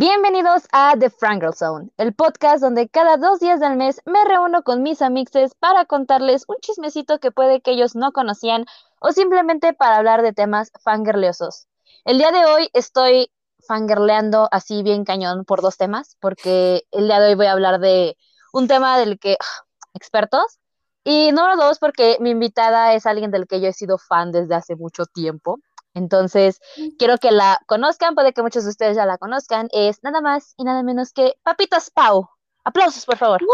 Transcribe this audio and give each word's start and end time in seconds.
Bienvenidos 0.00 0.68
a 0.70 0.94
The 0.96 1.10
Frangirl 1.10 1.54
Zone, 1.54 1.90
el 1.96 2.14
podcast 2.14 2.62
donde 2.62 2.88
cada 2.88 3.16
dos 3.16 3.40
días 3.40 3.58
del 3.58 3.76
mes 3.76 4.00
me 4.04 4.24
reúno 4.24 4.62
con 4.62 4.84
mis 4.84 5.02
amixes 5.02 5.56
para 5.56 5.86
contarles 5.86 6.44
un 6.46 6.54
chismecito 6.60 7.18
que 7.18 7.32
puede 7.32 7.60
que 7.60 7.72
ellos 7.72 7.96
no 7.96 8.12
conocían 8.12 8.64
o 9.00 9.10
simplemente 9.10 9.72
para 9.72 9.96
hablar 9.96 10.22
de 10.22 10.32
temas 10.32 10.70
fangirleosos. 10.84 11.66
El 12.04 12.18
día 12.18 12.30
de 12.30 12.44
hoy 12.44 12.70
estoy 12.74 13.32
fangirleando 13.66 14.48
así 14.52 14.84
bien 14.84 15.04
cañón 15.04 15.44
por 15.44 15.62
dos 15.62 15.76
temas, 15.76 16.16
porque 16.20 16.84
el 16.92 17.08
día 17.08 17.18
de 17.18 17.30
hoy 17.30 17.34
voy 17.34 17.46
a 17.46 17.52
hablar 17.52 17.80
de 17.80 18.16
un 18.52 18.68
tema 18.68 19.00
del 19.00 19.18
que 19.18 19.36
ah, 19.40 19.64
expertos 19.94 20.60
y 21.02 21.32
número 21.32 21.56
dos 21.56 21.80
porque 21.80 22.18
mi 22.20 22.30
invitada 22.30 22.94
es 22.94 23.04
alguien 23.04 23.32
del 23.32 23.48
que 23.48 23.60
yo 23.60 23.66
he 23.66 23.72
sido 23.72 23.98
fan 23.98 24.30
desde 24.30 24.54
hace 24.54 24.76
mucho 24.76 25.06
tiempo. 25.06 25.58
Entonces, 25.98 26.60
quiero 26.98 27.18
que 27.18 27.30
la 27.30 27.60
conozcan, 27.66 28.14
puede 28.14 28.32
que 28.32 28.42
muchos 28.42 28.64
de 28.64 28.70
ustedes 28.70 28.96
ya 28.96 29.04
la 29.04 29.18
conozcan. 29.18 29.68
Es 29.72 30.02
nada 30.02 30.20
más 30.20 30.54
y 30.56 30.64
nada 30.64 30.82
menos 30.82 31.12
que 31.12 31.34
Papitas 31.42 31.90
Pau. 31.90 32.28
Aplausos, 32.64 33.04
por 33.04 33.16
favor. 33.16 33.40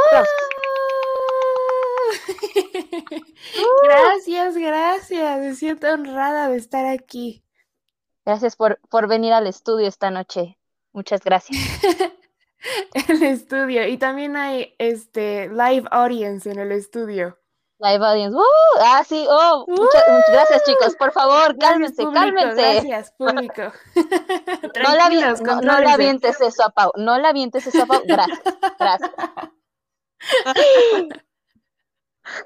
gracias, 3.83 4.57
gracias. 4.57 5.41
Me 5.41 5.55
siento 5.55 5.89
honrada 5.89 6.49
de 6.49 6.57
estar 6.57 6.87
aquí. 6.87 7.45
Gracias 8.25 8.57
por, 8.57 8.81
por 8.89 9.09
venir 9.09 9.33
al 9.33 9.47
estudio 9.47 9.89
esta 9.89 10.11
noche. 10.11 10.59
Muchas 10.93 11.23
gracias. 11.23 11.59
el 13.09 13.23
estudio. 13.23 13.87
Y 13.87 13.99
también 13.99 14.37
hay 14.37 14.75
este 14.79 15.49
live 15.49 15.85
audience 15.91 16.51
en 16.51 16.59
el 16.59 16.73
estudio. 16.73 17.39
Live 17.79 18.05
audience. 18.05 18.37
Ah, 18.81 19.03
sí. 19.07 19.27
Oh, 19.29 19.65
muchas, 19.67 20.05
gracias, 20.31 20.63
chicos. 20.65 20.95
Por 20.97 21.13
favor, 21.13 21.59
cálmense, 21.59 22.05
cálmense. 22.13 22.75
Gracias, 22.75 23.13
público. 23.19 23.73
no, 24.83 24.95
la, 24.95 25.09
no, 25.11 25.61
no 25.61 25.81
la 25.81 25.97
vientes 25.97 26.41
eso 26.41 26.65
a 26.65 26.71
Pau. 26.71 26.93
No 26.97 27.19
la 27.19 27.33
vientes 27.33 27.67
eso 27.67 27.83
a 27.83 27.87
Pau. 27.87 28.03
Gracias. 28.07 28.41
Gracias. 28.79 29.11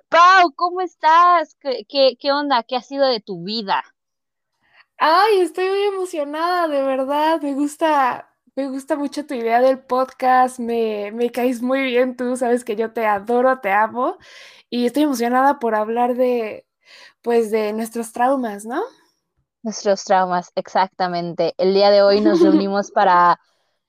Pau, 0.08 0.52
¿cómo 0.56 0.80
estás? 0.80 1.56
¿Qué, 1.60 1.84
¿Qué, 1.88 2.16
qué, 2.18 2.32
onda? 2.32 2.62
¿Qué 2.62 2.76
ha 2.76 2.82
sido 2.82 3.06
de 3.06 3.20
tu 3.20 3.44
vida? 3.44 3.84
Ay, 4.96 5.40
estoy 5.40 5.68
muy 5.68 5.82
emocionada, 5.82 6.68
de 6.68 6.82
verdad. 6.82 7.40
Me 7.42 7.54
gusta, 7.54 8.27
me 8.58 8.68
gusta 8.68 8.96
mucho 8.96 9.24
tu 9.24 9.34
idea 9.34 9.60
del 9.60 9.78
podcast. 9.78 10.58
Me, 10.58 11.12
me 11.12 11.30
caes 11.30 11.62
muy 11.62 11.80
bien 11.82 12.16
tú. 12.16 12.36
Sabes 12.36 12.64
que 12.64 12.74
yo 12.74 12.92
te 12.92 13.06
adoro, 13.06 13.60
te 13.60 13.70
amo 13.70 14.18
y 14.68 14.86
estoy 14.86 15.04
emocionada 15.04 15.60
por 15.60 15.76
hablar 15.76 16.16
de, 16.16 16.66
pues, 17.22 17.52
de 17.52 17.72
nuestros 17.72 18.10
traumas, 18.12 18.64
¿no? 18.64 18.82
Nuestros 19.62 20.02
traumas, 20.02 20.50
exactamente. 20.56 21.54
El 21.56 21.72
día 21.72 21.90
de 21.90 22.02
hoy 22.02 22.20
nos 22.20 22.40
reunimos 22.42 22.90
para, 22.90 23.38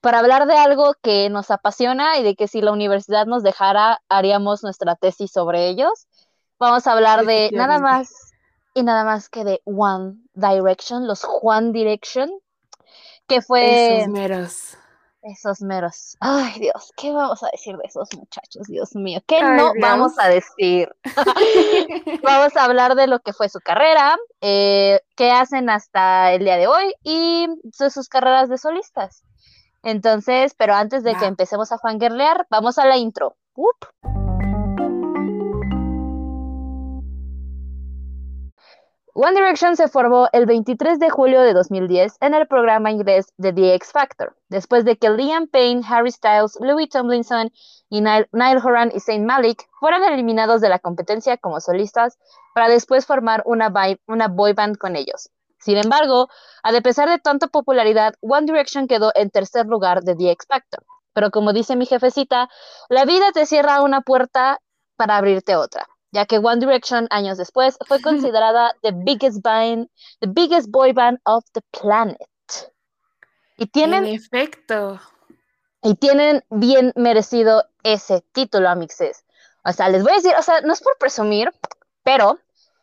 para 0.00 0.20
hablar 0.20 0.46
de 0.46 0.54
algo 0.54 0.94
que 1.02 1.28
nos 1.30 1.50
apasiona 1.50 2.18
y 2.18 2.22
de 2.22 2.36
que 2.36 2.46
si 2.46 2.62
la 2.62 2.70
universidad 2.70 3.26
nos 3.26 3.42
dejara, 3.42 4.00
haríamos 4.08 4.62
nuestra 4.62 4.94
tesis 4.94 5.32
sobre 5.32 5.66
ellos. 5.66 6.06
Vamos 6.60 6.86
a 6.86 6.92
hablar 6.92 7.26
de 7.26 7.50
nada 7.52 7.80
más 7.80 8.08
y 8.74 8.84
nada 8.84 9.02
más 9.02 9.28
que 9.28 9.42
de 9.42 9.62
One 9.64 10.18
Direction, 10.34 11.08
los 11.08 11.26
One 11.42 11.72
Direction, 11.72 12.30
que 13.30 13.42
fue... 13.42 13.98
Esos 13.98 14.08
meros. 14.08 14.76
Esos 15.22 15.60
meros. 15.60 16.16
Ay, 16.20 16.58
Dios, 16.58 16.92
¿qué 16.96 17.12
vamos 17.12 17.42
a 17.42 17.48
decir 17.52 17.76
de 17.76 17.84
esos 17.84 18.08
muchachos? 18.16 18.66
Dios 18.66 18.94
mío, 18.94 19.20
¿qué 19.26 19.42
no 19.42 19.72
vamos 19.80 20.18
a 20.18 20.28
decir? 20.28 20.88
vamos 22.22 22.56
a 22.56 22.64
hablar 22.64 22.94
de 22.94 23.06
lo 23.06 23.20
que 23.20 23.32
fue 23.32 23.48
su 23.48 23.60
carrera, 23.60 24.16
eh, 24.40 25.00
qué 25.16 25.30
hacen 25.30 25.70
hasta 25.70 26.32
el 26.32 26.44
día 26.44 26.56
de 26.56 26.66
hoy 26.66 26.94
y 27.04 27.46
de 27.62 27.90
sus 27.90 28.08
carreras 28.08 28.48
de 28.48 28.58
solistas. 28.58 29.22
Entonces, 29.82 30.54
pero 30.56 30.74
antes 30.74 31.04
de 31.04 31.14
que 31.14 31.26
empecemos 31.26 31.70
a 31.72 31.78
fangirlear, 31.78 32.46
vamos 32.50 32.78
a 32.78 32.86
la 32.86 32.96
intro. 32.96 33.36
One 39.14 39.34
Direction 39.34 39.76
se 39.76 39.88
formó 39.88 40.28
el 40.32 40.46
23 40.46 41.00
de 41.00 41.10
julio 41.10 41.40
de 41.42 41.52
2010 41.52 42.18
en 42.20 42.32
el 42.32 42.46
programa 42.46 42.92
inglés 42.92 43.32
de 43.38 43.52
The 43.52 43.74
X 43.74 43.90
Factor, 43.90 44.36
después 44.48 44.84
de 44.84 44.98
que 44.98 45.10
Liam 45.10 45.48
Payne, 45.48 45.82
Harry 45.88 46.12
Styles, 46.12 46.56
Louis 46.60 46.88
Tomlinson 46.88 47.50
y 47.88 48.02
Niall 48.02 48.28
Horan 48.62 48.92
y 48.94 49.00
Saint 49.00 49.26
Malik 49.26 49.68
fueran 49.80 50.04
eliminados 50.04 50.60
de 50.60 50.68
la 50.68 50.78
competencia 50.78 51.36
como 51.38 51.60
solistas 51.60 52.18
para 52.54 52.68
después 52.68 53.04
formar 53.04 53.42
una, 53.46 53.72
una 54.06 54.28
boy 54.28 54.52
band 54.52 54.78
con 54.78 54.94
ellos. 54.94 55.30
Sin 55.58 55.76
embargo, 55.76 56.28
a 56.62 56.70
pesar 56.80 57.08
de 57.08 57.18
tanta 57.18 57.48
popularidad, 57.48 58.14
One 58.20 58.46
Direction 58.46 58.86
quedó 58.86 59.10
en 59.16 59.30
tercer 59.30 59.66
lugar 59.66 60.02
de 60.02 60.14
The 60.14 60.30
X 60.30 60.46
Factor. 60.48 60.84
Pero 61.14 61.32
como 61.32 61.52
dice 61.52 61.74
mi 61.74 61.86
jefecita, 61.86 62.48
la 62.88 63.04
vida 63.04 63.32
te 63.32 63.44
cierra 63.44 63.82
una 63.82 64.02
puerta 64.02 64.60
para 64.96 65.16
abrirte 65.16 65.56
otra 65.56 65.89
ya 66.12 66.26
que 66.26 66.38
One 66.38 66.60
Direction 66.60 67.06
años 67.10 67.38
después 67.38 67.78
fue 67.86 68.00
considerada 68.02 68.74
the 68.82 68.92
biggest 68.92 69.42
band, 69.42 69.88
the 70.20 70.28
biggest 70.28 70.70
boy 70.70 70.92
band 70.92 71.18
of 71.24 71.44
the 71.52 71.60
planet. 71.70 72.18
Y 73.56 73.66
tienen 73.66 74.06
en 74.06 74.14
efecto. 74.14 74.98
Y 75.82 75.94
tienen 75.94 76.44
bien 76.50 76.92
merecido 76.96 77.64
ese 77.82 78.22
título, 78.32 78.68
amixes. 78.68 79.24
O 79.64 79.72
sea, 79.72 79.88
les 79.88 80.02
voy 80.02 80.12
a 80.12 80.16
decir, 80.16 80.32
o 80.38 80.42
sea, 80.42 80.60
no 80.62 80.72
es 80.72 80.80
por 80.80 80.96
presumir, 80.98 81.52
pero 82.02 82.38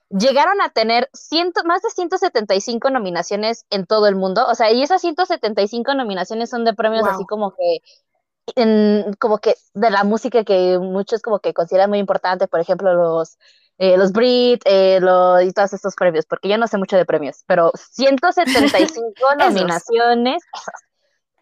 llegaron 0.10 0.62
a 0.62 0.70
tener 0.70 1.10
ciento, 1.14 1.64
más 1.64 1.82
de 1.82 1.90
175 1.90 2.90
nominaciones 2.90 3.66
en 3.70 3.86
todo 3.86 4.08
el 4.08 4.16
mundo. 4.16 4.46
O 4.48 4.56
sea, 4.56 4.72
y 4.72 4.82
esas 4.82 5.02
175 5.02 5.94
nominaciones 5.96 6.50
son 6.50 6.66
de 6.66 6.74
premios 6.74 7.08
así 7.08 7.26
como 7.26 7.52
que 7.52 7.82
en, 8.56 9.14
como 9.20 9.40
que 9.40 9.56
de 9.74 9.90
la 9.90 10.04
música 10.04 10.44
que 10.44 10.78
muchos 10.80 11.22
como 11.22 11.40
que 11.40 11.54
consideran 11.54 11.90
muy 11.90 12.00
importante, 12.00 12.48
por 12.48 12.60
ejemplo, 12.60 12.94
los, 12.94 13.38
eh, 13.78 13.98
los 13.98 14.12
Brit 14.12 14.62
eh, 14.66 15.00
y 15.44 15.52
todos 15.52 15.74
estos 15.74 15.96
premios, 15.96 16.26
porque 16.26 16.50
yo 16.50 16.58
no 16.58 16.68
sé 16.68 16.78
mucho 16.78 16.98
de 16.98 17.06
premios, 17.06 17.44
pero 17.46 17.72
175 17.76 19.14
nominaciones, 19.40 20.44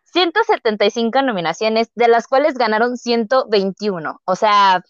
175 0.06 1.22
nominaciones, 1.22 1.90
de 1.96 2.08
las 2.08 2.28
cuales 2.28 2.56
ganaron 2.56 2.98
121, 2.98 4.22
o 4.26 4.36
sea, 4.36 4.84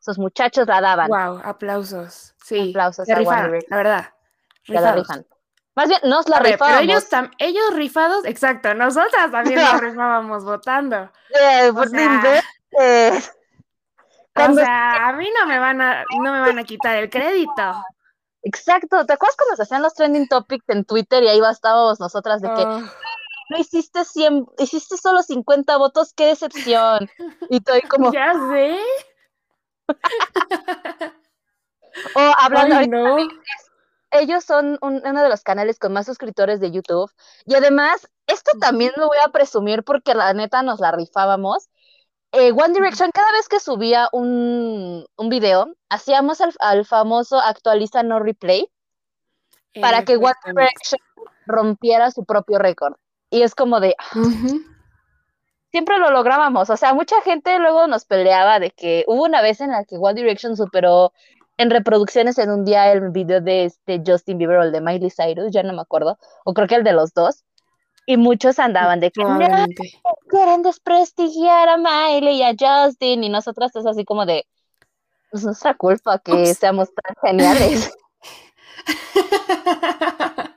esos 0.00 0.18
muchachos 0.18 0.68
la 0.68 0.80
daban. 0.80 1.08
Wow, 1.08 1.40
aplausos. 1.44 2.34
Sí, 2.44 2.70
aplausos 2.70 3.08
a 3.08 3.20
la 3.20 3.76
verdad. 3.76 4.04
La 4.68 4.92
rifan. 4.92 5.26
Más 5.76 5.88
bien, 5.88 6.00
nos 6.04 6.26
la 6.26 6.38
rifábamos. 6.38 6.80
Pero 6.80 6.90
ellos, 6.90 7.06
ellos 7.38 7.74
rifados, 7.74 8.24
exacto, 8.24 8.72
nosotras 8.72 9.30
también 9.30 9.60
nos 9.60 9.80
rifábamos 9.80 10.44
votando. 10.44 11.10
Eh, 11.38 11.72
o, 11.72 11.88
sea, 11.88 12.10
o 14.50 14.54
sea, 14.54 15.08
a 15.08 15.12
mí 15.14 15.26
no 15.40 15.46
me 15.46 15.58
van 15.58 15.80
a, 15.80 16.04
no 16.10 16.30
me 16.30 16.40
van 16.40 16.58
a 16.58 16.64
quitar 16.64 16.94
el 16.96 17.08
crédito. 17.08 17.82
Exacto, 18.42 19.06
¿te 19.06 19.14
acuerdas 19.14 19.36
cuando 19.36 19.56
se 19.56 19.62
hacían 19.62 19.80
los 19.80 19.94
trending 19.94 20.28
topics 20.28 20.68
en 20.68 20.84
Twitter 20.84 21.22
y 21.22 21.28
ahí 21.28 21.40
estábamos 21.50 22.00
nosotras 22.00 22.42
de 22.42 22.48
que 22.48 22.60
oh. 22.60 22.80
no 23.48 23.58
hiciste 23.58 24.04
100, 24.04 24.46
hiciste 24.58 24.98
solo 24.98 25.22
50 25.22 25.74
votos, 25.78 26.12
qué 26.14 26.26
decepción. 26.26 27.08
Y 27.48 27.56
estoy 27.56 27.80
como 27.82 28.12
Ya 28.12 28.34
sé. 28.50 28.78
o 32.14 32.34
hablando 32.36 32.86
no 32.88 33.16
ellos 34.20 34.44
son 34.44 34.78
uno 34.80 35.22
de 35.22 35.28
los 35.28 35.42
canales 35.42 35.78
con 35.78 35.92
más 35.92 36.06
suscriptores 36.06 36.60
de 36.60 36.70
YouTube. 36.70 37.10
Y 37.44 37.54
además, 37.54 38.08
esto 38.26 38.52
también 38.60 38.92
lo 38.96 39.06
voy 39.06 39.18
a 39.24 39.30
presumir 39.30 39.84
porque 39.84 40.14
la 40.14 40.32
neta 40.34 40.62
nos 40.62 40.80
la 40.80 40.92
rifábamos. 40.92 41.68
Eh, 42.32 42.52
One 42.52 42.74
Direction, 42.74 43.10
cada 43.12 43.32
vez 43.32 43.48
que 43.48 43.60
subía 43.60 44.08
un, 44.12 45.06
un 45.16 45.28
video, 45.28 45.74
hacíamos 45.88 46.40
al, 46.58 46.84
famoso 46.84 47.38
actualiza 47.40 48.02
no 48.02 48.18
replay 48.18 48.70
para 49.80 50.04
que 50.04 50.16
One 50.16 50.34
Direction 50.44 51.00
rompiera 51.46 52.10
su 52.10 52.24
propio 52.24 52.58
récord. 52.58 52.94
Y 53.30 53.42
es 53.42 53.54
como 53.54 53.80
de... 53.80 53.94
Ah, 53.98 54.12
siempre 55.76 55.98
lo 55.98 56.10
lográbamos. 56.10 56.70
O 56.70 56.76
sea, 56.76 56.94
mucha 56.94 57.20
gente 57.22 57.58
luego 57.58 57.86
nos 57.86 58.06
peleaba 58.06 58.58
de 58.58 58.70
que 58.70 59.04
hubo 59.06 59.24
una 59.24 59.42
vez 59.42 59.60
en 59.60 59.72
la 59.72 59.84
que 59.84 59.96
One 59.98 60.14
Direction 60.14 60.56
superó 60.56 61.12
en 61.58 61.70
reproducciones 61.70 62.38
en 62.38 62.50
un 62.50 62.64
día 62.64 62.92
el 62.92 63.10
video 63.10 63.40
de 63.40 63.64
este 63.64 64.02
Justin 64.06 64.38
Bieber 64.38 64.58
o 64.58 64.62
el 64.62 64.72
de 64.72 64.80
Miley 64.80 65.10
Cyrus, 65.10 65.52
ya 65.52 65.62
no 65.62 65.72
me 65.72 65.82
acuerdo, 65.82 66.18
o 66.44 66.54
creo 66.54 66.68
que 66.68 66.74
el 66.76 66.84
de 66.84 66.92
los 66.92 67.14
dos. 67.14 67.44
Y 68.08 68.16
muchos 68.16 68.58
andaban 68.60 69.00
de 69.00 69.10
que 69.10 69.24
quieren 70.28 70.62
desprestigiar 70.62 71.68
a 71.68 71.76
Miley 71.76 72.36
y 72.36 72.42
a 72.42 72.54
Justin, 72.58 73.24
y 73.24 73.28
nosotras 73.28 73.74
es 73.74 73.84
así 73.84 74.04
como 74.04 74.26
de, 74.26 74.46
es 75.32 75.44
nuestra 75.44 75.74
culpa 75.74 76.18
que 76.20 76.54
seamos 76.54 76.88
tan 76.94 77.16
geniales. 77.20 77.92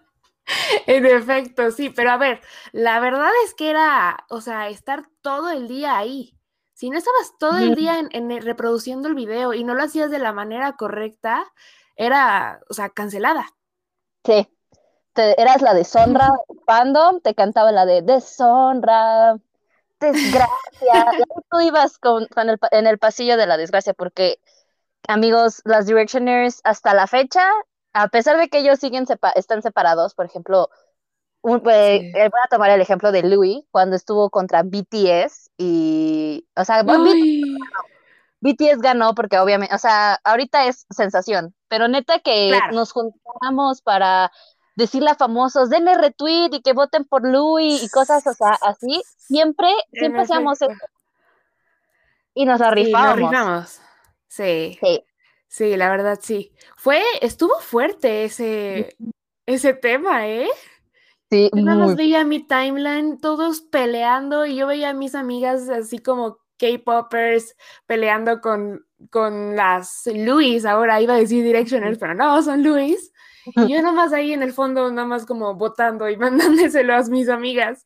en 0.86 1.06
efecto, 1.06 1.72
sí, 1.72 1.90
pero 1.90 2.12
a 2.12 2.18
ver, 2.18 2.42
la 2.72 3.00
verdad 3.00 3.32
es 3.46 3.56
que 3.56 3.72
era, 3.72 4.26
o 4.30 4.42
sea, 4.42 4.70
estar 4.70 5.08
todo 5.22 5.50
el 5.50 5.68
día 5.68 5.98
ahí. 5.98 6.39
Si 6.80 6.90
no 6.90 6.98
estabas 6.98 7.34
todo 7.38 7.58
el 7.58 7.76
día 7.76 8.00
en, 8.00 8.42
reproduciendo 8.42 9.10
el 9.10 9.14
video 9.14 9.54
y 9.54 9.66
no 9.66 9.74
lo 9.74 9.84
hacías 9.84 10.10
de 10.10 10.18
la 10.18 10.32
manera 10.32 10.78
correcta, 10.78 11.44
era, 11.98 12.62
o 12.70 12.74
sea, 12.74 12.88
cancelada. 12.88 13.54
Sí, 14.24 14.48
te, 15.12 15.42
eras 15.42 15.62
la 15.62 15.74
deshonra 15.74 16.30
fandom, 16.66 17.20
te 17.20 17.36
cantaba 17.36 17.74
la 17.74 17.86
de 17.86 18.02
deshonra, 18.02 19.38
desgracia. 20.00 20.48
tú 21.52 21.60
ibas 21.60 21.98
con, 21.98 22.28
el, 22.38 22.58
en 22.72 22.88
el 22.88 22.98
pasillo 22.98 23.36
de 23.36 23.46
la 23.46 23.58
desgracia, 23.58 23.94
porque, 23.94 24.40
amigos, 25.06 25.62
las 25.66 25.86
Directioners 25.86 26.62
hasta 26.64 26.94
la 26.94 27.08
fecha, 27.08 27.46
a 27.92 28.08
pesar 28.08 28.38
de 28.38 28.48
que 28.48 28.60
ellos 28.60 28.80
siguen 28.80 29.06
están 29.36 29.62
separados, 29.64 30.16
por 30.16 30.28
ejemplo, 30.28 30.70
un, 31.42 31.62
eh, 31.70 32.12
voy 32.14 32.42
a 32.46 32.50
tomar 32.50 32.70
el 32.70 32.80
ejemplo 32.80 33.12
de 33.12 33.24
Louis 33.24 33.66
cuando 33.70 33.98
estuvo 33.98 34.30
contra 34.30 34.64
BTS 34.64 35.49
y, 35.62 36.48
o 36.56 36.64
sea, 36.64 36.84
BTS 36.84 38.80
ganó 38.80 39.14
porque 39.14 39.38
obviamente, 39.38 39.76
o 39.76 39.78
sea, 39.78 40.18
ahorita 40.24 40.68
es 40.68 40.86
sensación, 40.90 41.54
pero 41.68 41.90
neta 41.90 42.20
que 42.20 42.58
nos 42.72 42.94
juntamos 42.94 43.82
para 43.82 44.32
decirle 44.76 45.10
a 45.10 45.16
famosos, 45.16 45.70
denle 45.70 45.96
retweet 45.96 46.52
y 46.54 46.62
que 46.62 46.72
voten 46.72 47.04
por 47.04 47.28
Louis 47.28 47.84
y 47.84 47.90
cosas, 47.90 48.26
o 48.26 48.34
sea, 48.34 48.58
así, 48.62 49.02
siempre, 49.18 49.68
siempre 49.92 50.22
hacíamos 50.22 50.62
eso. 50.62 50.72
Y 52.34 52.46
nos 52.46 52.62
arrifamos. 52.62 53.82
Sí, 54.30 54.80
Sí. 54.82 55.04
sí. 55.50 55.76
la 55.76 55.90
verdad 55.90 56.20
sí. 56.22 56.54
Fue, 56.78 57.02
estuvo 57.22 57.60
fuerte 57.60 58.24
ese, 58.24 58.96
ese 59.46 59.74
tema, 59.74 60.26
¿eh? 60.26 60.48
Sí, 61.30 61.50
yo 61.54 61.62
nada 61.62 61.86
más 61.86 61.96
veía 61.96 62.24
mi 62.24 62.40
timeline, 62.40 63.20
todos 63.20 63.62
peleando, 63.62 64.46
y 64.46 64.56
yo 64.56 64.68
veía 64.68 64.90
a 64.90 64.94
mis 64.94 65.14
amigas 65.14 65.70
así 65.70 66.00
como 66.00 66.40
K-Poppers 66.58 67.56
peleando 67.86 68.42
con, 68.42 68.86
con 69.12 69.56
las 69.56 70.04
Louis, 70.14 70.66
ahora 70.66 71.02
iba 71.02 71.14
a 71.14 71.18
decir 71.18 71.44
Directioners, 71.44 71.98
pero 71.98 72.16
no, 72.16 72.42
son 72.42 72.64
Louis. 72.64 73.12
Y 73.56 73.74
yo 73.74 73.82
nomás 73.82 74.14
ahí 74.14 74.34
en 74.34 74.44
el 74.44 74.54
fondo, 74.54 74.92
nada 74.92 75.08
más 75.08 75.26
como 75.26 75.56
votando 75.56 76.10
y 76.10 76.18
mandándoselo 76.18 76.96
a 76.96 77.04
mis 77.04 77.30
amigas. 77.30 77.86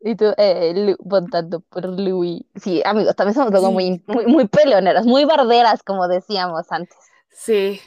Y 0.00 0.14
tú, 0.14 0.32
eh, 0.36 0.94
votando 1.00 1.60
por 1.60 1.84
Louis. 1.86 2.42
Sí, 2.54 2.82
amigos, 2.84 3.16
también 3.16 3.34
somos 3.34 3.50
luego 3.50 3.72
muy, 3.72 4.02
muy, 4.06 4.26
muy 4.26 4.46
peleoneras, 4.46 5.04
muy 5.04 5.24
barderas, 5.24 5.82
como 5.82 6.06
decíamos 6.06 6.70
antes. 6.70 6.96
Sí. 7.30 7.80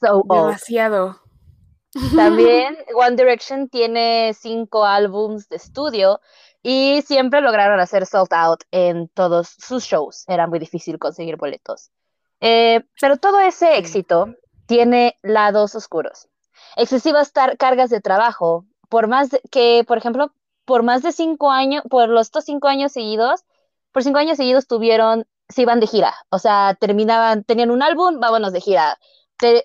So 0.00 0.24
Demasiado. 0.28 1.25
También 2.14 2.76
One 2.94 3.16
Direction 3.16 3.68
tiene 3.68 4.34
cinco 4.34 4.84
álbums 4.84 5.48
de 5.48 5.56
estudio 5.56 6.20
y 6.62 7.02
siempre 7.02 7.40
lograron 7.40 7.80
hacer 7.80 8.06
sold 8.06 8.32
out 8.32 8.62
en 8.70 9.08
todos 9.08 9.54
sus 9.58 9.84
shows. 9.84 10.24
Era 10.28 10.46
muy 10.46 10.58
difícil 10.58 10.98
conseguir 10.98 11.36
boletos. 11.36 11.90
Eh, 12.40 12.84
pero 13.00 13.16
todo 13.16 13.40
ese 13.40 13.78
éxito 13.78 14.34
tiene 14.66 15.16
lados 15.22 15.74
oscuros. 15.74 16.28
Excesivas 16.76 17.32
cargas 17.58 17.90
de 17.90 18.00
trabajo, 18.00 18.66
por 18.88 19.08
más 19.08 19.30
que, 19.50 19.84
por 19.86 19.98
ejemplo, 19.98 20.32
por 20.64 20.82
más 20.82 21.02
de 21.02 21.12
cinco 21.12 21.50
años, 21.50 21.82
por 21.88 22.08
los 22.08 22.26
estos 22.26 22.44
cinco 22.44 22.68
años 22.68 22.92
seguidos, 22.92 23.44
por 23.92 24.02
cinco 24.02 24.18
años 24.18 24.36
seguidos 24.36 24.66
tuvieron, 24.66 25.26
se 25.48 25.62
iban 25.62 25.80
de 25.80 25.86
gira. 25.86 26.14
O 26.28 26.38
sea, 26.38 26.76
terminaban, 26.78 27.44
tenían 27.44 27.70
un 27.70 27.82
álbum, 27.82 28.20
vámonos 28.20 28.52
de 28.52 28.60
gira 28.60 28.98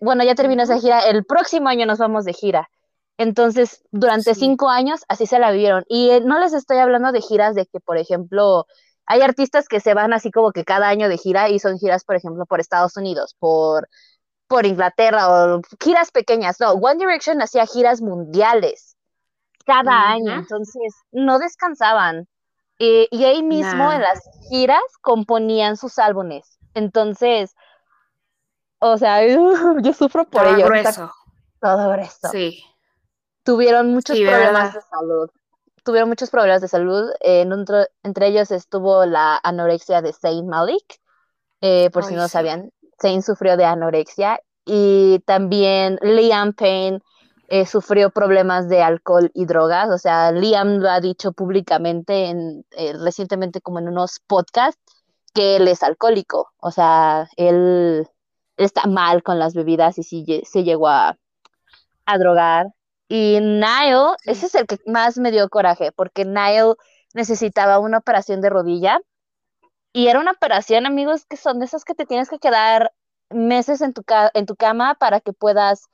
bueno, 0.02 0.24
ya 0.24 0.36
terminó 0.36 0.64
esa 0.64 0.80
gira, 0.80 1.08
el 1.08 1.26
próximo 1.26 1.70
año 1.70 1.86
nos 1.86 2.00
vamos 2.00 2.26
de 2.26 2.34
gira. 2.34 2.70
Entonces, 3.18 3.84
durante 3.92 4.34
cinco 4.34 4.70
años 4.70 5.02
así 5.08 5.28
se 5.28 5.40
la 5.40 5.52
vivieron. 5.52 5.84
Y 5.88 6.10
eh, 6.10 6.22
no 6.22 6.40
les 6.40 6.54
estoy 6.54 6.78
hablando 6.78 7.12
de 7.12 7.22
giras 7.22 7.56
de 7.56 7.66
que, 7.68 7.80
por 7.80 7.98
ejemplo, 7.98 8.66
hay 9.06 9.22
artistas 9.22 9.68
que 9.68 9.80
se 9.80 9.94
van 9.94 10.14
así 10.14 10.32
como 10.32 10.52
que 10.52 10.64
cada 10.64 10.88
año 10.88 11.10
de 11.10 11.18
gira 11.18 11.50
y 11.50 11.60
son 11.60 11.78
giras, 11.78 12.04
por 12.04 12.16
ejemplo, 12.16 12.46
por 12.46 12.60
Estados 12.60 12.98
Unidos, 12.98 13.36
por, 13.40 13.88
por 14.48 14.66
Inglaterra 14.66 15.30
o 15.30 15.62
giras 15.84 16.12
pequeñas. 16.12 16.60
No, 16.60 16.72
One 16.72 16.98
Direction 16.98 17.42
hacía 17.42 17.66
giras 17.66 18.02
mundiales 18.02 18.96
cada 19.66 20.10
año, 20.10 20.34
entonces 20.34 20.96
no 21.12 21.40
descansaban. 21.40 22.28
Eh, 22.80 23.08
y 23.12 23.26
ahí 23.26 23.44
mismo 23.44 23.92
en 23.92 24.02
las 24.02 24.20
giras 24.50 24.82
componían 25.02 25.78
sus 25.78 26.00
álbumes. 26.00 26.58
Entonces, 26.74 27.56
o 28.82 28.98
sea, 28.98 29.26
yo 29.82 29.94
sufro 29.94 30.26
por 30.26 30.46
ello. 30.48 30.66
Todo 31.62 31.92
grueso. 31.92 32.30
Sí. 32.32 32.64
Tuvieron 33.44 33.94
muchos 33.94 34.18
problemas 34.20 34.74
de 34.74 34.82
salud. 34.82 35.30
Tuvieron 35.84 36.10
muchos 36.10 36.30
problemas 36.30 36.62
de 36.62 36.68
salud. 36.68 37.10
entre 37.22 38.28
ellos 38.28 38.52
estuvo 38.52 39.06
la 39.06 39.40
anorexia 39.44 40.02
de 40.02 40.14
Saint 40.14 40.48
Malik. 40.48 41.00
Eh, 41.62 41.92
por 41.92 42.04
si 42.04 42.16
no 42.16 42.28
sabían, 42.28 42.72
Saint 43.00 43.24
sufrió 43.24 43.56
de 43.56 43.66
anorexia. 43.66 44.40
Y 44.66 45.20
también 45.26 46.00
Liam 46.02 46.54
Payne 46.54 47.02
eh, 47.50 47.66
sufrió 47.68 48.10
problemas 48.10 48.68
de 48.68 48.82
alcohol 48.82 49.30
y 49.36 49.46
drogas. 49.46 49.90
O 49.90 49.98
sea, 50.00 50.32
Liam 50.32 50.80
lo 50.80 50.90
ha 50.90 51.02
dicho 51.02 51.34
públicamente 51.34 52.26
en, 52.26 52.66
eh, 52.72 52.94
recientemente 52.94 53.62
como 53.62 53.78
en 53.78 53.90
unos 53.90 54.20
podcasts 54.26 54.82
que 55.34 55.58
él 55.58 55.68
es 55.68 55.84
alcohólico. 55.84 56.52
O 56.58 56.72
sea, 56.72 57.28
él 57.38 58.08
está 58.66 58.88
mal 58.88 59.24
con 59.24 59.40
las 59.40 59.54
bebidas 59.54 59.98
y 59.98 60.04
sí 60.04 60.44
se 60.46 60.64
llegó 60.64 60.88
a, 60.88 61.18
drogar. 62.20 62.68
Y 63.08 63.40
Niall, 63.40 64.18
ese 64.26 64.48
es 64.48 64.56
el 64.56 64.68
que 64.68 64.78
más 64.86 65.18
me 65.18 65.32
dio 65.32 65.48
coraje, 65.48 65.94
porque 65.94 66.26
Niall 66.26 66.76
necesitaba 67.14 67.80
una 67.80 68.00
operación 68.00 68.42
de 68.42 68.50
rodilla. 68.50 69.00
Y 69.94 70.08
era 70.08 70.20
una 70.20 70.32
operación, 70.32 70.86
amigos, 70.86 71.26
que 71.26 71.38
son 71.38 71.60
de 71.60 71.66
esas 71.66 71.86
que 71.86 71.94
te 71.94 72.06
tienes 72.06 72.30
que 72.30 72.40
quedar 72.40 72.92
meses 73.30 73.82
en 73.82 73.94
tu, 73.94 74.04
en 74.34 74.46
tu 74.46 74.56
cama 74.58 74.96
para 74.96 75.22
que 75.22 75.32
puedas 75.32 75.88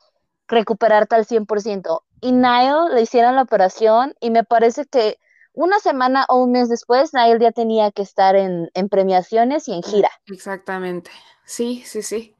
recuperarte 0.48 1.16
al 1.16 1.26
100%. 1.26 2.02
Y 2.22 2.32
Niall 2.32 2.96
le 2.96 3.02
hicieron 3.02 3.36
la 3.36 3.44
operación 3.44 4.16
y 4.20 4.32
me 4.32 4.44
parece 4.44 4.86
que 4.86 5.18
una 5.54 5.80
semana 5.80 6.26
o 6.30 6.44
un 6.44 6.52
mes 6.52 6.70
después, 6.70 7.14
Niall 7.14 7.40
ya 7.40 7.52
tenía 7.52 7.92
que 7.92 8.04
estar 8.04 8.36
en, 8.36 8.70
en 8.74 8.90
premiaciones 8.90 9.68
y 9.68 9.74
en 9.74 9.84
gira. 9.84 10.10
Exactamente. 10.28 11.10
Sí, 11.46 11.84
sí, 11.86 12.04
sí. 12.04 12.37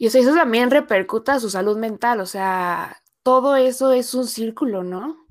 Y 0.00 0.06
eso 0.06 0.34
también 0.34 0.70
repercuta 0.70 1.34
a 1.34 1.40
su 1.40 1.50
salud 1.50 1.76
mental, 1.76 2.20
o 2.20 2.26
sea, 2.26 2.96
todo 3.22 3.56
eso 3.56 3.92
es 3.92 4.14
un 4.14 4.26
círculo, 4.26 4.82
¿no? 4.82 5.26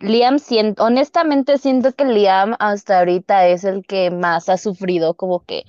Liam, 0.00 0.38
siento, 0.38 0.82
honestamente 0.82 1.58
siento 1.58 1.92
que 1.92 2.06
Liam 2.06 2.56
hasta 2.58 3.00
ahorita 3.00 3.46
es 3.46 3.64
el 3.64 3.84
que 3.84 4.10
más 4.10 4.48
ha 4.48 4.56
sufrido 4.56 5.12
como 5.12 5.44
que 5.44 5.64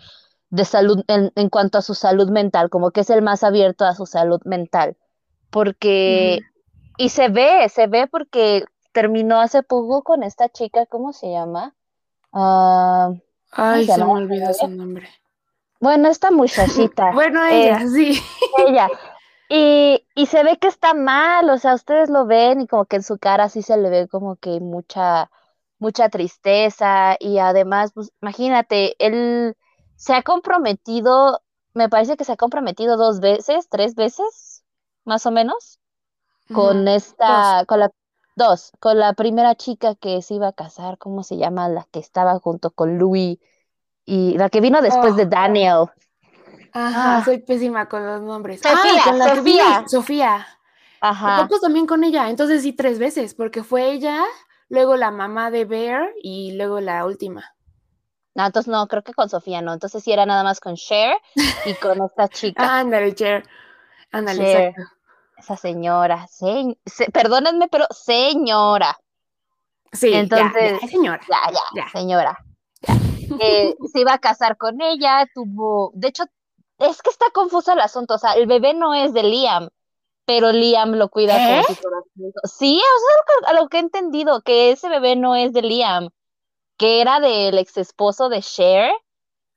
de 0.50 0.64
salud, 0.64 1.04
en, 1.10 1.50
cuanto 1.50 1.78
a 1.78 1.82
su 1.82 1.94
salud 1.94 2.30
mental, 2.30 2.70
como 2.70 2.92
que 2.92 3.02
es 3.02 3.10
el 3.10 3.22
más 3.22 3.44
abierto 3.44 3.84
a 3.84 3.94
su 3.94 4.06
salud 4.06 4.40
mental, 4.46 4.96
porque, 5.50 6.40
y 6.98 7.10
se 7.10 7.28
ve, 7.28 7.68
se 7.68 7.88
ve 7.88 8.08
porque 8.08 8.64
terminó 8.94 9.42
hace 9.42 9.62
poco 9.62 10.04
con 10.04 10.24
esta 10.24 10.48
chica, 10.48 10.86
¿cómo 10.86 11.12
se 11.12 11.32
llama? 11.32 11.76
Ah, 12.32 13.12
Ay, 13.52 13.86
se, 13.88 13.98
me 13.98 14.06
olvidó 14.06 14.54
su 14.54 14.70
nombre. 14.70 15.10
Bueno, 15.80 16.10
esta 16.10 16.32
muchachita. 16.32 17.12
bueno, 17.14 17.46
ella, 17.46 17.82
eh, 17.82 17.88
sí. 17.88 18.22
Ella. 18.58 18.90
Y, 19.50 20.06
y 20.16 20.26
se 20.26 20.44
ve 20.44 20.58
que 20.58 20.68
está 20.68 20.94
mal, 20.94 21.50
o 21.50 21.58
sea, 21.58 21.74
ustedes 21.74 22.10
lo 22.10 22.26
ven 22.26 22.62
y 22.62 22.68
como 22.68 22.86
que 22.86 22.98
en 22.98 23.04
su 23.04 23.18
cara 23.18 23.48
sí 23.48 23.62
se 23.62 23.78
le 23.78 23.90
ve 23.90 24.08
como 24.08 24.36
que 24.36 24.60
mucha, 24.60 25.32
mucha 25.80 26.10
tristeza 26.10 27.16
y 27.20 27.40
además, 27.40 27.92
pues 27.94 28.12
imagínate, 28.22 28.96
él 29.00 29.56
se 29.96 30.14
ha 30.14 30.22
comprometido, 30.22 31.42
me 31.74 31.88
parece 31.88 32.18
que 32.18 32.26
se 32.26 32.34
ha 32.34 32.38
comprometido 32.38 32.98
dos 32.98 33.22
veces, 33.22 33.70
tres 33.70 33.96
veces, 33.96 34.64
más 35.06 35.26
o 35.26 35.32
menos, 35.32 35.80
con 36.54 36.88
esta, 36.88 37.64
con 37.68 37.80
la, 37.80 37.92
dos, 38.36 38.72
con 38.80 39.00
la 39.00 39.14
primera 39.14 39.56
chica 39.56 39.96
que 39.96 40.22
se 40.22 40.36
iba 40.36 40.50
a 40.50 40.54
casar, 40.54 40.98
¿cómo 40.98 41.24
se 41.24 41.38
llama? 41.38 41.70
La 41.70 41.88
que 41.92 42.00
estaba 42.00 42.40
junto 42.40 42.72
con 42.72 42.98
Louis 42.98 43.40
y 44.08 44.38
la 44.38 44.50
que 44.50 44.62
vino 44.62 44.82
después 44.82 45.16
de 45.16 45.24
oh. 45.24 45.28
Daniel. 45.28 45.86
Ajá, 46.72 47.18
ah. 47.18 47.26
soy 47.26 47.40
pésima 47.40 47.88
con 47.88 48.06
los 48.06 48.22
nombres. 48.22 48.62
Sofía, 48.62 49.02
ah, 49.02 49.04
con 49.04 49.20
la 49.20 49.36
Sofía. 49.36 49.84
Sofía. 49.88 50.48
Ajá. 51.02 51.48
también 51.62 51.86
con 51.86 52.04
ella, 52.04 52.30
entonces 52.30 52.64
sí 52.64 52.74
tres 52.74 52.98
veces, 52.98 53.36
porque 53.36 53.64
fue 53.64 53.92
ella, 53.92 54.24
luego 54.70 54.96
la 54.96 55.12
mamá 55.12 55.52
de 55.52 55.66
Bear 55.66 56.10
y 56.24 56.54
luego 56.54 56.80
la 56.80 57.06
última. 57.06 57.54
No, 58.34 58.46
entonces 58.46 58.72
no, 58.72 58.88
creo 58.88 59.04
que 59.04 59.14
con 59.14 59.30
Sofía 59.30 59.62
no. 59.62 59.74
Entonces 59.74 60.04
sí 60.04 60.12
era 60.12 60.26
nada 60.26 60.44
más 60.44 60.60
con 60.60 60.76
Cher 60.76 61.18
y 61.66 61.74
con 61.74 62.02
esta 62.04 62.28
chica. 62.30 62.62
Ándale, 62.80 63.14
Cher. 63.14 63.44
Ándale, 64.12 64.74
Esa 65.38 65.58
señora. 65.58 66.28
perdónenme, 67.12 67.68
pero 67.68 67.86
señora. 67.90 68.98
Sí, 69.92 70.14
entonces. 70.14 70.80
señora. 70.90 71.20
Ya, 71.28 71.52
ya, 71.52 71.84
ya, 71.84 71.90
señora. 71.90 72.38
Eh, 73.40 73.76
se 73.92 74.02
iba 74.02 74.14
a 74.14 74.20
casar 74.20 74.58
con 74.58 74.82
ella, 74.82 75.28
tuvo, 75.34 75.92
de 75.94 76.10
hecho, 76.10 76.24
es 76.80 77.02
que 77.02 77.10
está 77.10 77.26
confuso 77.34 77.74
el 77.74 77.80
asunto, 77.80 78.16
o 78.16 78.18
sea, 78.18 78.34
el 78.34 78.48
bebé 78.48 78.74
no 78.74 78.94
es 78.94 79.14
de 79.14 79.24
Liam, 79.24 79.70
pero 80.26 80.52
Liam 80.52 80.94
lo 80.94 81.10
cuida 81.10 81.36
como 81.36 81.62
¿Eh? 81.62 82.34
Sí, 82.44 82.80
o 82.80 83.44
sea, 83.44 83.50
a 83.52 83.54
lo 83.54 83.68
que 83.70 83.78
he 83.78 83.80
entendido, 83.80 84.42
que 84.42 84.72
ese 84.72 84.90
bebé 84.90 85.16
no 85.16 85.36
es 85.36 85.54
de 85.54 85.62
Liam, 85.62 86.10
que 86.78 87.02
era 87.02 87.20
del 87.20 87.58
ex 87.58 87.78
esposo 87.78 88.30
de 88.30 88.42
Cher 88.42 88.92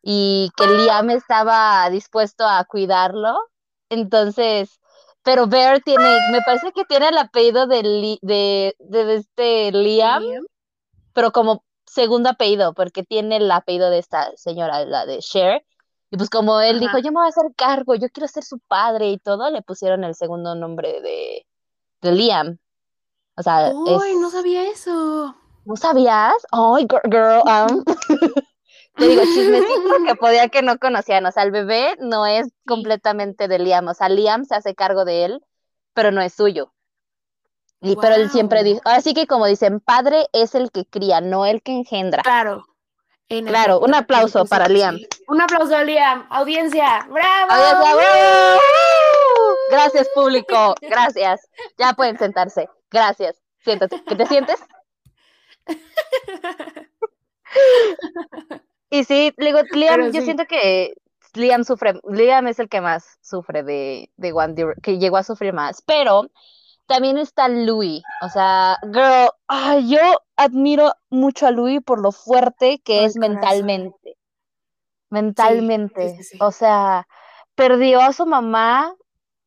y 0.03 0.51
que 0.57 0.67
Liam 0.67 1.11
estaba 1.11 1.89
dispuesto 1.91 2.47
a 2.47 2.65
cuidarlo. 2.65 3.37
Entonces, 3.91 4.81
pero 5.23 5.47
Bear 5.47 5.81
tiene, 5.83 6.19
me 6.33 6.41
parece 6.47 6.73
que 6.73 6.85
tiene 6.85 7.09
el 7.09 7.19
apellido 7.19 7.67
de, 7.67 8.19
de, 8.23 8.75
de, 8.79 9.15
este 9.17 9.73
Liam, 9.73 10.23
pero 11.13 11.33
como 11.33 11.65
segundo 11.91 12.31
apellido, 12.31 12.73
porque 12.73 13.03
tiene 13.03 13.37
el 13.37 13.51
apellido 13.51 13.91
de 13.91 13.99
esta 13.99 14.31
señora, 14.37 14.85
la 14.85 15.07
de 15.07 15.19
Cher. 15.19 15.65
Y 16.11 16.17
pues 16.17 16.31
como 16.31 16.61
él 16.61 16.81
dijo, 16.81 16.99
yo 16.99 17.13
me 17.13 17.21
voy 17.21 17.27
a 17.27 17.29
hacer 17.29 17.53
cargo, 17.57 17.95
yo 17.95 18.09
quiero 18.09 18.27
ser 18.27 18.43
su 18.43 18.59
padre 18.59 19.11
y 19.11 19.19
todo, 19.19 19.51
le 19.51 19.63
pusieron 19.63 20.03
el 20.05 20.15
segundo 20.15 20.55
nombre 20.55 21.01
de, 21.01 21.47
de 22.01 22.13
Liam. 22.13 22.59
O 23.37 23.43
sea, 23.43 23.73
Uy, 23.73 24.17
no 24.21 24.31
sabía 24.31 24.69
eso. 24.69 25.35
¿No 25.65 25.77
sabías? 25.77 26.35
Ay, 26.51 26.87
girl, 27.05 27.43
um. 27.47 27.85
Te 28.97 29.07
digo, 29.07 29.23
chismecito 29.23 30.05
que 30.07 30.15
podía 30.21 30.49
que 30.49 30.63
no 30.63 30.79
conocían. 30.79 31.25
O 31.27 31.33
sea, 31.33 31.45
el 31.45 31.53
bebé 31.53 31.97
no 32.01 32.27
es 32.27 32.49
completamente 32.67 33.49
de 33.49 33.59
Liam. 33.59 33.87
O 33.89 33.95
sea, 33.95 34.09
Liam 34.09 34.45
se 34.45 34.57
hace 34.57 34.75
cargo 34.75 35.05
de 35.05 35.25
él, 35.25 35.45
pero 35.95 36.11
no 36.11 36.21
es 36.21 36.35
suyo. 36.35 36.73
Y, 37.83 37.97
Pero 37.97 38.15
él 38.15 38.31
siempre 38.31 38.63
dice, 38.63 38.81
así 38.85 39.15
que 39.15 39.27
como 39.27 39.47
dicen, 39.47 39.81
padre 39.81 40.27
es 40.33 40.55
el 40.55 40.71
que 40.71 40.85
cría, 40.85 41.23
no 41.23 41.47
el 41.47 41.63
que 41.63 41.73
engendra. 41.73 42.23
Claro. 42.23 42.67
claro, 43.29 43.81
un 43.81 43.95
aplauso 43.95 44.45
para 44.45 44.69
Liam. 44.69 44.99
Un 45.29 45.41
aplauso 45.41 45.75
a 45.75 45.83
Liam, 45.83 46.27
audiencia, 46.31 47.07
bravo. 47.09 47.53
Gracias 49.71 50.09
público, 50.15 50.75
gracias. 50.83 51.49
Ya 51.79 51.95
pueden 51.95 52.19
sentarse, 52.19 52.69
gracias. 52.91 53.41
Siéntate, 53.65 54.03
¿qué 54.07 54.15
te 54.15 54.27
sientes? 54.27 54.61
y 58.91 59.05
sí, 59.05 59.33
digo, 59.39 59.61
Liam, 59.73 60.13
yo 60.13 60.21
siento 60.21 60.45
que 60.45 60.93
Liam 61.33 61.65
sufre, 61.65 61.95
Liam 62.11 62.47
es 62.47 62.59
el 62.59 62.69
que 62.69 62.83
más 62.83 63.19
sufre 63.23 63.63
de, 63.63 64.11
de 64.17 64.33
One 64.35 64.75
que 64.83 64.99
llegó 64.99 65.17
a 65.17 65.23
sufrir 65.23 65.55
más, 65.55 65.81
pero 65.81 66.27
también 66.91 67.19
está 67.19 67.49
Louis, 67.49 68.03
o 68.21 68.29
sea, 68.29 68.77
girl, 68.83 69.31
yo 69.87 70.01
admiro 70.35 70.93
mucho 71.09 71.47
a 71.47 71.53
Louis 71.53 71.81
por 71.85 72.01
lo 72.01 72.11
fuerte 72.11 72.81
que 72.85 73.05
es 73.05 73.15
mentalmente. 73.15 74.17
Mentalmente. 75.09 76.19
o 76.41 76.51
sea, 76.51 77.07
perdió 77.55 78.01
a 78.01 78.13
su 78.13 78.27
mamá 78.27 78.97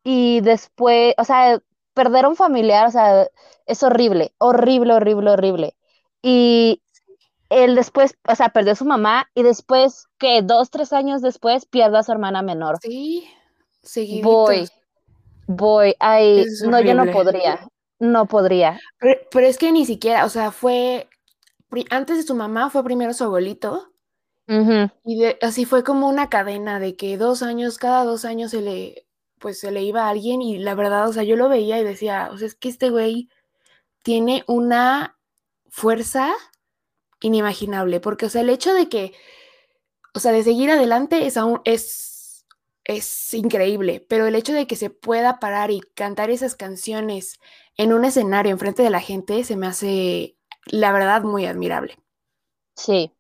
y 0.05 0.39
después, 0.39 1.15
o 1.17 1.25
sea, 1.25 1.59
perder 1.93 2.23
a 2.23 2.29
un 2.29 2.37
familiar, 2.37 2.87
o 2.87 2.91
sea, 2.91 3.27
es 3.65 3.83
horrible, 3.83 4.33
horrible, 4.37 4.93
horrible, 4.93 5.31
horrible. 5.31 5.75
Y 6.21 6.81
él 7.49 7.75
después, 7.75 8.17
o 8.25 8.35
sea, 8.35 8.49
perdió 8.53 8.71
a 8.71 8.75
su 8.75 8.85
mamá 8.85 9.29
y 9.35 9.43
después, 9.43 10.05
que 10.17 10.43
dos, 10.43 10.69
tres 10.69 10.93
años 10.93 11.21
después, 11.21 11.65
pierde 11.65 11.97
a 11.97 12.03
su 12.03 12.13
hermana 12.13 12.41
menor. 12.41 12.77
Sí, 12.81 13.27
seguiditos. 13.81 14.31
Voy, 14.31 14.69
voy, 15.47 15.95
ay, 15.99 16.45
no, 16.65 16.81
yo 16.81 16.93
no 16.93 17.11
podría, 17.11 17.67
no 17.99 18.25
podría. 18.25 18.79
Pero, 18.99 19.47
es 19.47 19.57
que 19.57 19.71
ni 19.71 19.85
siquiera, 19.85 20.25
o 20.25 20.29
sea, 20.29 20.51
fue, 20.51 21.07
antes 21.89 22.17
de 22.17 22.23
su 22.23 22.35
mamá 22.35 22.69
fue 22.69 22.83
primero 22.83 23.13
su 23.13 23.23
abuelito. 23.23 23.89
Y 25.05 25.23
así 25.41 25.65
fue 25.65 25.83
como 25.83 26.09
una 26.09 26.29
cadena 26.29 26.79
de 26.79 26.95
que 26.95 27.17
dos 27.17 27.41
años, 27.41 27.77
cada 27.77 28.03
dos 28.03 28.25
años 28.25 28.51
se 28.51 28.61
le, 28.61 29.07
pues 29.39 29.59
se 29.59 29.71
le 29.71 29.83
iba 29.83 30.05
a 30.05 30.09
alguien 30.09 30.41
y 30.41 30.57
la 30.57 30.75
verdad, 30.75 31.07
o 31.07 31.13
sea, 31.13 31.23
yo 31.23 31.35
lo 31.35 31.49
veía 31.49 31.79
y 31.79 31.83
decía, 31.83 32.29
o 32.31 32.37
sea, 32.37 32.47
es 32.47 32.55
que 32.55 32.69
este 32.69 32.89
güey 32.89 33.29
tiene 34.03 34.43
una 34.47 35.17
fuerza 35.69 36.33
inimaginable, 37.21 37.99
porque, 37.99 38.25
o 38.27 38.29
sea, 38.29 38.41
el 38.41 38.49
hecho 38.49 38.73
de 38.73 38.89
que, 38.89 39.13
o 40.13 40.19
sea, 40.19 40.31
de 40.31 40.43
seguir 40.43 40.69
adelante 40.69 41.25
es 41.25 41.37
aún, 41.37 41.61
es, 41.63 42.12
es 42.85 43.33
increíble, 43.33 44.05
pero 44.09 44.27
el 44.27 44.35
hecho 44.35 44.53
de 44.53 44.67
que 44.67 44.75
se 44.75 44.89
pueda 44.89 45.39
parar 45.39 45.71
y 45.71 45.81
cantar 45.95 46.29
esas 46.29 46.55
canciones 46.55 47.39
en 47.77 47.93
un 47.93 48.05
escenario 48.05 48.51
enfrente 48.51 48.83
de 48.83 48.89
la 48.89 48.99
gente 48.99 49.43
se 49.43 49.55
me 49.55 49.67
hace, 49.67 50.35
la 50.65 50.91
verdad, 50.91 51.23
muy 51.23 51.45
admirable. 51.45 51.97
Sí. 52.75 53.11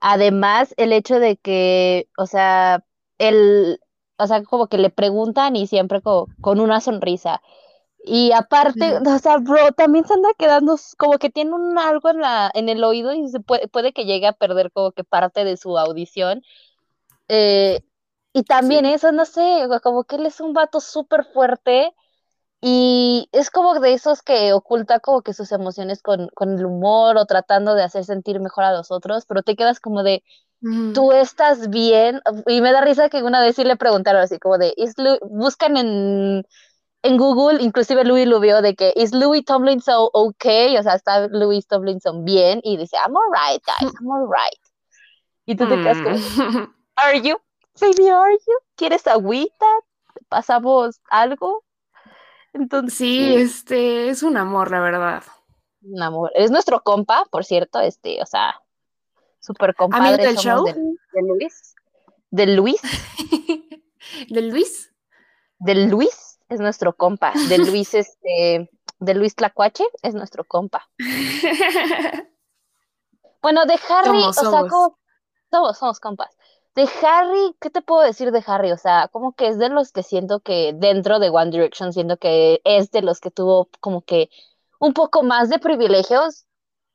Además, 0.00 0.74
el 0.76 0.92
hecho 0.92 1.20
de 1.20 1.36
que, 1.36 2.08
o 2.16 2.26
sea, 2.26 2.84
el, 3.18 3.80
o 4.16 4.26
sea, 4.26 4.42
como 4.44 4.68
que 4.68 4.78
le 4.78 4.90
preguntan 4.90 5.56
y 5.56 5.66
siempre 5.66 6.00
con 6.02 6.60
una 6.60 6.80
sonrisa. 6.80 7.42
Y 8.04 8.32
aparte, 8.32 8.98
o 9.06 9.18
sea, 9.18 9.38
bro, 9.38 9.72
también 9.72 10.06
se 10.06 10.14
anda 10.14 10.30
quedando 10.38 10.76
como 10.96 11.18
que 11.18 11.30
tiene 11.30 11.52
un 11.52 11.78
algo 11.78 12.08
en 12.10 12.20
la 12.20 12.50
en 12.54 12.68
el 12.70 12.82
oído 12.82 13.12
y 13.12 13.28
se 13.28 13.40
puede, 13.40 13.68
puede 13.68 13.92
que 13.92 14.04
llegue 14.06 14.26
a 14.26 14.32
perder 14.32 14.72
como 14.72 14.92
que 14.92 15.04
parte 15.04 15.44
de 15.44 15.56
su 15.56 15.76
audición. 15.78 16.42
Eh, 17.28 17.82
y 18.32 18.44
también 18.44 18.86
eso, 18.86 19.12
no 19.12 19.24
sé, 19.24 19.66
como 19.82 20.04
que 20.04 20.16
él 20.16 20.26
es 20.26 20.40
un 20.40 20.52
vato 20.52 20.80
súper 20.80 21.24
fuerte 21.24 21.92
y 22.60 23.28
es 23.32 23.50
como 23.50 23.80
de 23.80 23.94
esos 23.94 24.22
que 24.22 24.52
oculta 24.52 25.00
como 25.00 25.22
que 25.22 25.32
sus 25.32 25.50
emociones 25.50 26.02
con, 26.02 26.28
con 26.34 26.58
el 26.58 26.66
humor 26.66 27.16
o 27.16 27.24
tratando 27.24 27.74
de 27.74 27.82
hacer 27.82 28.04
sentir 28.04 28.38
mejor 28.38 28.64
a 28.64 28.72
los 28.72 28.90
otros, 28.90 29.24
pero 29.26 29.42
te 29.42 29.56
quedas 29.56 29.80
como 29.80 30.02
de, 30.02 30.22
tú 30.94 31.12
estás 31.12 31.70
bien. 31.70 32.20
Y 32.46 32.60
me 32.60 32.72
da 32.72 32.82
risa 32.82 33.08
que 33.08 33.22
una 33.22 33.40
vez 33.40 33.56
sí 33.56 33.64
le 33.64 33.76
preguntaron 33.76 34.20
así 34.20 34.38
como 34.38 34.58
de, 34.58 34.74
buscan 35.22 35.78
en, 35.78 36.44
en 37.02 37.16
Google, 37.16 37.62
inclusive 37.62 38.04
Louis 38.04 38.26
lo 38.26 38.40
vio 38.40 38.60
de 38.60 38.74
que, 38.74 38.92
¿is 38.94 39.12
Louis 39.14 39.44
Tomlinson 39.44 40.08
okay? 40.12 40.76
O 40.76 40.82
sea, 40.82 40.94
está 40.94 41.28
Louis 41.28 41.66
Tomlinson 41.66 42.24
bien 42.24 42.60
y 42.62 42.76
dice, 42.76 42.96
I'm 42.96 43.16
alright, 43.16 43.62
guys, 43.64 43.92
I'm 44.00 44.12
alright. 44.12 44.60
Y 45.46 45.56
tú 45.56 45.66
te 45.66 45.76
quedas 45.76 45.98
como, 46.02 46.16
mm. 46.16 46.74
¿are 46.96 47.20
you? 47.22 47.36
Baby, 47.80 48.08
are 48.08 48.32
you? 48.32 48.58
¿Quieres 48.76 49.06
agüita? 49.06 49.66
¿Pasamos 50.28 51.00
algo? 51.10 51.64
Entonces, 52.52 52.94
sí, 52.98 53.34
este 53.34 54.08
es 54.08 54.22
un 54.22 54.36
amor, 54.36 54.70
la 54.70 54.80
verdad. 54.80 55.22
Un 55.82 56.02
amor. 56.02 56.30
Es 56.34 56.50
nuestro 56.50 56.82
compa, 56.82 57.24
por 57.30 57.44
cierto, 57.44 57.80
este, 57.80 58.20
o 58.22 58.26
sea, 58.26 58.60
super 59.38 59.74
compadre 59.74 60.22
del 60.24 60.36
show? 60.36 60.64
De, 60.64 61.22
Luis. 61.22 61.74
¿Del 62.30 62.56
Luis? 62.56 62.80
¿Del 64.28 64.48
Luis? 64.50 64.92
Del 65.58 65.88
Luis 65.88 66.38
es 66.48 66.60
nuestro 66.60 66.94
compa. 66.94 67.32
Del 67.48 67.66
Luis, 67.66 67.94
este, 67.94 68.70
de 68.98 69.14
Luis 69.14 69.34
Tlacuache 69.34 69.84
es 70.02 70.14
nuestro 70.14 70.44
compa. 70.44 70.90
bueno, 73.42 73.64
de 73.64 73.78
Harry, 73.88 74.22
o 74.22 74.32
sea, 74.32 74.50
como, 74.50 74.98
somos, 75.50 75.78
somos 75.78 76.00
compas. 76.00 76.36
De 76.80 76.88
Harry, 77.06 77.54
¿qué 77.60 77.68
te 77.68 77.82
puedo 77.82 78.00
decir 78.00 78.32
de 78.32 78.42
Harry? 78.46 78.72
O 78.72 78.78
sea, 78.78 79.08
como 79.08 79.34
que 79.34 79.48
es 79.48 79.58
de 79.58 79.68
los 79.68 79.92
que 79.92 80.02
siento 80.02 80.40
que 80.40 80.72
dentro 80.74 81.18
de 81.18 81.28
One 81.28 81.50
Direction, 81.50 81.92
siento 81.92 82.16
que 82.16 82.62
es 82.64 82.90
de 82.90 83.02
los 83.02 83.20
que 83.20 83.30
tuvo 83.30 83.68
como 83.80 84.00
que 84.00 84.30
un 84.78 84.94
poco 84.94 85.22
más 85.22 85.50
de 85.50 85.58
privilegios 85.58 86.46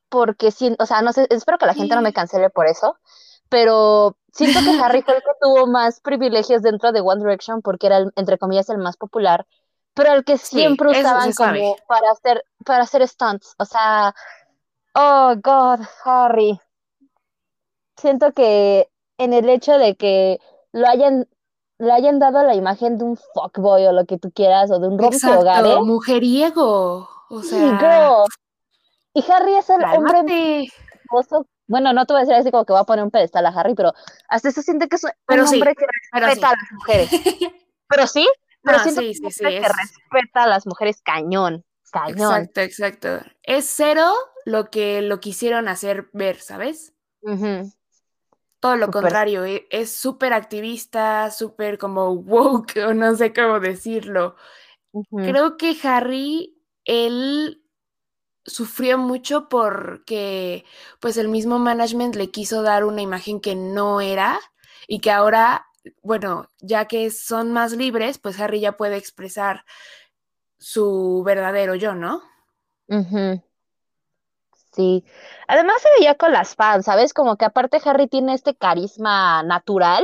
porque, 0.10 0.48
o 0.80 0.86
sea, 0.88 1.04
no 1.04 1.14
sé, 1.14 1.28
espero 1.30 1.60
que 1.60 1.68
la 1.68 1.76
gente 1.76 1.94
no 1.94 2.02
me 2.02 2.14
cancele 2.14 2.50
por 2.50 2.66
eso, 2.66 2.98
pero 3.48 4.18
siento 4.34 4.60
que 4.62 4.82
Harry 4.82 5.04
fue 5.04 5.18
el 5.18 5.22
que 5.22 5.30
tuvo 5.40 5.68
más 5.68 6.00
privilegios 6.00 6.64
dentro 6.64 6.92
de 6.92 7.02
One 7.02 7.22
Direction 7.22 7.62
porque 7.62 7.86
era, 7.86 8.00
entre 8.16 8.40
comillas, 8.40 8.68
el 8.70 8.80
más 8.80 8.98
popular, 8.98 9.46
pero 9.94 10.14
el 10.14 10.24
que 10.24 10.40
siempre 10.40 10.90
usaban 10.90 11.32
como 11.34 11.76
para 11.88 12.10
hacer, 12.10 12.44
para 12.66 12.86
hacer 12.86 13.08
stunts, 13.08 13.54
o 13.60 13.66
sea, 13.66 14.16
oh, 14.96 15.36
God, 15.44 15.86
Harry. 16.06 16.60
Siento 17.98 18.34
que 18.34 18.90
en 19.18 19.34
el 19.34 19.50
hecho 19.50 19.78
de 19.78 19.96
que 19.96 20.40
lo 20.72 20.88
hayan 20.88 21.28
le 21.78 21.92
hayan 21.92 22.20
dado 22.20 22.44
la 22.44 22.56
imagen 22.56 22.98
de 22.98 23.04
un 23.04 23.18
fuckboy 23.18 23.86
o 23.86 23.92
lo 23.92 24.06
que 24.06 24.18
tú 24.18 24.32
quieras, 24.32 24.72
o 24.72 24.80
de 24.80 24.88
un 24.88 24.98
rompe 24.98 25.18
mujeriego, 25.84 27.10
o 27.30 27.44
sea... 27.44 28.26
Y 29.14 29.24
Harry 29.32 29.56
es 29.56 29.70
el 29.70 29.82
hombre 29.84 30.68
Bueno, 31.68 31.94
no 31.94 32.06
te 32.06 32.14
voy 32.14 32.20
a 32.20 32.26
decir 32.26 32.36
así 32.36 32.52
como 32.52 32.66
que 32.66 32.74
va 32.74 32.82
a 32.82 32.86
poner 32.86 33.04
un 33.04 33.12
pedestal 33.12 33.46
a 33.46 33.50
Harry, 33.50 33.74
pero 33.74 33.94
hasta 34.28 34.50
eso 34.50 34.62
siente 34.62 34.90
que 34.90 34.98
es 34.98 35.04
un 35.04 35.12
hombre 35.40 35.74
que 35.74 35.86
respeta 36.20 36.50
a 36.50 36.52
las 36.52 36.72
mujeres. 36.74 37.10
pero 37.88 38.08
sí, 38.08 38.28
pero 38.62 38.80
siento 38.80 39.02
que, 39.02 39.62
respeta 39.62 40.44
a 40.44 40.48
las 40.48 40.68
mujeres 40.68 41.02
cañón, 41.02 41.64
cañón. 41.92 42.42
Exacto, 42.42 42.62
exacto. 42.62 43.20
Es 43.44 43.70
cero 43.74 44.12
lo 44.44 44.70
que 44.70 45.02
lo 45.02 45.22
quisieron 45.22 45.70
hacer 45.70 46.10
ver, 46.12 46.42
¿sabes? 46.42 46.94
Todo 48.66 48.78
lo 48.78 48.90
contrario, 48.90 49.46
e, 49.46 49.68
es 49.70 49.92
súper 49.92 50.34
activista, 50.34 51.30
súper 51.30 51.78
como 51.78 52.14
woke, 52.14 52.78
o 52.88 52.96
no 52.96 53.16
sé 53.16 53.32
cómo 53.32 53.60
decirlo. 53.60 54.36
Creo 55.12 55.56
que 55.56 55.78
Harry, 55.84 56.58
él 56.84 57.62
sufrió 58.44 58.98
mucho 58.98 59.50
porque 59.50 60.66
pues 61.00 61.18
el 61.18 61.28
mismo 61.28 61.60
management 61.60 62.16
le 62.16 62.32
quiso 62.32 62.64
dar 62.64 62.86
una 62.86 63.04
imagen 63.04 63.40
que 63.40 63.54
no 63.54 64.02
era 64.02 64.40
y 64.88 65.00
que 65.00 65.12
ahora, 65.12 65.68
bueno, 66.02 66.50
ya 66.60 66.86
que 66.86 67.12
son 67.12 67.52
más 67.52 67.74
libres, 67.74 68.18
pues 68.18 68.40
Harry 68.40 68.62
ya 68.62 68.78
puede 68.78 68.98
expresar 68.98 69.64
su 70.58 71.22
verdadero 71.24 71.76
yo, 71.76 71.94
¿no? 71.94 72.24
Sí. 74.76 75.06
Además 75.48 75.82
se 75.82 75.90
veía 75.98 76.16
con 76.16 76.34
las 76.34 76.56
fans, 76.56 76.86
¿sabes? 76.86 77.14
Como 77.14 77.38
que 77.38 77.46
aparte 77.46 77.80
Harry 77.86 78.08
tiene 78.08 78.34
este 78.34 78.56
carisma 78.56 79.42
natural 79.44 80.04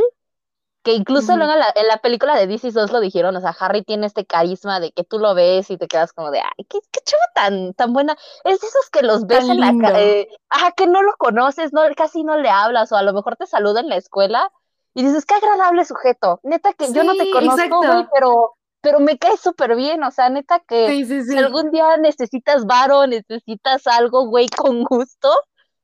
Que 0.84 0.94
incluso 0.94 1.36
luego 1.38 1.54
en 1.54 1.60
la, 1.60 1.72
en 1.76 1.88
la, 1.88 1.98
película 1.98 2.36
de 2.36 2.48
DC 2.48 2.72
2 2.72 2.92
lo 2.92 3.02
dijeron, 3.02 3.36
o 3.36 3.42
sea, 3.42 3.56
Harry 3.60 3.84
tiene 3.84 4.08
este 4.08 4.26
carisma 4.26 4.80
de 4.80 4.92
que 4.92 5.04
tú 5.04 5.20
lo 5.20 5.36
ves 5.36 5.70
y 5.70 5.78
te 5.78 5.88
quedas 5.88 6.14
como 6.14 6.32
de, 6.32 6.40
ay, 6.40 6.66
qué, 6.70 6.80
qué 6.92 7.02
chavo 7.04 7.22
tan, 7.36 7.74
tan 7.74 7.94
buena. 7.94 8.18
Es 8.46 8.62
de 8.62 8.68
esos 8.68 8.90
que 8.90 9.04
los 9.04 9.28
ves 9.28 9.48
en 9.48 9.60
la 9.60 9.74
calle, 9.80 10.30
ajá, 10.50 10.72
que 10.72 10.88
no 10.88 11.04
lo 11.04 11.14
conoces, 11.18 11.74
no, 11.74 11.82
casi 11.96 12.24
no 12.24 12.38
le 12.38 12.50
hablas, 12.50 12.92
o 12.92 12.96
a 12.96 13.04
lo 13.04 13.14
mejor 13.14 13.36
te 13.36 13.46
saluda 13.46 13.82
en 13.82 13.90
la 13.90 13.98
escuela 13.98 14.52
y 14.94 15.04
dices, 15.04 15.26
qué 15.26 15.36
agradable 15.36 15.86
sujeto. 15.86 16.40
Neta 16.44 16.74
que 16.74 16.92
yo 16.92 17.04
no 17.04 17.14
te 17.14 17.30
conozco, 17.32 17.78
güey, 17.78 18.08
pero, 18.14 18.56
pero 18.82 19.00
me 19.00 19.18
cae 19.18 19.38
súper 19.38 19.76
bien, 19.76 20.04
o 20.04 20.12
sea, 20.12 20.30
neta 20.30 20.60
que 20.60 21.06
si 21.06 21.38
algún 21.38 21.72
día 21.72 21.98
necesitas 21.98 22.66
varo, 22.66 23.08
necesitas 23.08 23.88
algo, 23.88 24.28
güey, 24.28 24.48
con 24.50 24.84
gusto, 24.84 25.30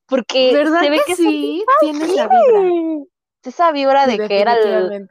porque 0.08 0.54
¿verdad 0.54 0.82
se 0.82 0.90
ve 0.90 1.02
que, 1.06 1.16
sí, 1.16 1.64
tienes 1.80 2.16
la 2.16 2.28
vibra 2.28 3.08
esa 3.48 3.72
vibra 3.72 4.08
de 4.08 4.28
que 4.28 4.42
era 4.42 4.54
el 4.56 5.08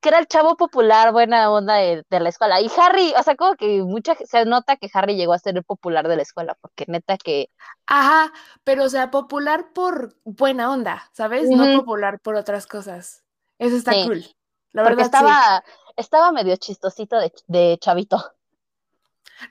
que 0.00 0.08
era 0.08 0.18
el 0.18 0.26
chavo 0.26 0.56
popular, 0.56 1.12
buena 1.12 1.50
onda 1.50 1.74
de, 1.74 2.04
la 2.08 2.30
escuela. 2.30 2.58
Y 2.58 2.70
Harry, 2.78 3.12
o 3.18 3.22
sea, 3.22 3.36
como 3.36 3.54
que 3.54 3.82
mucha 3.82 4.14
se 4.14 4.46
nota 4.46 4.76
que 4.76 4.88
Harry 4.94 5.14
llegó 5.14 5.34
a 5.34 5.38
ser 5.38 5.58
el 5.58 5.62
popular 5.62 6.08
de 6.08 6.16
la 6.16 6.22
escuela, 6.22 6.56
porque 6.62 6.86
neta 6.88 7.18
que. 7.18 7.50
Ajá, 7.84 8.32
pero 8.64 8.84
o 8.84 8.88
sea, 8.88 9.10
popular 9.10 9.72
por 9.74 10.16
buena 10.24 10.70
onda, 10.70 11.10
¿sabes? 11.12 11.50
No 11.50 11.80
popular 11.80 12.18
por 12.18 12.34
otras 12.34 12.66
cosas. 12.66 13.24
Eso 13.58 13.76
está 13.76 13.92
cool. 14.06 14.24
La 14.72 14.84
verdad 14.84 15.04
estaba, 15.04 15.62
estaba 15.96 16.32
medio 16.32 16.56
chistosito 16.56 17.16
de, 17.46 17.78
chavito. 17.78 18.32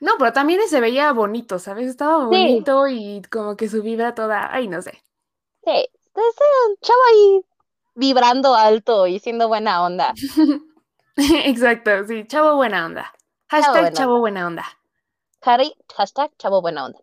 No, 0.01 0.13
pero 0.19 0.33
también 0.33 0.61
se 0.67 0.79
veía 0.79 1.11
bonito, 1.13 1.57
¿sabes? 1.57 1.87
Estaba 1.87 2.25
bonito 2.25 2.87
y 2.87 3.21
como 3.31 3.55
que 3.55 3.67
su 3.67 3.81
vibra 3.81 4.13
toda, 4.13 4.53
ay, 4.53 4.67
no 4.67 4.81
sé. 4.81 5.03
Sí, 5.63 5.71
es 5.71 6.35
un 6.67 6.75
chavo 6.81 6.99
ahí 7.11 7.41
vibrando 7.95 8.55
alto 8.55 9.07
y 9.07 9.19
siendo 9.19 9.47
buena 9.47 9.83
onda. 9.83 10.13
Exacto, 11.45 12.05
sí, 12.07 12.25
chavo 12.27 12.55
buena 12.55 12.85
onda. 12.85 13.13
Hashtag 13.47 13.93
chavo 13.93 14.19
buena, 14.19 14.45
onda. 14.45 14.65
Harry, 15.41 15.73
hashtag 15.95 16.31
chavo 16.37 16.61
buena 16.61 16.85
onda. 16.85 16.99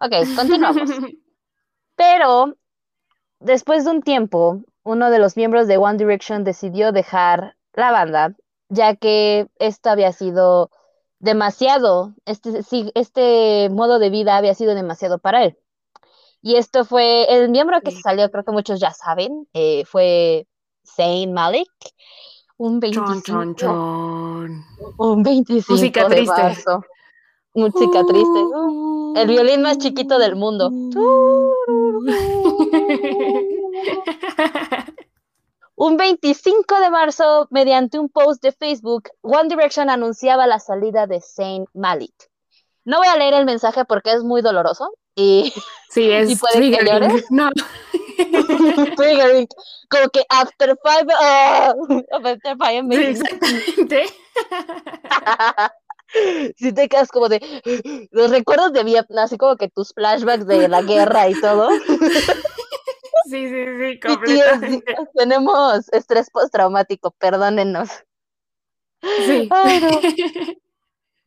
Ok, 0.00 0.12
continuamos. 0.34 0.90
Pero 1.96 2.56
después 3.40 3.84
de 3.84 3.90
un 3.90 4.02
tiempo, 4.02 4.62
uno 4.82 5.10
de 5.10 5.18
los 5.18 5.36
miembros 5.36 5.66
de 5.66 5.76
One 5.76 5.98
Direction 5.98 6.44
decidió 6.44 6.92
dejar 6.92 7.56
la 7.74 7.92
banda, 7.92 8.34
ya 8.68 8.96
que 8.96 9.48
esto 9.58 9.90
había 9.90 10.12
sido 10.12 10.70
demasiado, 11.18 12.14
este, 12.24 12.60
este 12.94 13.68
modo 13.70 13.98
de 13.98 14.10
vida 14.10 14.36
había 14.36 14.54
sido 14.54 14.74
demasiado 14.74 15.18
para 15.18 15.44
él. 15.44 15.58
Y 16.42 16.56
esto 16.56 16.84
fue 16.84 17.24
el 17.34 17.50
miembro 17.50 17.80
que 17.80 17.90
se 17.90 18.00
salió, 18.00 18.30
creo 18.30 18.44
que 18.44 18.52
muchos 18.52 18.78
ya 18.78 18.92
saben, 18.92 19.48
eh, 19.52 19.84
fue 19.84 20.46
Zayn 20.84 21.32
Malik. 21.32 21.68
Un 22.58 22.80
25, 22.80 23.32
Un 24.98 25.22
25 25.22 25.72
Música 25.72 26.08
de 26.08 26.16
triste. 26.16 26.42
marzo. 26.42 26.84
Música 27.54 28.04
triste. 28.06 28.40
el 29.16 29.28
violín 29.28 29.62
más 29.62 29.78
chiquito 29.78 30.18
del 30.18 30.36
mundo. 30.36 30.70
Un 35.76 35.98
25 35.98 36.80
de 36.80 36.90
marzo, 36.90 37.48
mediante 37.50 37.98
un 37.98 38.08
post 38.08 38.42
de 38.42 38.52
Facebook, 38.52 39.10
One 39.20 39.50
Direction 39.50 39.90
anunciaba 39.90 40.46
la 40.46 40.58
salida 40.58 41.06
de 41.06 41.20
Zayn 41.20 41.66
Malik. 41.74 42.14
No 42.86 42.98
voy 42.98 43.08
a 43.08 43.16
leer 43.16 43.34
el 43.34 43.44
mensaje 43.44 43.84
porque 43.84 44.12
es 44.12 44.22
muy 44.22 44.40
doloroso, 44.40 44.90
y, 45.14 45.52
sí, 45.90 46.10
es 46.10 46.30
y 46.30 46.36
puede 46.36 46.70
que 46.70 46.84
llores. 46.84 47.24
No. 47.30 47.50
Como 49.88 50.08
que 50.08 50.24
after 50.30 50.76
five, 50.82 51.06
uh, 51.12 52.02
after 52.12 52.56
five 52.56 53.10
exactamente. 53.10 54.06
si 56.56 56.72
te 56.72 56.88
quedas 56.88 57.08
como 57.08 57.28
de 57.28 57.40
los 58.10 58.30
recuerdos 58.30 58.72
de 58.72 58.82
Vietnam, 58.84 59.24
así 59.24 59.36
como 59.36 59.56
que 59.56 59.68
tus 59.68 59.92
flashbacks 59.92 60.46
de 60.46 60.68
la 60.68 60.82
guerra 60.82 61.28
y 61.28 61.38
todo. 61.40 61.68
Sí, 63.28 63.48
sí, 63.48 63.64
sí, 63.80 64.00
completamente. 64.00 64.94
tenemos 65.14 65.92
estrés 65.92 66.30
postraumático, 66.30 67.10
perdónennos. 67.12 67.90
Sí. 69.26 69.48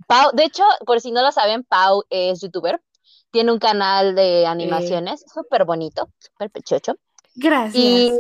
Pau, 0.07 0.31
de 0.33 0.43
hecho, 0.43 0.63
por 0.85 1.01
si 1.01 1.12
no 1.12 1.21
lo 1.21 1.31
saben, 1.31 1.63
Pau 1.63 2.03
es 2.09 2.41
youtuber 2.41 2.81
tiene 3.31 3.51
un 3.51 3.59
canal 3.59 4.15
de 4.15 4.45
animaciones 4.45 5.23
súper 5.31 5.65
bonito, 5.65 6.09
súper 6.17 6.49
pechocho. 6.49 6.95
Gracias. 7.35 7.75
Y, 7.75 8.13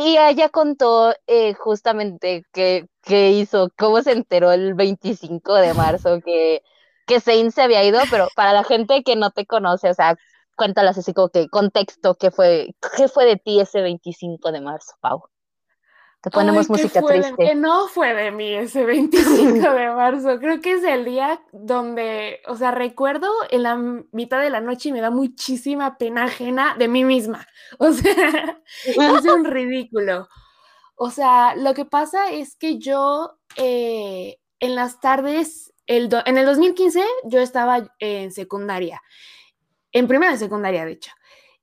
ella 0.00 0.48
contó 0.48 1.12
eh, 1.26 1.54
justamente 1.54 2.44
qué, 2.52 2.86
hizo, 3.08 3.72
cómo 3.76 4.00
se 4.00 4.12
enteró 4.12 4.52
el 4.52 4.74
25 4.74 5.54
de 5.56 5.74
marzo 5.74 6.20
que, 6.24 6.62
que 7.04 7.18
Zane 7.18 7.50
se 7.50 7.62
había 7.62 7.82
ido, 7.82 7.98
pero 8.08 8.28
para 8.36 8.52
la 8.52 8.62
gente 8.62 9.02
que 9.02 9.16
no 9.16 9.32
te 9.32 9.44
conoce, 9.44 9.90
o 9.90 9.94
sea, 9.94 10.16
cuéntalas 10.58 10.98
así 10.98 11.14
como 11.14 11.30
que 11.30 11.48
contexto, 11.48 12.16
¿qué 12.16 12.30
fue, 12.30 12.74
qué 12.96 13.08
fue 13.08 13.24
de 13.24 13.36
ti 13.36 13.60
ese 13.60 13.80
25 13.80 14.52
de 14.52 14.60
marzo, 14.60 14.92
Pau? 15.00 15.22
Te 16.20 16.30
ponemos 16.30 16.68
música 16.68 17.00
triste. 17.00 17.32
que 17.36 17.54
no 17.54 17.86
fue 17.86 18.12
de 18.12 18.32
mí 18.32 18.52
ese 18.52 18.84
25 18.84 19.72
de 19.72 19.90
marzo. 19.94 20.40
Creo 20.40 20.60
que 20.60 20.72
es 20.72 20.82
el 20.82 21.04
día 21.04 21.40
donde, 21.52 22.40
o 22.48 22.56
sea, 22.56 22.72
recuerdo 22.72 23.28
en 23.50 23.62
la 23.62 23.76
mitad 24.10 24.40
de 24.40 24.50
la 24.50 24.60
noche 24.60 24.88
y 24.88 24.92
me 24.92 25.00
da 25.00 25.10
muchísima 25.10 25.96
pena 25.96 26.24
ajena 26.24 26.74
de 26.76 26.88
mí 26.88 27.04
misma. 27.04 27.46
O 27.78 27.92
sea, 27.92 28.60
es 28.84 29.24
un 29.24 29.44
ridículo. 29.44 30.28
O 30.96 31.10
sea, 31.10 31.54
lo 31.54 31.74
que 31.74 31.84
pasa 31.84 32.32
es 32.32 32.56
que 32.56 32.78
yo 32.78 33.38
eh, 33.54 34.38
en 34.58 34.74
las 34.74 35.00
tardes, 35.00 35.72
el 35.86 36.08
en 36.26 36.36
el 36.36 36.46
2015 36.46 37.04
yo 37.24 37.38
estaba 37.38 37.94
en 38.00 38.32
secundaria, 38.32 39.00
en 39.92 40.08
primera 40.08 40.32
de 40.32 40.38
secundaria, 40.38 40.84
de 40.84 40.92
hecho. 40.92 41.12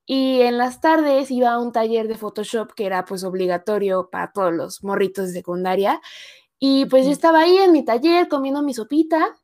Y 0.06 0.42
en 0.42 0.58
las 0.58 0.82
tardes 0.82 1.32
iba 1.32 1.52
a 1.52 1.60
un 1.60 1.72
taller 1.72 2.08
de 2.08 2.16
Photoshop 2.16 2.74
que 2.74 2.86
era 2.86 3.06
pues 3.06 3.24
obligatorio 3.24 4.10
para 4.12 4.32
todos 4.32 4.54
los 4.54 4.84
morritos 4.84 5.28
de 5.28 5.34
secundaria. 5.34 6.00
Y 6.60 6.86
pues 6.86 7.06
yo 7.06 7.12
estaba 7.12 7.42
ahí 7.42 7.58
en 7.58 7.72
mi 7.72 7.84
taller 7.84 8.28
comiendo 8.28 8.62
mi 8.62 8.74
sopita 8.74 9.36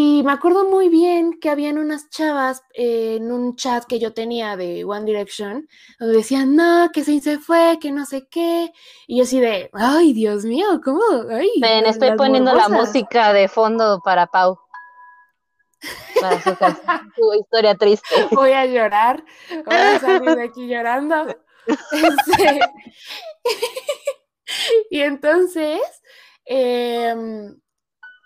y 0.00 0.22
me 0.22 0.30
acuerdo 0.30 0.68
muy 0.70 0.88
bien 0.90 1.40
que 1.40 1.50
habían 1.50 1.76
unas 1.76 2.08
chavas 2.10 2.62
en 2.74 3.32
un 3.32 3.56
chat 3.56 3.84
que 3.84 3.98
yo 3.98 4.12
tenía 4.12 4.56
de 4.56 4.84
One 4.84 5.04
Direction, 5.04 5.66
donde 5.98 6.16
decían, 6.18 6.54
no, 6.54 6.90
que 6.92 7.02
se 7.02 7.38
fue, 7.38 7.78
que 7.80 7.90
no 7.90 8.04
sé 8.04 8.28
qué. 8.30 8.70
Y 9.06 9.16
yo 9.16 9.24
así 9.24 9.40
de, 9.40 9.70
ay, 9.72 10.12
Dios 10.12 10.44
mío, 10.44 10.80
¿cómo? 10.84 11.02
Ay, 11.30 11.50
Ven, 11.60 11.86
estoy 11.86 12.16
poniendo 12.16 12.54
la 12.54 12.68
música 12.68 13.32
de 13.32 13.48
fondo 13.48 14.00
para 14.04 14.28
Pau 14.28 14.60
para 16.20 16.40
su, 17.14 17.34
historia 17.34 17.74
triste. 17.74 18.14
Voy 18.32 18.52
a 18.52 18.66
llorar, 18.66 19.24
voy 19.50 19.76
a 19.76 19.98
salir 19.98 20.34
de 20.34 20.42
aquí 20.42 20.66
llorando. 20.66 21.26
Este, 21.68 22.60
y 24.90 25.00
entonces, 25.02 25.82
em, 26.46 27.60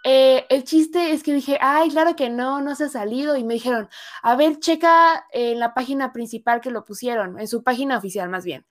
eh, 0.04 0.46
el 0.48 0.62
chiste 0.62 1.10
es 1.10 1.24
que 1.24 1.34
dije, 1.34 1.58
ay, 1.60 1.90
claro 1.90 2.14
que 2.14 2.30
no, 2.30 2.60
no 2.60 2.76
se 2.76 2.84
ha 2.84 2.88
salido. 2.88 3.36
Y 3.36 3.42
me 3.42 3.54
dijeron, 3.54 3.88
a 4.22 4.36
ver, 4.36 4.60
checa 4.60 5.26
en 5.32 5.58
la 5.58 5.74
página 5.74 6.12
principal 6.12 6.60
que 6.60 6.70
lo 6.70 6.84
pusieron, 6.84 7.40
en 7.40 7.48
su 7.48 7.64
página 7.64 7.98
oficial 7.98 8.28
más 8.28 8.44
bien. 8.44 8.64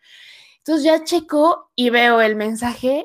Entonces 0.60 0.86
ya 0.86 1.04
checo 1.04 1.72
y 1.76 1.89
veo 1.89 2.22
el 2.22 2.38
mensaje 2.38 3.04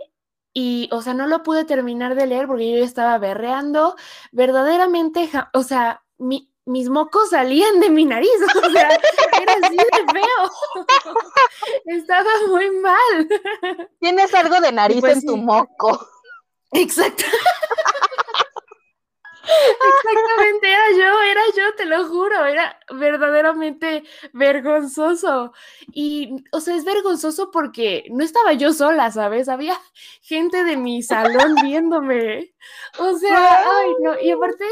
y, 0.58 0.88
o 0.90 1.02
sea, 1.02 1.12
no 1.12 1.26
lo 1.26 1.42
pude 1.42 1.66
terminar 1.66 2.14
de 2.14 2.26
leer 2.26 2.46
porque 2.46 2.78
yo 2.78 2.82
estaba 2.82 3.18
berreando, 3.18 3.94
verdaderamente, 4.32 5.28
o 5.52 5.62
sea, 5.62 6.02
mis 6.16 6.88
mocos 6.88 7.28
salían 7.28 7.78
de 7.78 7.90
mi 7.90 8.06
nariz, 8.06 8.30
o 8.64 8.70
sea, 8.70 8.88
era 9.38 9.52
así 9.62 9.76
de 9.76 10.12
feo. 10.14 10.86
estaba 11.98 12.30
muy 12.48 12.70
mal. 12.70 13.28
Tienes 14.00 14.32
algo 14.32 14.58
de 14.62 14.72
nariz 14.72 15.00
pues 15.00 15.18
en 15.18 15.26
tu 15.26 15.36
moco. 15.36 16.08
Exacto. 16.72 17.24
Exactamente, 19.46 20.68
era 20.68 20.90
yo, 20.92 21.22
era 21.22 21.40
yo, 21.56 21.74
te 21.76 21.84
lo 21.86 22.06
juro, 22.06 22.44
era 22.46 22.78
verdaderamente 22.90 24.04
vergonzoso. 24.32 25.52
Y, 25.92 26.44
o 26.52 26.60
sea, 26.60 26.76
es 26.76 26.84
vergonzoso 26.84 27.50
porque 27.50 28.04
no 28.10 28.24
estaba 28.24 28.52
yo 28.54 28.72
sola, 28.72 29.10
¿sabes? 29.10 29.48
Había 29.48 29.78
gente 30.22 30.64
de 30.64 30.76
mi 30.76 31.02
salón 31.02 31.54
viéndome. 31.62 32.52
O 32.98 33.16
sea, 33.18 33.62
ay, 33.78 33.90
no. 34.00 34.18
Y 34.20 34.30
aparte, 34.30 34.64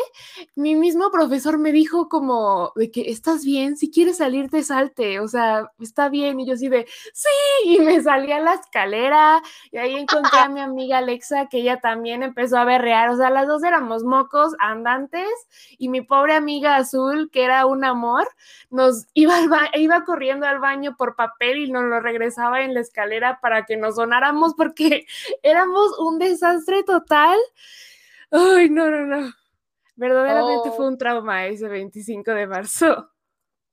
mi 0.57 0.75
mismo 0.75 1.11
profesor 1.11 1.59
me 1.59 1.73
dijo 1.73 2.09
como 2.09 2.73
de 2.75 2.91
que 2.91 3.11
estás 3.11 3.45
bien, 3.45 3.77
si 3.77 3.91
quieres 3.91 4.19
salirte, 4.19 4.63
salte. 4.63 5.21
O 5.21 5.29
sea, 5.29 5.71
está 5.79 6.09
bien. 6.09 6.41
Y 6.41 6.47
yo 6.47 6.55
así 6.55 6.69
de, 6.69 6.87
sí, 7.13 7.29
y 7.65 7.81
me 7.81 8.03
salí 8.03 8.33
a 8.33 8.41
la 8.41 8.55
escalera 8.55 9.43
y 9.71 9.79
ahí 9.79 9.95
encontré 9.95 10.39
a 10.39 10.49
mi 10.49 10.61
amiga 10.61 10.99
Alexa 10.99 11.47
que 11.49 11.59
ella 11.59 11.81
también 11.81 12.23
empezó 12.23 12.59
a 12.59 12.65
berrear. 12.65 13.11
O 13.11 13.17
sea, 13.17 13.31
las 13.31 13.47
dos 13.47 13.63
éramos 13.63 14.05
mocos 14.05 14.55
andantes 14.71 15.29
y 15.79 15.89
mi 15.89 16.03
pobre 16.03 16.35
amiga 16.35 16.77
azul, 16.77 17.31
que 17.31 17.45
era 17.45 17.67
un 17.67 17.85
amor, 17.85 18.29
nos 18.71 19.07
iba, 19.15 19.39
iba 19.75 20.05
corriendo 20.05 20.47
al 20.47 20.59
baño 20.59 20.97
por 20.97 21.17
papel 21.17 21.59
y 21.59 21.71
nos 21.71 21.85
lo 21.85 22.01
regresaba 22.01 22.63
en 22.63 22.75
la 22.75 22.81
escalera 22.81 23.41
para 23.41 23.65
que 23.65 23.77
nos 23.77 23.97
sonáramos 23.97 24.55
porque 24.55 25.07
éramos 25.43 25.99
un 25.99 26.19
desastre 26.19 26.83
total. 26.83 27.39
Ay, 28.31 28.71
no, 28.71 28.91
no, 28.91 29.07
no. 29.07 29.33
Verdaderamente 29.97 30.71
fue 30.71 30.87
oh. 30.87 30.89
un 30.89 30.99
trauma 30.99 31.47
ese 31.47 31.69
25 31.69 32.31
de 32.33 32.47
marzo. 32.47 33.11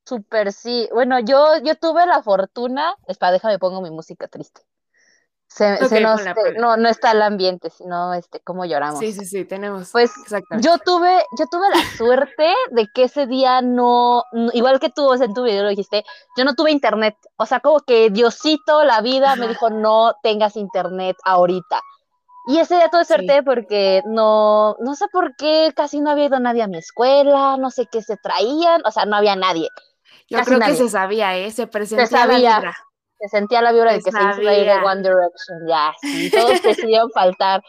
Súper 0.05 0.51
sí. 0.51 0.89
Bueno, 0.93 1.19
yo, 1.19 1.57
yo 1.63 1.75
tuve 1.75 2.05
la 2.05 2.21
fortuna. 2.21 2.95
Espera, 3.07 3.31
déjame 3.31 3.59
pongo 3.59 3.81
mi 3.81 3.91
música 3.91 4.27
triste. 4.27 4.61
Se, 5.53 5.99
nos, 5.99 6.21
no, 6.57 6.77
no 6.77 6.87
está 6.87 7.11
el 7.11 7.21
ambiente, 7.21 7.69
sino 7.69 8.13
este, 8.13 8.39
cómo 8.39 8.63
lloramos. 8.63 8.99
Sí, 8.99 9.11
sí, 9.11 9.25
sí, 9.25 9.43
tenemos. 9.43 9.91
Pues 9.91 10.09
yo 10.61 10.77
tuve, 10.77 11.25
yo 11.37 11.45
tuve 11.51 11.67
la 11.69 11.83
suerte 11.97 12.53
de 12.69 12.87
que 12.93 13.03
ese 13.03 13.27
día 13.27 13.61
no, 13.61 14.23
igual 14.53 14.79
que 14.79 14.89
tú 14.89 15.13
en 15.13 15.33
tu 15.33 15.43
video 15.43 15.63
lo 15.63 15.69
dijiste, 15.69 16.05
yo 16.37 16.45
no 16.45 16.55
tuve 16.55 16.71
internet. 16.71 17.17
O 17.35 17.45
sea, 17.45 17.59
como 17.59 17.81
que 17.81 18.09
Diosito, 18.09 18.85
la 18.85 19.01
vida, 19.01 19.35
me 19.35 19.49
dijo, 19.49 19.69
no 19.69 20.15
tengas 20.23 20.55
internet 20.55 21.17
ahorita. 21.25 21.81
Y 22.47 22.59
ese 22.59 22.75
día 22.75 22.87
tuve 22.89 23.03
suerte 23.03 23.43
porque 23.43 24.03
no, 24.05 24.77
no 24.79 24.95
sé 24.95 25.07
por 25.11 25.35
qué 25.35 25.73
casi 25.75 25.99
no 25.99 26.11
había 26.11 26.27
ido 26.27 26.39
nadie 26.39 26.63
a 26.63 26.67
mi 26.67 26.77
escuela, 26.77 27.57
no 27.57 27.71
sé 27.71 27.87
qué 27.91 28.01
se 28.01 28.15
traían, 28.15 28.81
o 28.85 28.91
sea, 28.91 29.05
no 29.05 29.17
había 29.17 29.35
nadie. 29.35 29.67
Yo 30.29 30.39
creo 30.43 30.61
que 30.61 30.75
se 30.75 30.87
sabía, 30.87 31.35
¿eh? 31.35 31.51
Se 31.51 31.67
presentía 31.67 32.25
la 32.25 32.37
vibra. 32.37 32.73
Se 33.21 33.29
sentía 33.29 33.61
la 33.61 33.71
vibra 33.71 33.93
de 33.93 34.01
que 34.01 34.11
se 34.11 34.17
iba 34.19 34.51
a 34.51 34.57
ir 34.57 34.65
de 34.65 34.73
One 34.73 35.01
Direction, 35.01 35.67
ya, 35.67 35.93
sí, 36.01 36.31
todos 36.31 36.61
decidieron 36.61 37.09
faltar. 37.13 37.61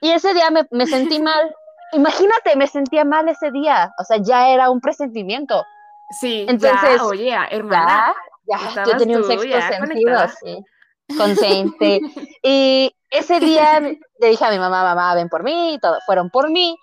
Y 0.00 0.10
ese 0.10 0.34
día 0.34 0.50
me, 0.50 0.66
me 0.70 0.86
sentí 0.86 1.20
mal. 1.20 1.54
Imagínate, 1.92 2.56
me 2.56 2.66
sentía 2.66 3.04
mal 3.04 3.28
ese 3.28 3.50
día. 3.50 3.92
O 3.98 4.04
sea, 4.04 4.18
ya 4.18 4.48
era 4.48 4.70
un 4.70 4.80
presentimiento. 4.80 5.64
Sí, 6.20 6.44
entonces, 6.48 6.96
ya, 6.98 7.04
oye, 7.04 7.36
hermana. 7.50 8.14
Ya, 8.46 8.84
yo 8.84 8.96
tenía 8.96 9.18
un 9.18 9.24
sexto 9.24 9.60
sentido, 9.60 10.18
sí. 10.42 10.64
Consciente. 11.16 12.00
y 12.42 12.94
ese 13.10 13.40
día 13.40 13.80
le 13.80 14.28
dije 14.28 14.44
a 14.44 14.50
mi 14.50 14.58
mamá, 14.58 14.82
mamá, 14.82 15.14
ven 15.14 15.28
por 15.28 15.42
mí, 15.44 15.78
todo, 15.80 15.98
fueron 16.06 16.30
por 16.30 16.50
mí. 16.50 16.76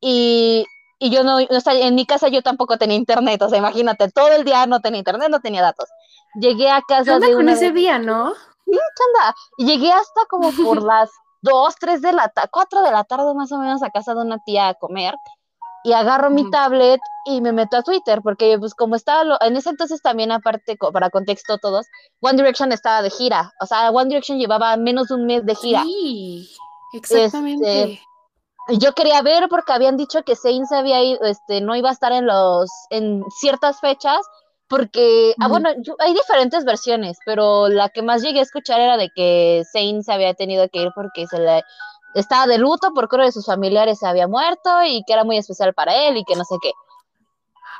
Y 0.00 0.66
y 0.98 1.10
yo 1.10 1.24
no, 1.24 1.38
en 1.40 1.94
mi 1.94 2.06
casa 2.06 2.28
yo 2.28 2.42
tampoco 2.42 2.78
tenía 2.78 2.96
internet, 2.96 3.42
o 3.42 3.48
sea, 3.50 3.58
imagínate, 3.58 4.10
todo 4.10 4.28
el 4.28 4.44
día 4.44 4.66
no 4.66 4.80
tenía 4.80 4.98
internet, 4.98 5.28
no 5.30 5.40
tenía 5.40 5.60
datos. 5.60 5.90
Llegué 6.40 6.70
a 6.70 6.82
casa 6.82 7.18
de 7.18 7.34
una... 7.36 7.52
ese 7.52 7.72
día, 7.72 7.98
¿no? 7.98 8.34
Sí, 8.34 8.72
chanda. 8.72 9.34
Y 9.58 9.66
llegué 9.66 9.92
hasta 9.92 10.26
como 10.28 10.52
por 10.52 10.82
las 10.82 11.10
2, 11.42 11.74
3 11.78 12.02
de 12.02 12.12
la 12.12 12.28
tarde, 12.28 12.50
4 12.52 12.82
de 12.82 12.90
la 12.90 13.04
tarde 13.04 13.34
más 13.34 13.52
o 13.52 13.58
menos 13.58 13.82
a 13.82 13.90
casa 13.90 14.14
de 14.14 14.22
una 14.22 14.38
tía 14.44 14.68
a 14.68 14.74
comer 14.74 15.14
y 15.86 15.92
agarro 15.92 16.30
mi 16.30 16.50
tablet 16.50 17.00
y 17.26 17.40
me 17.40 17.52
meto 17.52 17.76
a 17.76 17.82
Twitter, 17.84 18.20
porque 18.20 18.58
pues 18.58 18.74
como 18.74 18.96
estaba, 18.96 19.38
en 19.42 19.54
ese 19.54 19.70
entonces 19.70 20.02
también 20.02 20.32
aparte, 20.32 20.76
para 20.92 21.10
contexto 21.10 21.58
todos, 21.58 21.86
One 22.18 22.36
Direction 22.36 22.72
estaba 22.72 23.02
de 23.02 23.10
gira, 23.10 23.52
o 23.60 23.66
sea, 23.66 23.90
One 23.90 24.08
Direction 24.08 24.36
llevaba 24.36 24.76
menos 24.76 25.06
de 25.06 25.14
un 25.14 25.26
mes 25.26 25.46
de 25.46 25.54
gira. 25.54 25.84
Sí, 25.84 26.50
exactamente. 26.92 27.82
Este, 27.82 28.00
yo 28.80 28.94
quería 28.94 29.22
ver 29.22 29.48
porque 29.48 29.72
habían 29.72 29.96
dicho 29.96 30.24
que 30.24 30.34
Sainz 30.34 30.72
había 30.72 31.04
ido, 31.04 31.22
este, 31.22 31.60
no 31.60 31.76
iba 31.76 31.90
a 31.90 31.92
estar 31.92 32.10
en 32.10 32.26
los, 32.26 32.68
en 32.90 33.22
ciertas 33.38 33.78
fechas, 33.78 34.18
porque, 34.68 35.34
ah, 35.40 35.48
bueno, 35.48 35.68
hay 36.00 36.14
diferentes 36.14 36.64
versiones, 36.64 37.18
pero 37.24 37.68
la 37.68 37.88
que 37.88 38.02
más 38.02 38.22
llegué 38.22 38.40
a 38.40 38.42
escuchar 38.42 38.80
era 38.80 38.96
de 38.96 39.10
que 39.14 39.62
Sainz 39.72 40.08
había 40.08 40.34
tenido 40.34 40.68
que 40.68 40.82
ir 40.82 40.88
porque 40.94 41.26
se 41.26 41.38
le 41.38 41.62
estaba 42.14 42.46
de 42.46 42.58
luto 42.58 42.92
por 42.94 43.08
creo 43.08 43.24
de 43.24 43.32
sus 43.32 43.46
familiares 43.46 43.98
se 43.98 44.06
había 44.06 44.26
muerto 44.26 44.82
y 44.84 45.02
que 45.06 45.12
era 45.12 45.24
muy 45.24 45.36
especial 45.36 45.74
para 45.74 46.08
él 46.08 46.16
y 46.16 46.24
que 46.24 46.34
no 46.34 46.44
sé 46.44 46.56
qué. 46.60 46.72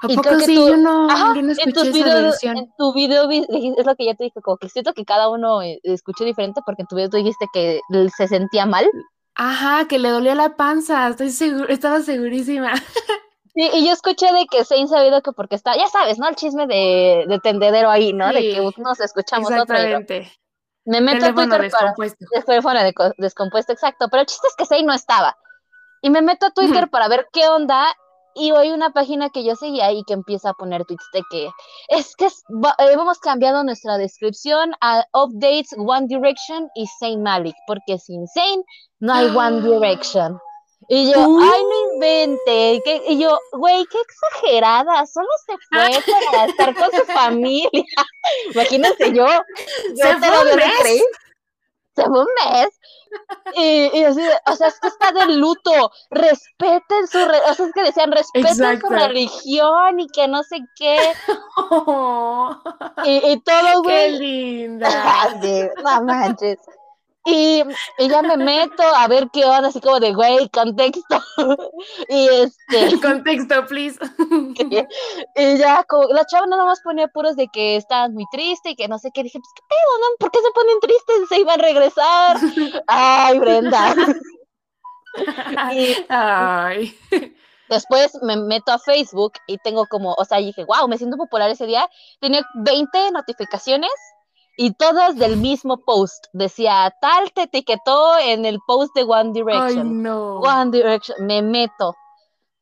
¿A 0.02 0.12
y 0.12 0.16
poco 0.16 0.38
sí? 0.40 0.54
yo 0.54 0.76
no, 0.76 1.08
escuché 1.50 1.88
esa 1.88 2.14
versión. 2.20 2.56
En 2.58 2.72
tu 2.76 2.92
video 2.92 3.28
es 3.30 3.86
lo 3.86 3.96
que 3.96 4.04
ya 4.04 4.14
te 4.14 4.24
dije, 4.24 4.40
como 4.42 4.58
que 4.58 4.68
siento 4.68 4.92
que 4.92 5.04
cada 5.04 5.30
uno 5.30 5.62
eh, 5.62 5.80
escuchó 5.82 6.24
diferente 6.24 6.60
porque 6.66 6.82
en 6.82 6.88
tu 6.88 6.96
video 6.96 7.08
tú 7.08 7.16
dijiste 7.16 7.46
que 7.52 7.80
se 8.16 8.28
sentía 8.28 8.66
mal. 8.66 8.86
Ajá, 9.34 9.86
que 9.88 9.98
le 9.98 10.10
dolía 10.10 10.34
la 10.34 10.56
panza, 10.56 11.08
estoy 11.08 11.30
segura, 11.30 11.72
estaba 11.72 12.00
segurísima. 12.00 12.72
Sí, 13.56 13.70
y 13.72 13.86
yo 13.86 13.92
escuché 13.94 14.30
de 14.34 14.44
que 14.50 14.66
se 14.66 14.74
ha 14.74 14.86
sabido 14.86 15.22
que 15.22 15.32
porque 15.32 15.54
está, 15.54 15.74
ya 15.76 15.88
sabes, 15.88 16.18
¿no? 16.18 16.28
El 16.28 16.36
chisme 16.36 16.66
de, 16.66 17.24
de 17.26 17.38
tendedero 17.38 17.88
ahí, 17.88 18.12
¿no? 18.12 18.30
de 18.30 18.42
que 18.42 18.70
nos 18.76 19.00
escuchamos 19.00 19.50
exactamente. 19.50 20.18
otro. 20.18 20.30
Me 20.84 21.00
meto 21.00 21.24
a 21.24 21.34
Twitter 21.34 21.62
descompuesto. 21.62 22.26
para 22.30 22.44
teléfono 22.44 22.82
de, 22.82 22.94
descompuesto, 23.16 23.72
exacto. 23.72 24.08
Pero 24.10 24.20
el 24.20 24.26
chiste 24.26 24.46
es 24.46 24.56
que 24.56 24.66
Sei 24.66 24.84
no 24.84 24.92
estaba. 24.92 25.38
Y 26.02 26.10
me 26.10 26.20
meto 26.20 26.46
a 26.46 26.50
Twitter 26.50 26.90
para 26.90 27.08
ver 27.08 27.28
qué 27.32 27.48
onda 27.48 27.96
y 28.34 28.52
hoy 28.52 28.70
una 28.70 28.90
página 28.90 29.30
que 29.30 29.42
yo 29.42 29.56
seguía 29.56 29.90
y 29.90 30.04
que 30.04 30.12
empieza 30.12 30.50
a 30.50 30.54
poner 30.54 30.84
tweets 30.84 31.08
de 31.14 31.22
que 31.30 31.48
es 31.88 32.14
que 32.14 32.26
eh, 32.26 32.92
hemos 32.92 33.18
cambiado 33.20 33.64
nuestra 33.64 33.96
descripción 33.96 34.74
a 34.82 35.02
Updates 35.14 35.70
One 35.78 36.06
Direction 36.08 36.68
y 36.74 36.86
Saint 37.00 37.22
Malik, 37.22 37.56
porque 37.66 37.98
sin 37.98 38.28
Saint 38.28 38.62
no 39.00 39.14
hay 39.14 39.34
One 39.34 39.62
Direction. 39.62 40.38
Y 40.88 41.12
yo, 41.12 41.18
ay, 41.18 41.62
no 41.64 41.92
invente. 41.94 42.82
y 43.08 43.18
yo, 43.18 43.38
güey, 43.52 43.84
qué 43.86 43.98
exagerada. 44.00 45.04
Solo 45.06 45.28
se 45.46 45.52
fue 45.68 46.14
para 46.30 46.44
estar 46.46 46.74
con 46.74 46.90
su 46.92 47.04
familia. 47.12 47.70
Imagínense 48.54 49.12
yo. 49.12 49.26
yo 49.26 50.04
se 50.04 50.16
fue 50.16 50.52
un 50.52 50.56
mes. 50.56 51.02
Se 51.96 52.04
fue 52.04 52.20
un 52.20 52.28
mes. 52.44 52.68
Y, 53.54 54.04
así, 54.04 54.20
o 54.46 54.56
sea, 54.56 54.68
es 54.68 54.78
que 54.80 54.88
está 54.88 55.12
de 55.12 55.34
luto, 55.34 55.90
respeten 56.10 57.06
su, 57.06 57.18
o 57.18 57.54
sea, 57.54 57.66
es 57.66 57.72
que 57.72 57.82
decían, 57.82 58.12
respeten 58.12 58.80
su 58.80 58.88
religión 58.88 60.00
y 60.00 60.06
que 60.08 60.28
no 60.28 60.42
sé 60.42 60.58
qué. 60.76 60.98
Y, 63.04 63.40
todo, 63.40 63.82
güey. 63.82 64.12
Qué 64.12 64.18
linda. 64.18 65.30
no 65.84 66.02
manches. 66.02 66.58
Y, 67.28 67.64
y, 67.98 68.08
ya 68.08 68.22
me 68.22 68.36
meto 68.36 68.84
a 68.84 69.08
ver 69.08 69.28
qué 69.32 69.44
onda, 69.44 69.68
así 69.68 69.80
como 69.80 69.98
de, 69.98 70.14
güey, 70.14 70.48
contexto. 70.50 71.20
y 72.08 72.28
este. 72.28 73.00
Contexto, 73.02 73.66
please. 73.66 73.98
y, 75.34 75.58
ya, 75.58 75.82
como, 75.88 76.06
la 76.12 76.24
chava 76.26 76.46
nada 76.46 76.64
más 76.64 76.80
ponía 76.82 77.08
puros 77.08 77.34
de 77.34 77.48
que 77.48 77.74
estaban 77.74 78.14
muy 78.14 78.26
triste 78.30 78.70
y 78.70 78.76
que 78.76 78.86
no 78.86 79.00
sé 79.00 79.10
qué. 79.12 79.24
Dije, 79.24 79.40
pues, 79.40 79.52
¿qué 79.56 79.62
pedo, 79.68 79.98
no? 79.98 80.16
¿Por 80.20 80.30
qué 80.30 80.38
se 80.38 80.50
ponen 80.52 80.80
tristes? 80.80 81.28
Se 81.28 81.40
iban 81.40 81.58
a 81.58 81.62
regresar. 81.64 82.36
Ay, 82.86 83.38
Brenda. 83.40 83.94
y, 85.74 86.06
Ay. 86.08 86.96
Después 87.68 88.16
me 88.22 88.36
meto 88.36 88.70
a 88.70 88.78
Facebook 88.78 89.32
y 89.48 89.58
tengo 89.58 89.86
como, 89.86 90.14
o 90.16 90.24
sea, 90.24 90.38
dije, 90.38 90.64
wow, 90.64 90.86
me 90.86 90.96
siento 90.96 91.16
popular 91.16 91.50
ese 91.50 91.66
día. 91.66 91.90
Tenía 92.20 92.46
20 92.54 93.10
notificaciones 93.10 93.90
y 94.56 94.72
todas 94.74 95.16
del 95.16 95.36
mismo 95.36 95.78
post. 95.78 96.26
Decía, 96.32 96.94
tal 97.00 97.32
te 97.32 97.42
etiquetó 97.42 98.18
en 98.18 98.44
el 98.44 98.58
post 98.66 98.94
de 98.94 99.04
One 99.04 99.32
Direction. 99.32 99.88
Ay, 99.88 99.94
no. 99.94 100.38
One 100.40 100.70
Direction, 100.70 101.26
me 101.26 101.42
meto. 101.42 101.94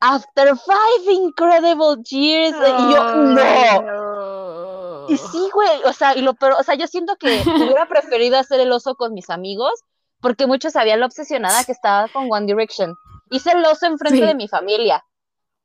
After 0.01 0.55
five 0.57 1.11
incredible 1.11 1.95
years, 2.03 2.55
y 2.55 2.93
yo, 2.93 3.15
no. 3.15 5.05
Y 5.07 5.17
sí, 5.17 5.49
güey, 5.53 5.83
o 5.85 5.93
sea, 5.93 6.15
y 6.15 6.21
lo 6.21 6.33
pero, 6.33 6.57
o 6.57 6.63
sea, 6.63 6.75
yo 6.75 6.87
siento 6.87 7.15
que 7.15 7.27
hubiera 7.45 7.87
preferido 7.87 8.37
hacer 8.37 8.59
el 8.59 8.71
oso 8.71 8.95
con 8.95 9.13
mis 9.13 9.29
amigos, 9.29 9.71
porque 10.19 10.47
muchos 10.47 10.73
sabían 10.73 10.99
lo 10.99 11.05
obsesionada 11.05 11.63
que 11.63 11.71
estaba 11.71 12.07
con 12.09 12.31
One 12.31 12.45
Direction. 12.45 12.95
Hice 13.31 13.51
el 13.51 13.65
oso 13.65 13.85
enfrente 13.85 14.25
de 14.25 14.35
mi 14.35 14.47
familia. 14.47 15.03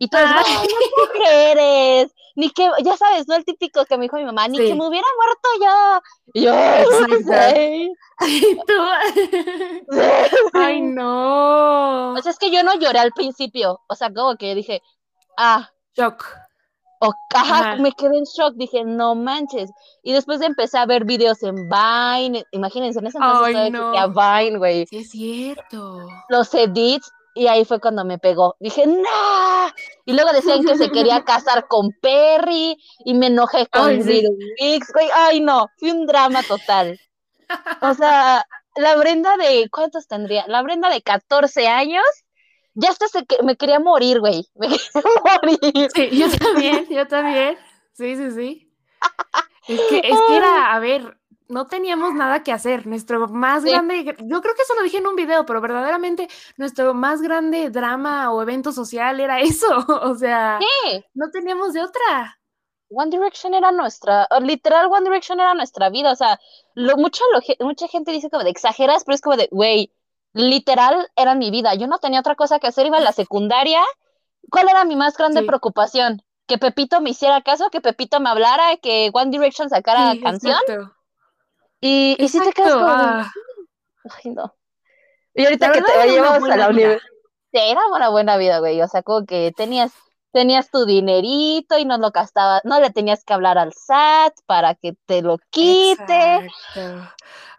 Y 0.02 0.08
todos, 0.08 0.24
ah. 0.26 0.42
no 1.18 1.30
eres, 1.30 2.10
ni 2.34 2.48
que, 2.48 2.66
ya 2.82 2.96
sabes, 2.96 3.28
¿no? 3.28 3.36
El 3.36 3.44
típico 3.44 3.84
que 3.84 3.98
me 3.98 4.04
dijo 4.04 4.16
mi 4.16 4.24
mamá, 4.24 4.48
ni 4.48 4.56
que 4.56 4.74
me 4.74 4.86
hubiera 4.86 5.06
muerto 5.14 5.48
yo. 5.60 6.00
Y 6.32 6.42
yo, 6.44 6.54
¿Y 8.26 8.56
tú? 8.66 8.72
Ay, 10.54 10.80
no. 10.80 12.14
O 12.14 12.22
sea, 12.22 12.32
es 12.32 12.38
que 12.38 12.50
yo 12.50 12.62
no 12.62 12.76
lloré 12.76 12.98
al 12.98 13.12
principio, 13.12 13.82
o 13.86 13.94
sea, 13.94 14.10
como 14.10 14.36
que 14.36 14.54
dije, 14.54 14.80
ah. 15.36 15.68
Shock. 15.94 16.24
O, 17.02 17.12
ajá, 17.34 17.76
me 17.76 17.92
quedé 17.92 18.16
en 18.16 18.24
shock, 18.24 18.54
dije, 18.56 18.84
no 18.84 19.14
manches. 19.14 19.70
Y 20.02 20.14
después 20.14 20.40
empecé 20.40 20.78
a 20.78 20.86
ver 20.86 21.04
videos 21.04 21.42
en 21.42 21.56
Vine, 21.68 22.44
imagínense, 22.52 23.00
en 23.00 23.06
ese 23.06 23.18
entonces 23.18 23.56
Ay, 23.56 23.70
no. 23.70 23.92
Vine, 23.92 24.56
güey. 24.56 24.86
Sí, 24.86 24.98
es 24.98 25.10
cierto. 25.10 26.08
Los 26.30 26.54
edits, 26.54 27.10
y 27.40 27.48
ahí 27.48 27.64
fue 27.64 27.80
cuando 27.80 28.04
me 28.04 28.18
pegó. 28.18 28.56
Dije, 28.60 28.86
¡no! 28.86 29.72
Y 30.04 30.12
luego 30.12 30.30
decían 30.30 30.62
que 30.62 30.76
se 30.76 30.90
quería 30.90 31.24
casar 31.24 31.68
con 31.68 31.90
Perry 32.02 32.76
y 33.06 33.14
me 33.14 33.28
enojé 33.28 33.66
con 33.68 33.88
Ay, 33.88 34.02
Little 34.02 34.36
Mix. 34.60 34.92
Ay, 35.14 35.40
no, 35.40 35.68
fue 35.78 35.90
un 35.90 36.06
drama 36.06 36.42
total. 36.42 37.00
O 37.80 37.94
sea, 37.94 38.44
la 38.76 38.94
Brenda 38.96 39.38
de, 39.38 39.70
¿cuántos 39.72 40.06
tendría? 40.06 40.46
La 40.48 40.60
Brenda 40.60 40.90
de 40.90 41.00
14 41.00 41.66
años, 41.66 42.04
ya 42.74 42.90
hasta 42.90 43.08
se 43.08 43.24
que, 43.24 43.42
me 43.42 43.56
quería 43.56 43.80
morir, 43.80 44.20
güey. 44.20 44.46
Me 44.56 44.68
quería 44.68 44.82
morir. 45.42 45.88
Sí, 45.94 46.10
yo 46.12 46.28
también, 46.30 46.86
yo 46.90 47.08
también. 47.08 47.56
Sí, 47.94 48.16
sí, 48.16 48.30
sí. 48.32 48.72
Es 49.66 49.80
que, 49.88 49.98
es 50.00 50.18
que 50.28 50.36
era, 50.36 50.74
a 50.74 50.78
ver, 50.78 51.16
no 51.50 51.66
teníamos 51.66 52.14
nada 52.14 52.42
que 52.42 52.52
hacer. 52.52 52.86
Nuestro 52.86 53.28
más 53.28 53.64
grande, 53.64 54.04
yo 54.04 54.40
creo 54.40 54.54
que 54.54 54.62
eso 54.62 54.74
lo 54.74 54.82
dije 54.82 54.98
en 54.98 55.06
un 55.06 55.16
video, 55.16 55.44
pero 55.44 55.60
verdaderamente 55.60 56.28
nuestro 56.56 56.94
más 56.94 57.20
grande 57.20 57.70
drama 57.70 58.32
o 58.32 58.40
evento 58.40 58.72
social 58.72 59.20
era 59.20 59.40
eso. 59.40 59.66
O 60.10 60.14
sea, 60.14 60.58
no 61.14 61.30
teníamos 61.30 61.72
de 61.72 61.82
otra. 61.82 62.38
One 62.88 63.10
Direction 63.10 63.54
era 63.54 63.70
nuestra, 63.70 64.26
literal 64.40 64.86
One 64.86 65.04
Direction 65.04 65.38
era 65.38 65.54
nuestra 65.54 65.90
vida. 65.90 66.12
O 66.12 66.16
sea, 66.16 66.40
lo, 66.74 66.96
mucho, 66.96 67.22
mucha 67.60 67.86
gente 67.88 68.12
dice 68.12 68.30
como 68.30 68.44
de 68.44 68.50
exageras, 68.50 69.04
pero 69.04 69.14
es 69.14 69.20
como 69.20 69.36
de, 69.36 69.48
güey, 69.50 69.92
literal 70.32 71.08
era 71.16 71.34
mi 71.34 71.50
vida. 71.50 71.74
Yo 71.74 71.86
no 71.86 71.98
tenía 71.98 72.20
otra 72.20 72.34
cosa 72.34 72.58
que 72.58 72.66
hacer, 72.66 72.86
iba 72.86 72.98
a 72.98 73.00
la 73.00 73.12
secundaria. 73.12 73.82
¿Cuál 74.50 74.68
era 74.68 74.84
mi 74.84 74.96
más 74.96 75.16
grande 75.16 75.42
preocupación? 75.42 76.22
Que 76.46 76.58
Pepito 76.58 77.00
me 77.00 77.10
hiciera 77.10 77.42
caso, 77.42 77.70
que 77.70 77.80
Pepito 77.80 78.18
me 78.20 78.30
hablara, 78.30 78.76
que 78.78 79.10
One 79.12 79.30
Direction 79.30 79.68
sacara 79.68 80.14
canción. 80.22 80.58
Y, 81.80 82.16
y 82.18 82.28
si 82.28 82.40
te 82.40 82.52
quedas 82.52 82.74
ah. 82.76 83.32
Ay, 84.24 84.32
no. 84.32 84.54
Y 85.34 85.44
ahorita 85.44 85.72
que 85.72 85.82
te 85.82 86.08
llevas 86.08 86.42
a 86.42 86.56
la 86.56 86.68
universidad. 86.68 87.08
Era 87.52 87.80
una 87.92 88.08
buena 88.08 88.36
vida, 88.36 88.58
güey. 88.58 88.80
O 88.82 88.88
sea, 88.88 89.02
como 89.02 89.26
que 89.26 89.52
tenías, 89.56 89.92
tenías 90.32 90.70
tu 90.70 90.84
dinerito 90.84 91.78
y 91.78 91.84
no 91.84 91.98
lo 91.98 92.10
gastabas, 92.10 92.62
no 92.64 92.80
le 92.80 92.90
tenías 92.90 93.24
que 93.24 93.32
hablar 93.32 93.58
al 93.58 93.72
SAT 93.72 94.34
para 94.46 94.74
que 94.74 94.94
te 95.06 95.22
lo 95.22 95.38
quite. 95.50 96.48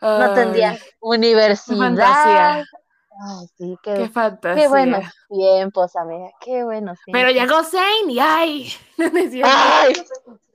no 0.01 0.33
tendrías 0.33 0.81
universidad. 0.99 2.63
Ay, 3.23 3.47
sí, 3.57 3.77
qué, 3.83 3.93
qué 3.93 4.09
fantasía. 4.09 4.63
Qué 4.63 4.67
buenos 4.67 5.05
tiempos, 5.29 5.95
amiga, 5.95 6.31
qué 6.39 6.63
buenos 6.63 6.97
tiempos. 7.05 7.21
Pero 7.21 7.29
llegó 7.31 7.63
Zane 7.63 8.13
y 8.13 8.19
ay, 8.19 8.73
ay, 9.43 9.93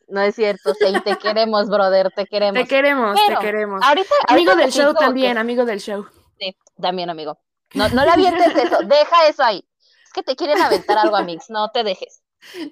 no 0.09 0.21
es 0.21 0.35
cierto, 0.35 0.75
sí, 0.75 1.01
te 1.05 1.16
queremos, 1.16 1.69
brother, 1.69 2.11
te 2.14 2.27
queremos. 2.27 2.62
Te 2.62 2.69
queremos, 2.69 3.19
te 3.27 3.37
queremos. 3.37 3.83
amigo 4.29 4.55
del 4.55 4.71
show 4.71 4.95
también, 4.95 5.38
amigo 5.38 5.64
del 5.64 5.81
show. 5.81 6.07
Sí, 6.38 6.57
también 6.81 7.11
amigo. 7.11 7.38
No, 7.75 7.88
no 7.88 8.05
le 8.05 8.11
avientes 8.11 8.55
eso, 8.57 8.79
deja 8.85 9.29
eso 9.29 9.42
ahí. 9.42 9.66
Es 10.05 10.12
que 10.12 10.23
te 10.23 10.37
quieren 10.37 10.61
aventar 10.61 10.99
algo 10.99 11.16
a 11.16 11.23
Mix, 11.23 11.51
no 11.51 11.71
te 11.71 11.83
dejes. 11.83 12.23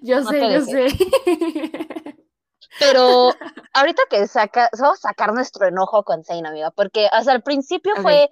Yo 0.03 0.23
sé, 0.25 0.53
yo 0.53 0.61
sé. 0.62 0.87
Pero 2.79 3.31
ahorita 3.73 4.03
que 4.09 4.27
saca, 4.27 4.68
vamos 4.79 4.99
a 5.05 5.09
sacar 5.09 5.33
nuestro 5.33 5.66
enojo 5.66 6.05
con 6.05 6.25
Zane, 6.25 6.49
amiga, 6.49 6.70
porque 6.70 7.09
hasta 7.11 7.33
el 7.33 7.42
principio 7.42 7.94
fue 7.97 8.31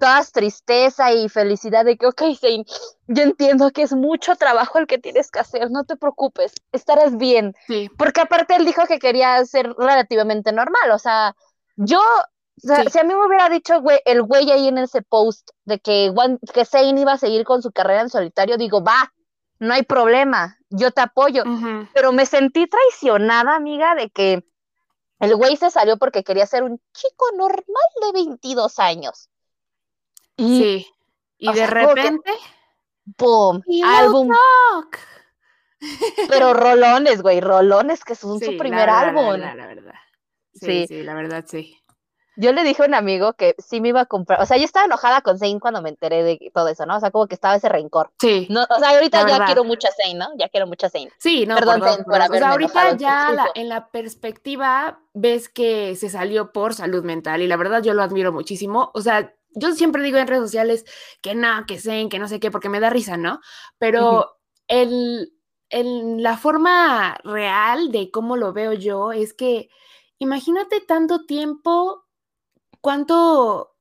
todas 0.00 0.32
tristeza 0.32 1.12
y 1.12 1.28
felicidad 1.28 1.84
de 1.84 1.96
que, 1.96 2.06
ok, 2.06 2.22
Zane, 2.40 2.64
yo 3.06 3.22
entiendo 3.22 3.70
que 3.70 3.82
es 3.82 3.92
mucho 3.92 4.34
trabajo 4.34 4.78
el 4.78 4.86
que 4.86 4.98
tienes 4.98 5.30
que 5.30 5.38
hacer, 5.38 5.70
no 5.70 5.84
te 5.84 5.96
preocupes, 5.96 6.54
estarás 6.72 7.16
bien. 7.16 7.54
Sí. 7.66 7.88
Porque 7.96 8.22
aparte 8.22 8.56
él 8.56 8.64
dijo 8.64 8.86
que 8.86 8.98
quería 8.98 9.44
ser 9.44 9.72
relativamente 9.78 10.52
normal, 10.52 10.90
o 10.92 10.98
sea, 10.98 11.36
yo, 11.76 12.00
si 12.56 12.98
a 12.98 13.04
mí 13.04 13.14
me 13.14 13.26
hubiera 13.26 13.48
dicho 13.48 13.80
güey, 13.80 14.00
el 14.06 14.22
güey 14.22 14.50
ahí 14.50 14.68
en 14.68 14.78
ese 14.78 15.02
post 15.02 15.50
de 15.64 15.78
que, 15.78 16.12
que 16.52 16.64
Zane 16.64 17.00
iba 17.00 17.12
a 17.12 17.18
seguir 17.18 17.44
con 17.44 17.62
su 17.62 17.70
carrera 17.70 18.00
en 18.00 18.10
solitario, 18.10 18.56
digo, 18.56 18.82
va, 18.82 19.12
no 19.58 19.74
hay 19.74 19.82
problema, 19.82 20.58
yo 20.70 20.90
te 20.90 21.02
apoyo. 21.02 21.44
Pero 21.92 22.12
me 22.12 22.24
sentí 22.24 22.66
traicionada, 22.66 23.54
amiga, 23.54 23.94
de 23.94 24.08
que 24.08 24.44
el 25.18 25.36
güey 25.36 25.56
se 25.58 25.70
salió 25.70 25.98
porque 25.98 26.24
quería 26.24 26.46
ser 26.46 26.62
un 26.62 26.80
chico 26.94 27.26
normal 27.36 27.84
de 28.02 28.12
22 28.12 28.78
años 28.78 29.28
sí. 30.40 30.86
Y 31.38 31.52
de 31.52 31.66
repente. 31.66 32.32
¡Pum! 33.16 33.60
álbum. 33.84 34.30
Pero 36.28 36.52
rolones, 36.52 37.22
güey, 37.22 37.40
rolones, 37.40 38.04
que 38.04 38.14
son 38.14 38.38
su 38.40 38.56
primer 38.56 38.88
álbum. 38.88 39.36
La, 39.36 39.54
verdad. 39.54 39.94
Sí, 40.54 40.86
sí, 40.86 41.02
la 41.02 41.14
verdad, 41.14 41.44
sí. 41.46 41.76
Yo 42.36 42.52
le 42.52 42.62
dije 42.62 42.82
a 42.82 42.86
un 42.86 42.94
amigo 42.94 43.34
que 43.34 43.54
sí 43.58 43.80
me 43.80 43.88
iba 43.88 44.02
a 44.02 44.06
comprar, 44.06 44.40
o 44.40 44.46
sea, 44.46 44.56
yo 44.56 44.64
estaba 44.64 44.86
enojada 44.86 45.20
con 45.20 45.38
Zane 45.38 45.60
cuando 45.60 45.82
me 45.82 45.90
enteré 45.90 46.22
de 46.22 46.50
todo 46.54 46.68
eso, 46.68 46.86
¿no? 46.86 46.96
O 46.96 47.00
sea, 47.00 47.10
como 47.10 47.26
que 47.26 47.34
estaba 47.34 47.56
ese 47.56 47.68
rencor. 47.68 48.12
Sí. 48.18 48.46
No, 48.48 48.62
o 48.62 48.78
sea, 48.78 48.90
ahorita 48.90 49.28
ya 49.28 49.44
quiero 49.44 49.64
mucho 49.64 49.88
a 49.88 49.90
Zane, 49.90 50.14
¿no? 50.14 50.28
Ya 50.38 50.48
quiero 50.48 50.66
mucho 50.66 50.86
a 50.86 50.90
Zane. 50.90 51.10
Sí, 51.18 51.44
no, 51.44 51.56
perdón, 51.56 51.82
Zane, 51.82 52.04
por, 52.04 52.20
O 52.20 52.38
sea, 52.38 52.50
ahorita 52.52 52.96
ya 52.96 53.46
en 53.54 53.68
la 53.68 53.88
perspectiva 53.88 55.00
ves 55.12 55.48
que 55.50 55.96
se 55.96 56.08
salió 56.08 56.52
por 56.52 56.72
salud 56.72 57.04
mental 57.04 57.42
y 57.42 57.46
la 57.46 57.56
verdad 57.56 57.82
yo 57.82 57.92
lo 57.92 58.02
admiro 58.02 58.32
muchísimo. 58.32 58.90
O 58.94 59.02
sea, 59.02 59.34
yo 59.54 59.74
siempre 59.74 60.02
digo 60.02 60.18
en 60.18 60.26
redes 60.26 60.44
sociales 60.44 60.84
que 61.22 61.34
no, 61.34 61.64
que 61.66 61.78
sé, 61.78 62.08
que 62.10 62.18
no 62.18 62.28
sé 62.28 62.40
qué, 62.40 62.50
porque 62.50 62.68
me 62.68 62.80
da 62.80 62.90
risa, 62.90 63.16
¿no? 63.16 63.40
Pero 63.78 64.36
el, 64.68 65.32
la 65.70 66.36
forma 66.36 67.18
real 67.24 67.90
de 67.92 68.10
cómo 68.10 68.36
lo 68.36 68.52
veo 68.52 68.72
yo 68.72 69.12
es 69.12 69.34
que 69.34 69.68
imagínate 70.18 70.80
tanto 70.80 71.26
tiempo, 71.26 72.06
cuánto, 72.80 73.76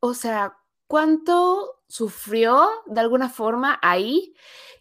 o 0.00 0.14
sea, 0.14 0.58
cuánto 0.86 1.82
sufrió 1.88 2.68
de 2.86 3.00
alguna 3.00 3.28
forma 3.28 3.78
ahí 3.82 4.34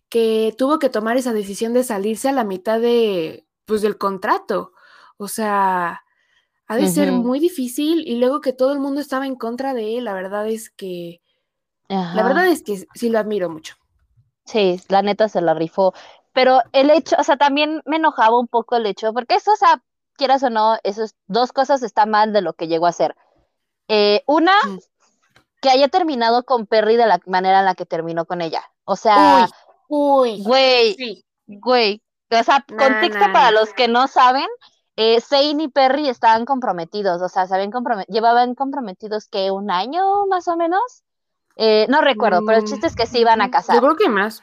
que 0.10 0.56
tuvo 0.58 0.80
que 0.80 0.90
tomar 0.90 1.18
esa 1.18 1.34
decisión 1.34 1.74
de 1.74 1.84
salirse 1.84 2.30
a 2.30 2.34
la 2.34 2.44
mitad 2.44 2.80
de, 2.80 3.48
pues, 3.66 3.82
del 3.82 3.98
contrato. 3.98 4.74
O 5.18 5.28
sea, 5.28 6.04
ha 6.68 6.76
de 6.76 6.88
ser 6.88 7.12
muy 7.12 7.40
difícil 7.40 8.06
y 8.06 8.18
luego 8.18 8.42
que 8.42 8.54
todo 8.54 8.74
el 8.74 8.80
mundo 8.80 9.00
estaba 9.00 9.26
en 9.26 9.36
contra 9.36 9.74
de 9.74 9.98
él, 9.98 10.04
la 10.04 10.14
verdad 10.14 10.48
es 10.48 10.70
que, 10.70 11.22
la 11.88 12.24
verdad 12.24 12.48
es 12.48 12.64
que 12.64 12.86
sí 12.94 13.10
lo 13.10 13.20
admiro 13.20 13.50
mucho. 13.50 13.76
Sí, 14.46 14.80
la 14.90 15.02
neta 15.02 15.30
se 15.30 15.42
la 15.42 15.54
rifó, 15.54 15.94
pero 16.34 16.62
el 16.74 16.90
hecho, 16.90 17.16
o 17.18 17.24
sea, 17.24 17.38
también 17.38 17.82
me 17.86 17.96
enojaba 17.96 18.40
un 18.40 18.48
poco 18.48 18.76
el 18.76 18.86
hecho, 18.86 19.14
porque 19.14 19.36
eso, 19.36 19.52
o 19.52 19.56
sea, 19.56 19.82
quieras 20.18 20.44
o 20.44 20.50
no, 20.50 20.78
esas 20.84 21.16
dos 21.28 21.52
cosas 21.52 21.84
están 21.84 22.10
mal 22.10 22.34
de 22.34 22.42
lo 22.42 22.54
que 22.54 22.68
llegó 22.68 22.86
a 22.86 22.92
ser. 22.92 23.16
Eh, 23.88 24.24
una, 24.28 24.54
que 25.62 25.70
haya 25.70 25.88
terminado 25.88 26.44
con 26.44 26.66
Perry 26.66 26.98
de 26.98 27.08
la 27.08 27.20
manera 27.26 27.60
en 27.60 27.66
la 27.66 27.76
que 27.76 27.86
terminó 27.86 28.26
con 28.26 28.42
ella. 28.42 28.62
O 28.84 28.96
sea, 28.96 29.48
uy, 29.88 30.44
güey, 30.44 31.26
güey, 31.48 32.02
o 32.30 32.44
sea, 32.44 32.66
contexto 32.68 33.32
para 33.32 33.52
los 33.52 33.74
que 33.74 33.88
no 33.88 34.08
saben, 34.08 34.48
eh, 35.00 35.22
Zane 35.22 35.66
y 35.66 35.68
Perry 35.68 36.10
estaban 36.10 36.46
comprometidos, 36.46 37.22
o 37.22 37.30
sea, 37.30 37.46
se 37.46 37.54
habían 37.54 37.72
llevaban 38.08 38.56
comprometidos 38.56 39.28
que 39.28 39.52
un 39.52 39.70
año 39.70 40.26
más 40.26 40.48
o 40.48 40.58
menos. 40.58 40.82
Eh, 41.56 41.86
no 41.88 42.02
recuerdo, 42.02 42.42
pero 42.46 42.58
el 42.58 42.64
mm, 42.64 42.68
chiste 42.68 42.88
es 42.88 42.96
que 42.96 43.06
se 43.06 43.20
iban 43.20 43.40
a 43.42 43.52
casar. 43.52 43.76
Yo 43.76 43.82
creo 43.82 43.96
que 43.96 44.10
más. 44.10 44.42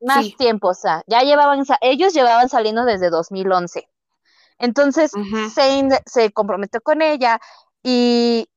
Más 0.00 0.36
tiempo, 0.36 0.68
o 0.68 0.74
sea, 0.74 1.02
ya 1.08 1.22
llevaban, 1.22 1.64
ellos 1.80 2.14
llevaban 2.14 2.48
saliendo 2.48 2.84
desde 2.84 3.10
2011. 3.10 3.88
Entonces, 4.60 5.10
Zane 5.52 5.98
se 6.06 6.30
comprometió 6.30 6.80
con 6.80 7.02
ella 7.02 7.40
y, 7.82 8.48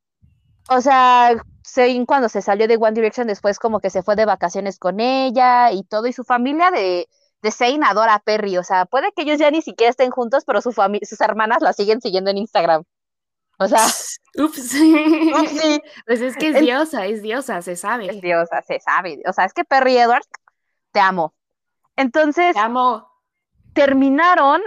o 0.69 0.79
sea, 0.81 1.43
Zane 1.67 2.05
cuando 2.05 2.29
se 2.29 2.43
salió 2.43 2.67
de 2.67 2.77
One 2.77 2.91
Direction 2.91 3.25
después 3.25 3.57
como 3.57 3.79
que 3.79 3.89
se 3.89 4.03
fue 4.03 4.15
de 4.15 4.25
vacaciones 4.25 4.77
con 4.77 4.99
ella 4.99 5.71
y 5.71 5.83
todo, 5.83 6.05
y 6.05 6.13
su 6.13 6.23
familia 6.23 6.69
de, 6.69 7.07
de 7.41 7.51
Zane 7.51 7.85
adora 7.85 8.15
a 8.15 8.19
Perry, 8.19 8.57
o 8.57 8.63
sea, 8.63 8.85
puede 8.85 9.11
que 9.13 9.23
ellos 9.23 9.39
ya 9.39 9.49
ni 9.51 9.61
siquiera 9.61 9.89
estén 9.89 10.11
juntos, 10.11 10.43
pero 10.45 10.61
su 10.61 10.71
sus 10.71 11.21
hermanas 11.21 11.61
la 11.61 11.73
siguen 11.73 12.01
siguiendo 12.01 12.29
en 12.29 12.37
Instagram. 12.37 12.83
O 13.61 13.67
sea, 13.67 13.85
ups. 14.37 14.75
Pues 16.07 16.21
es 16.21 16.35
que 16.35 16.47
es 16.49 16.59
diosa, 16.59 17.05
es 17.05 17.21
diosa, 17.21 17.61
se 17.61 17.75
sabe. 17.75 18.07
Es 18.07 18.21
diosa, 18.21 18.61
se 18.63 18.79
sabe. 18.79 19.21
O 19.27 19.33
sea, 19.33 19.45
es 19.45 19.53
que 19.53 19.63
Perry 19.63 19.97
Edwards, 19.97 20.27
te 20.91 20.99
amo. 20.99 21.33
Entonces, 21.95 22.53
te 22.53 22.59
amo. 22.59 23.07
Terminaron 23.73 24.61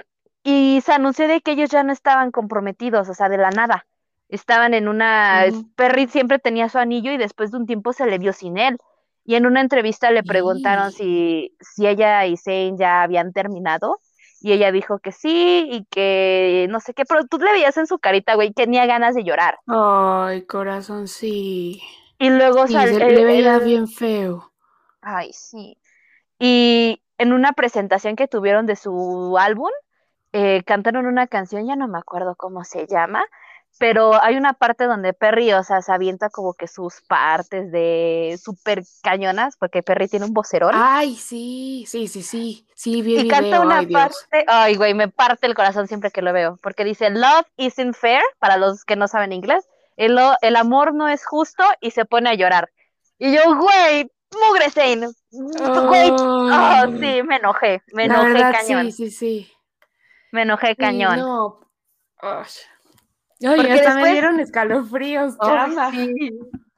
y 0.44 0.80
se 0.84 0.92
anunció 0.92 1.26
de 1.26 1.40
que 1.40 1.52
ellos 1.52 1.70
ya 1.70 1.82
no 1.82 1.92
estaban 1.92 2.30
comprometidos, 2.30 3.08
o 3.08 3.14
sea, 3.14 3.28
de 3.28 3.38
la 3.38 3.50
nada. 3.50 3.86
Estaban 4.28 4.74
en 4.74 4.86
una. 4.88 5.44
Perry 5.74 6.06
siempre 6.06 6.38
tenía 6.38 6.68
su 6.68 6.78
anillo 6.78 7.12
y 7.12 7.16
después 7.16 7.50
de 7.50 7.58
un 7.58 7.66
tiempo 7.66 7.92
se 7.92 8.06
le 8.06 8.18
vio 8.18 8.32
sin 8.32 8.58
él. 8.58 8.78
Y 9.24 9.36
en 9.36 9.46
una 9.46 9.60
entrevista 9.60 10.10
le 10.10 10.22
preguntaron 10.22 10.92
si, 10.92 11.56
si 11.60 11.86
ella 11.86 12.26
y 12.26 12.36
Zane 12.36 12.74
ya 12.78 13.02
habían 13.02 13.32
terminado. 13.32 13.98
Y 14.40 14.52
ella 14.52 14.70
dijo 14.70 14.98
que 14.98 15.10
sí 15.10 15.66
y 15.70 15.86
que 15.86 16.66
no 16.68 16.78
sé 16.78 16.92
qué, 16.92 17.04
pero 17.06 17.24
tú 17.24 17.38
le 17.38 17.50
veías 17.52 17.76
en 17.78 17.86
su 17.86 17.98
carita, 17.98 18.34
güey, 18.34 18.48
que 18.48 18.64
tenía 18.64 18.84
ganas 18.84 19.14
de 19.14 19.24
llorar. 19.24 19.58
Ay, 19.66 20.42
corazón, 20.42 21.08
sí. 21.08 21.80
Y 22.18 22.28
luego 22.28 22.66
salió. 22.66 22.98
le 22.98 23.24
veía 23.24 23.58
bien 23.58 23.88
feo. 23.88 24.52
Ay, 25.00 25.30
sí. 25.32 25.78
Y 26.38 27.00
en 27.16 27.32
una 27.32 27.52
presentación 27.52 28.16
que 28.16 28.28
tuvieron 28.28 28.66
de 28.66 28.76
su 28.76 29.36
álbum, 29.38 29.70
eh, 30.32 30.62
cantaron 30.64 31.06
una 31.06 31.26
canción, 31.26 31.66
ya 31.66 31.76
no 31.76 31.88
me 31.88 31.98
acuerdo 31.98 32.34
cómo 32.36 32.64
se 32.64 32.86
llama, 32.86 33.24
pero 33.78 34.22
hay 34.22 34.36
una 34.36 34.52
parte 34.52 34.84
donde 34.84 35.12
Perry, 35.12 35.52
o 35.52 35.62
sea, 35.64 35.82
se 35.82 35.92
avienta 35.92 36.30
como 36.30 36.54
que 36.54 36.68
sus 36.68 37.00
partes 37.02 37.72
de 37.72 38.38
súper 38.42 38.84
cañonas, 39.02 39.56
porque 39.56 39.82
Perry 39.82 40.08
tiene 40.08 40.26
un 40.26 40.32
vocerón. 40.32 40.72
Ay, 40.74 41.16
sí, 41.16 41.84
sí, 41.88 42.06
sí, 42.06 42.22
sí, 42.22 42.66
sí, 42.74 43.02
Y 43.04 43.28
canta 43.28 43.60
una 43.60 43.82
parte, 43.82 44.44
ay, 44.46 44.76
güey, 44.76 44.94
me 44.94 45.08
parte 45.08 45.46
el 45.46 45.54
corazón 45.54 45.88
siempre 45.88 46.10
que 46.10 46.22
lo 46.22 46.32
veo, 46.32 46.58
porque 46.62 46.84
dice, 46.84 47.10
love 47.10 47.46
isn't 47.56 47.96
fair, 47.96 48.22
para 48.38 48.56
los 48.56 48.84
que 48.84 48.96
no 48.96 49.08
saben 49.08 49.32
inglés, 49.32 49.68
el, 49.96 50.18
el 50.40 50.56
amor 50.56 50.94
no 50.94 51.08
es 51.08 51.26
justo 51.26 51.64
y 51.80 51.90
se 51.90 52.04
pone 52.04 52.30
a 52.30 52.34
llorar. 52.34 52.70
Y 53.18 53.34
yo, 53.34 53.42
güey, 53.56 54.10
mugre 54.46 54.70
Zane, 54.70 55.08
güey, 55.30 56.10
oh, 56.10 56.86
sí, 56.98 57.22
me 57.22 57.36
enojé, 57.36 57.82
me 57.92 58.04
enojé 58.04 58.40
cañón. 58.40 58.92
Sí, 58.92 58.92
sí, 58.92 59.10
sí. 59.10 59.52
Me 60.30 60.42
enojé 60.42 60.76
cañón. 60.76 61.18
no, 61.18 61.60
Oye, 63.46 63.72
hasta 63.72 63.94
me 63.96 64.12
dieron 64.12 64.40
escalofríos, 64.40 65.36
chama. 65.38 65.92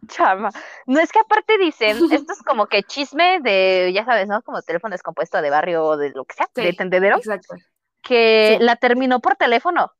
chama. 0.08 0.50
No 0.86 1.00
es 1.00 1.12
que 1.12 1.20
aparte 1.20 1.58
dicen, 1.58 1.96
esto 2.12 2.32
es 2.32 2.42
como 2.42 2.66
que 2.66 2.82
chisme 2.82 3.40
de, 3.40 3.92
ya 3.94 4.04
sabes, 4.04 4.26
¿no? 4.26 4.42
Como 4.42 4.62
teléfono 4.62 4.92
descompuesto 4.92 5.40
de 5.40 5.50
barrio 5.50 5.84
o 5.84 5.96
de 5.96 6.10
lo 6.10 6.24
que 6.24 6.34
sea, 6.34 6.48
de 6.54 6.72
tendedero. 6.72 7.16
Exacto. 7.16 7.54
Que 8.02 8.58
la 8.60 8.76
terminó 8.76 9.20
por 9.20 9.36
teléfono. 9.36 9.92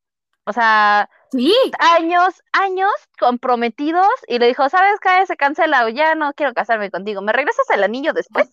O 0.45 0.53
sea, 0.53 1.11
sí. 1.33 1.53
años, 1.79 2.41
años 2.53 2.93
comprometidos 3.19 4.09
y 4.29 4.39
le 4.39 4.47
dijo, 4.47 4.69
¿sabes 4.69 5.01
qué? 5.01 5.27
Se 5.27 5.37
cancela, 5.37 5.91
ya 5.91 6.15
no 6.15 6.33
quiero 6.35 6.55
casarme 6.55 6.91
contigo. 6.91 7.21
¿Me 7.21 7.33
regresas 7.33 7.69
el 7.71 7.83
anillo 7.83 8.13
después? 8.13 8.49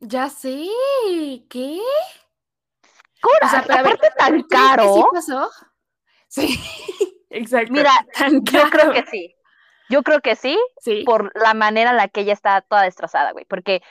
Ya 0.00 0.28
sé, 0.28 0.68
¿qué? 1.48 1.80
Cura, 3.22 3.46
o 3.46 3.48
sea, 3.48 3.64
pero 3.66 3.80
aparte 3.80 4.08
tan 4.18 4.42
caro. 4.42 4.94
¿Sí 4.94 5.02
pasó? 5.12 5.50
Sí, 6.28 6.58
exacto. 7.30 7.72
Mira, 7.72 7.92
yo 8.52 8.70
creo 8.70 8.92
que 8.92 9.04
sí. 9.06 9.36
Yo 9.88 10.02
creo 10.02 10.20
que 10.20 10.34
sí, 10.34 10.58
sí, 10.80 11.04
por 11.04 11.30
la 11.40 11.54
manera 11.54 11.90
en 11.90 11.96
la 11.96 12.08
que 12.08 12.22
ella 12.22 12.32
está 12.32 12.60
toda 12.60 12.82
destrozada, 12.82 13.32
güey. 13.32 13.44
Porque, 13.44 13.82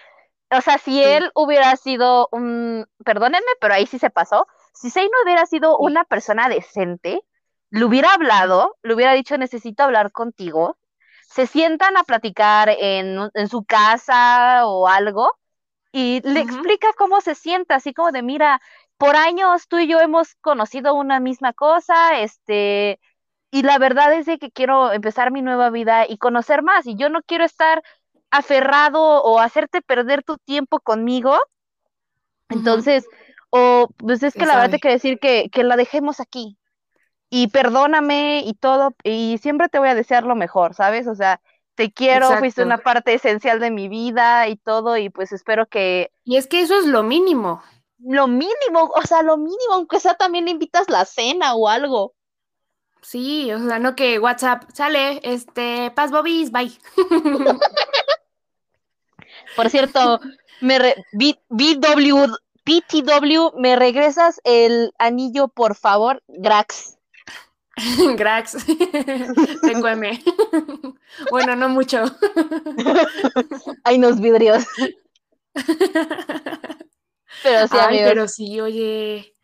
o 0.52 0.60
sea, 0.60 0.78
si 0.78 1.02
él 1.02 1.32
hubiera 1.36 1.76
sido 1.78 2.28
un, 2.32 2.86
perdónenme, 3.06 3.48
pero 3.62 3.74
ahí 3.74 3.86
sí 3.86 3.98
se 3.98 4.10
pasó, 4.10 4.46
si 4.74 4.90
Zane 4.90 5.10
hubiera 5.24 5.46
sido 5.46 5.78
una 5.78 6.04
persona 6.04 6.50
decente, 6.50 7.22
le 7.70 7.86
hubiera 7.86 8.14
hablado, 8.14 8.78
le 8.84 8.94
hubiera 8.94 9.14
dicho, 9.14 9.38
necesito 9.38 9.84
hablar 9.84 10.12
contigo, 10.12 10.78
se 11.28 11.48
sientan 11.48 11.98
a 11.98 12.04
platicar 12.04 12.70
en, 12.70 13.30
su 13.50 13.66
casa 13.66 14.66
o 14.66 14.88
algo 14.88 15.32
y 15.92 16.22
le 16.24 16.42
explica 16.42 16.88
cómo 16.98 17.22
se 17.22 17.36
sienta, 17.36 17.76
así 17.76 17.94
como 17.94 18.12
de, 18.12 18.22
mira, 18.22 18.62
por 18.98 19.16
años 19.16 19.68
tú 19.68 19.80
y 19.80 19.88
yo 19.88 20.00
hemos 20.00 20.36
conocido 20.36 20.94
una 20.94 21.20
misma 21.20 21.54
cosa, 21.54 22.20
este, 22.20 23.00
y 23.52 23.64
la 23.64 23.78
verdad 23.78 24.14
es 24.14 24.26
de 24.26 24.38
que 24.38 24.52
quiero 24.52 24.92
empezar 24.92 25.32
mi 25.32 25.42
nueva 25.42 25.70
vida 25.70 26.06
y 26.08 26.18
conocer 26.18 26.62
más, 26.62 26.86
y 26.88 26.96
yo 26.96 27.10
no 27.10 27.22
quiero 27.24 27.44
estar 27.44 27.84
aferrado 28.32 29.02
o 29.24 29.40
hacerte 29.40 29.82
perder 29.82 30.24
tu 30.24 30.38
tiempo 30.38 30.80
conmigo. 30.80 31.38
Entonces, 32.50 33.08
o 33.50 33.90
pues 33.98 34.24
es 34.24 34.34
que 34.34 34.46
la 34.46 34.56
verdad 34.56 34.72
te 34.72 34.80
quiero 34.80 34.96
decir 34.96 35.20
que, 35.20 35.50
que 35.52 35.64
la 35.64 35.78
dejemos 35.78 36.20
aquí. 36.20 36.58
Y 37.30 37.48
perdóname 37.48 38.44
y 38.46 38.54
todo, 38.54 38.96
y 39.04 39.40
siempre 39.42 39.68
te 39.68 39.80
voy 39.80 39.90
a 39.90 39.96
desear 39.96 40.24
lo 40.24 40.36
mejor, 40.36 40.74
¿sabes? 40.74 41.08
O 41.08 41.16
sea, 41.16 41.42
te 41.76 41.92
quiero, 41.92 42.30
fuiste 42.38 42.64
una 42.64 42.78
parte 42.78 43.14
esencial 43.14 43.60
de 43.60 43.72
mi 43.72 43.90
vida 43.90 44.48
y 44.48 44.58
todo, 44.58 44.96
y 44.98 45.10
pues 45.10 45.32
espero 45.32 45.66
que... 45.66 46.12
Y 46.24 46.38
es 46.38 46.48
que 46.48 46.62
eso 46.62 46.78
es 46.78 46.86
lo 46.86 47.04
mínimo. 47.04 47.62
Lo 48.00 48.28
mínimo, 48.28 48.92
o 48.94 49.02
sea, 49.04 49.22
lo 49.22 49.38
mínimo, 49.38 49.74
aunque 49.74 50.00
sea 50.00 50.16
también 50.16 50.46
le 50.46 50.52
invitas 50.52 50.90
la 50.90 51.06
cena 51.06 51.56
o 51.56 51.68
algo. 51.68 52.14
Sí, 53.02 53.52
o 53.52 53.60
sea, 53.60 53.80
no 53.80 53.96
que 53.96 54.20
WhatsApp 54.20 54.64
sale, 54.74 55.20
este, 55.24 55.92
paz 55.92 56.12
bobis, 56.12 56.52
bye. 56.52 56.72
Por 59.56 59.70
cierto, 59.70 60.20
me 60.60 60.80
BW 61.50 62.36
PTW, 62.66 63.52
¿me 63.60 63.76
regresas 63.76 64.42
el 64.44 64.92
anillo, 64.98 65.48
por 65.48 65.76
favor? 65.76 66.24
Grax. 66.28 66.98
Grax. 68.18 68.58
Te 69.62 69.74
bueno, 71.30 71.56
no 71.56 71.70
mucho. 71.70 72.04
Hay 73.84 73.98
unos 73.98 74.20
vidrios. 74.20 74.66
Pero 77.44 77.68
sí, 77.68 77.78
Ay, 77.80 78.00
pero 78.04 78.28
sí, 78.28 78.62
oye. 78.62 79.36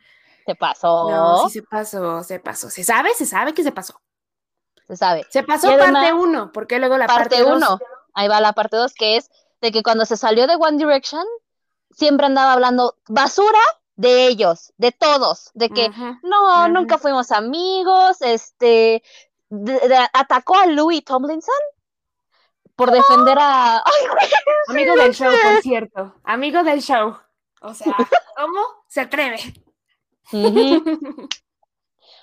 Se 0.46 0.56
pasó. 0.56 1.10
No, 1.10 1.50
sí 1.50 1.60
se 1.60 1.64
pasó, 1.64 2.24
se 2.24 2.40
pasó. 2.40 2.70
Se 2.70 2.84
sabe, 2.84 3.14
se 3.14 3.26
sabe 3.26 3.54
que 3.54 3.64
se 3.64 3.72
pasó. 3.72 4.02
Se 4.88 4.98
sabe. 4.98 5.26
Se 5.30 5.44
pasó 5.44 5.78
parte 5.78 6.14
uno, 6.14 6.52
porque 6.52 6.80
luego 6.80 6.98
la 6.98 7.08
parte 7.08 7.44
uno. 7.44 7.80
Ahí 8.14 8.28
va 8.28 8.42
la 8.42 8.54
parte 8.54 8.76
dos, 8.76 8.94
que 8.94 9.18
es 9.18 9.30
de 9.62 9.72
que 9.72 9.84
cuando 9.84 10.06
se 10.06 10.18
salió 10.18 10.48
de 10.48 10.56
One 10.56 10.78
Direction, 10.78 11.26
siempre 11.92 12.26
andaba 12.26 12.54
hablando 12.54 12.98
basura 13.08 13.60
de 13.96 14.28
ellos, 14.28 14.74
de 14.78 14.92
todos, 14.92 15.52
de 15.54 15.70
que 15.70 15.90
no, 16.24 16.68
nunca 16.70 16.98
fuimos 16.98 17.32
amigos, 17.32 18.18
este, 18.22 19.04
atacó 20.14 20.58
a 20.58 20.66
Louis 20.66 21.04
Tomlinson 21.06 21.54
por 22.76 22.92
defender 22.92 23.38
a... 23.40 23.84
Amigo 24.68 24.96
del 24.96 25.14
show, 25.14 25.32
por 25.32 25.62
cierto, 25.62 26.16
amigo 26.24 26.64
del 26.64 26.82
show. 26.82 27.16
O 27.62 27.74
sea, 27.74 27.96
¿cómo 28.36 28.60
se 28.88 29.02
atreve? 29.02 29.38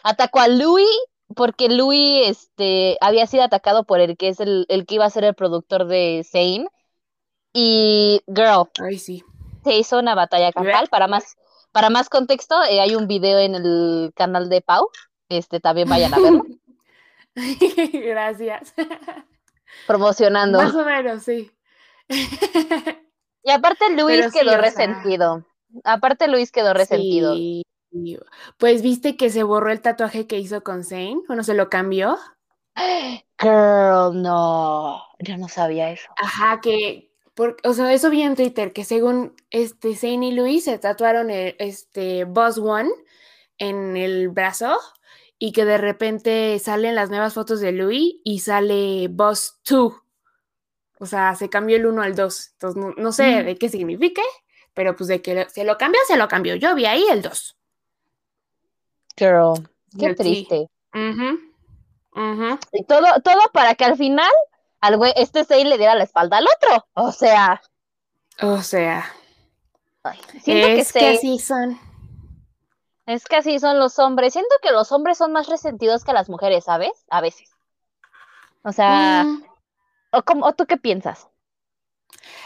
atacó 0.03 0.41
a 0.41 0.49
Louis 0.49 0.89
porque 1.35 1.69
Louis 1.69 2.29
este, 2.29 2.97
había 3.01 3.27
sido 3.27 3.43
atacado 3.45 3.85
por 3.85 4.01
el 4.01 4.17
que 4.17 4.29
es 4.29 4.41
el, 4.41 4.67
el 4.69 4.87
que 4.87 4.97
iba 4.97 5.05
a 5.05 5.11
ser 5.11 5.25
el 5.25 5.35
productor 5.35 5.87
de 5.87 6.27
Zane. 6.31 6.67
Y, 7.53 8.23
girl, 8.27 8.69
Ay, 8.81 8.99
sí 8.99 9.25
se 9.69 9.77
hizo 9.77 9.99
una 9.99 10.15
batalla 10.15 10.53
campal. 10.53 10.89
Para 10.89 11.07
más, 11.07 11.37
para 11.73 11.91
más 11.91 12.09
contexto, 12.09 12.55
eh, 12.65 12.81
hay 12.81 12.95
un 12.95 13.07
video 13.07 13.39
en 13.39 13.55
el 13.55 14.13
canal 14.15 14.49
de 14.49 14.61
Pau. 14.61 14.89
Este, 15.29 15.61
también 15.61 15.89
vayan 15.89 16.15
a 16.15 16.19
verlo. 16.19 16.47
Gracias. 17.93 18.75
Promocionando. 19.87 20.59
Más 20.59 20.75
o 20.75 20.85
menos, 20.85 21.23
sí. 21.23 21.51
y 23.49 23.51
aparte 23.51 23.87
Luis 23.97 24.31
quedó 24.31 24.59
resentido. 24.59 25.43
Aparte 25.83 26.29
Luis 26.29 26.53
quedó 26.53 26.75
resentido. 26.75 27.35
Pues 28.59 28.83
viste 28.83 29.17
que 29.17 29.31
se 29.31 29.43
borró 29.43 29.73
el 29.73 29.81
tatuaje 29.81 30.27
que 30.27 30.39
hizo 30.39 30.63
con 30.63 30.85
Zane, 30.85 31.23
no 31.27 31.43
se 31.43 31.55
lo 31.55 31.71
cambió. 31.71 32.19
Girl, 33.39 34.21
no, 34.21 35.03
yo 35.21 35.39
no 35.39 35.49
sabía 35.49 35.91
eso. 35.91 36.11
Ajá, 36.19 36.61
que, 36.61 37.11
o 37.65 37.73
sea, 37.73 37.91
eso 37.95 38.11
vi 38.11 38.21
en 38.21 38.37
Twitter, 38.37 38.75
que 38.75 38.85
según 38.85 39.35
este 39.49 39.97
Zane 39.97 40.29
y 40.29 40.33
Luis 40.33 40.65
se 40.65 40.79
tatuaron 40.79 41.31
el, 41.31 41.57
este 41.59 42.25
Boss 42.25 42.59
One 42.59 42.91
en 43.57 43.97
el 43.97 44.29
brazo 44.29 44.77
y 45.39 45.53
que 45.53 45.65
de 45.65 45.79
repente 45.79 46.59
salen 46.59 46.97
las 46.97 47.09
nuevas 47.09 47.33
fotos 47.33 47.61
de 47.61 47.73
Louis 47.73 48.17
y 48.25 48.41
sale 48.41 49.09
Boss 49.09 49.59
2. 49.67 49.95
O 51.01 51.07
sea, 51.07 51.35
se 51.35 51.49
cambió 51.49 51.77
el 51.77 51.87
1 51.87 52.03
al 52.03 52.15
2. 52.15 52.51
Entonces, 52.53 52.95
no, 52.97 53.13
sé 53.13 53.45
de 53.45 53.57
qué 53.57 53.69
signifique, 53.69 54.23
pero 54.75 54.97
pues 54.97 55.09
de 55.09 55.23
que 55.23 55.49
se 55.49 55.65
lo 55.65 55.79
cambió, 55.79 56.01
se 56.07 56.17
lo 56.17 56.29
cambió. 56.29 56.57
Yo 56.57 56.75
vi 56.75 56.87
ahí 56.87 57.05
el 57.11 57.23
2. 57.23 57.57
Girl, 59.17 59.69
qué 59.99 60.15
triste. 60.15 60.69
Y 62.73 62.85
todo, 62.85 63.07
todo 63.23 63.41
para 63.53 63.75
que 63.75 63.85
al 63.85 63.97
final 63.97 64.31
al 64.81 64.97
güey, 64.97 65.13
este 65.17 65.45
seis 65.45 65.65
le 65.67 65.77
diera 65.77 65.95
la 65.95 66.05
espalda 66.05 66.39
al 66.39 66.47
otro. 66.47 66.87
O 66.95 67.13
sea. 67.13 67.61
O 68.41 68.63
sea. 68.63 69.13
es 70.47 70.93
que, 70.93 71.09
así 71.09 71.39
son. 71.39 71.79
Es 73.07 73.25
que 73.25 73.37
así 73.37 73.59
son 73.59 73.79
los 73.79 73.99
hombres. 73.99 74.33
Siento 74.33 74.55
que 74.63 74.71
los 74.71 74.93
hombres 74.93 75.19
son 75.19 75.33
más 75.33 75.49
resentidos 75.49 76.05
que 76.05 76.13
las 76.13 76.29
mujeres, 76.29 76.65
¿sabes? 76.65 76.93
A 77.11 77.21
veces. 77.21 77.51
O 78.63 78.73
sea. 78.73 79.25
Mm. 79.25 79.48
¿O, 80.13 80.23
¿O 80.43 80.55
tú 80.55 80.67
qué 80.67 80.77
piensas? 80.77 81.29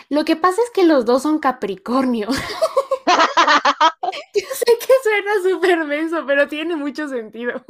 Lo 0.08 0.24
que 0.24 0.36
pasa 0.36 0.62
es 0.62 0.70
que 0.70 0.84
los 0.84 1.04
dos 1.04 1.22
son 1.22 1.38
Capricornio. 1.38 2.28
Yo 4.34 4.46
sé 4.54 4.78
que 4.80 4.92
suena 5.02 5.32
súper 5.42 5.84
menso, 5.84 6.24
pero 6.26 6.48
tiene 6.48 6.76
mucho 6.76 7.08
sentido. 7.08 7.64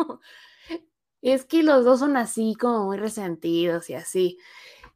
Es 1.20 1.44
que 1.44 1.62
los 1.62 1.84
dos 1.84 2.00
son 2.00 2.16
así 2.16 2.54
como 2.58 2.86
muy 2.86 2.96
resentidos 2.96 3.90
y 3.90 3.94
así. 3.94 4.38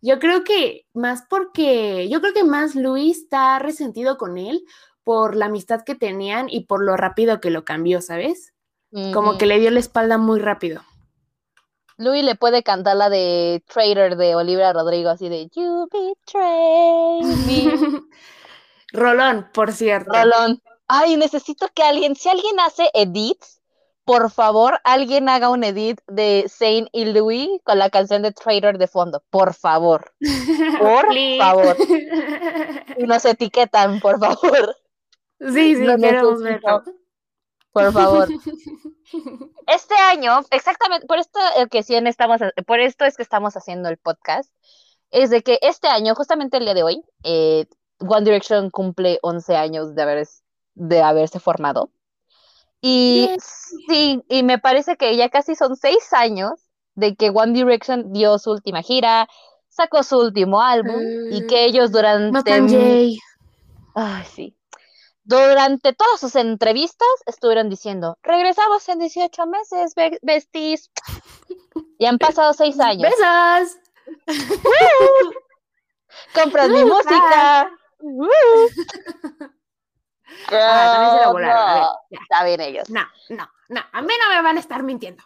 Yo 0.03 0.19
creo 0.19 0.45
que 0.45 0.87
más 0.93 1.25
porque, 1.29 2.09
yo 2.09 2.21
creo 2.21 2.35
que 2.35 2.45
más 2.45 2.75
Luis 2.75 3.19
está 3.19 3.59
resentido 3.59 4.19
con 4.19 4.37
él 4.37 4.65
por 5.05 5.37
la 5.37 5.47
amistad 5.47 5.83
que 5.83 5.95
tenían 5.95 6.49
y 6.51 6.67
por 6.67 6.85
lo 6.85 6.97
rápido 6.97 7.41
que 7.41 7.51
lo 7.51 7.65
cambió, 7.65 8.01
¿sabes? 8.01 8.53
Como 9.13 9.37
que 9.37 9.47
le 9.47 9.61
dio 9.61 9.71
la 9.71 9.81
espalda 9.81 10.19
muy 10.19 10.41
rápido. 10.41 10.83
Luis 11.99 12.25
le 12.25 12.35
puede 12.35 12.63
cantar 12.63 12.97
la 12.97 13.09
de 13.09 13.63
Trader 13.67 14.17
de 14.17 14.35
Olivia 14.35 14.73
Rodrigo, 14.73 15.11
así 15.11 15.29
de 15.29 15.49
You 15.55 15.89
betray 15.91 17.23
me. 17.47 17.73
Rolón, 18.93 19.49
por 19.53 19.73
cierto. 19.73 20.13
Rolón. 20.13 20.63
Ay, 20.89 21.17
necesito 21.17 21.69
que 21.75 21.83
alguien, 21.83 22.15
si 22.15 22.29
alguien 22.29 22.61
hace 22.61 22.91
edits 22.95 23.57
por 24.07 24.31
favor, 24.31 24.79
alguien 24.85 25.29
haga 25.29 25.51
un 25.51 25.65
edit 25.65 26.01
de 26.07 26.47
Zane 26.49 26.87
y 26.93 27.07
Louis 27.07 27.49
con 27.65 27.81
la 27.81 27.91
canción 27.91 28.23
de 28.23 28.31
Trader 28.31 28.79
de 28.79 28.87
fondo. 28.87 29.25
Por 29.31 29.53
favor. 29.53 30.13
Por 30.79 31.07
favor. 31.39 31.77
Y 32.99 33.03
nos 33.03 33.25
etiquetan, 33.27 34.01
por 34.01 34.19
favor. 34.19 34.77
Sí, 35.39 35.75
sí, 35.75 35.87
queremos 36.01 36.41
verlo. 36.41 36.85
Por 37.77 37.93
favor. 37.93 38.29
Este 39.67 39.95
año, 39.95 40.41
exactamente, 40.51 41.07
por 41.07 41.19
esto 41.19 41.39
que 41.71 41.83
sí 41.83 41.95
estamos, 41.95 42.41
por 42.67 42.81
esto 42.81 43.05
es 43.05 43.17
que 43.17 43.23
estamos 43.23 43.57
haciendo 43.57 43.89
el 43.89 43.99
podcast, 43.99 44.51
es 45.11 45.31
de 45.31 45.43
que 45.43 45.59
este 45.63 45.89
año, 45.89 46.15
justamente 46.15 46.57
el 46.57 46.65
día 46.65 46.75
de 46.75 46.83
hoy, 46.83 47.05
eh, 47.23 47.67
One 47.99 48.25
Direction 48.25 48.71
cumple 48.71 49.19
11 49.23 49.57
años 49.57 49.95
de, 49.95 50.03
haber, 50.03 50.27
de 50.75 51.03
haberse 51.03 51.39
formado. 51.39 51.91
Y 52.81 53.29
sí, 53.89 54.23
y 54.29 54.43
me 54.43 54.59
parece 54.59 54.97
que 54.97 55.17
ya 55.17 55.29
casi 55.29 55.55
son 55.55 55.77
seis 55.77 56.13
años 56.13 56.61
de 56.95 57.15
que 57.15 57.31
One 57.31 57.53
Direction 57.53 58.13
dio 58.13 58.39
su 58.39 58.53
última 58.53 58.83
gira, 58.83 59.29
sacó 59.69 60.03
su 60.03 60.19
último 60.19 60.63
álbum 60.63 61.03
y 61.31 61.47
que 61.47 61.65
ellos 61.65 61.93
durante... 61.93 62.33
Ay, 63.95 64.25
sí. 64.35 64.56
Durante 65.27 65.93
todas 65.93 66.21
sus 66.21 66.37
entrevistas 66.37 67.09
estuvieron 67.27 67.69
diciendo, 67.69 68.17
regresamos 68.23 68.89
en 68.89 69.01
18 69.01 69.47
meses, 69.47 69.95
besties. 70.23 70.91
Y 71.99 72.07
han 72.07 72.19
pasado 72.19 72.53
seis 72.53 72.79
años. 72.79 73.11
¡Besas! 73.11 73.77
Compras 76.35 76.69
mi 76.69 76.85
música. 76.85 77.71
Ah, 80.51 81.33
no, 81.33 81.91
Está 82.11 82.45
bien 82.45 82.61
ellos. 82.61 82.91
No, 82.91 83.03
no, 83.31 83.49
no. 83.69 83.81
A 83.93 84.03
mí 84.03 84.13
no 84.21 84.35
me 84.35 84.43
van 84.43 84.57
a 84.57 84.61
estar 84.61 84.83
mintiendo. 84.83 85.23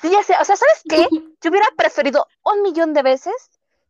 Sí, 0.00 0.10
ya 0.10 0.22
sé. 0.22 0.34
O 0.40 0.44
sea, 0.44 0.56
¿sabes 0.56 0.82
qué? 0.88 1.08
Yo 1.40 1.50
hubiera 1.50 1.66
preferido 1.76 2.26
un 2.44 2.62
millón 2.62 2.94
de 2.94 3.02
veces 3.02 3.34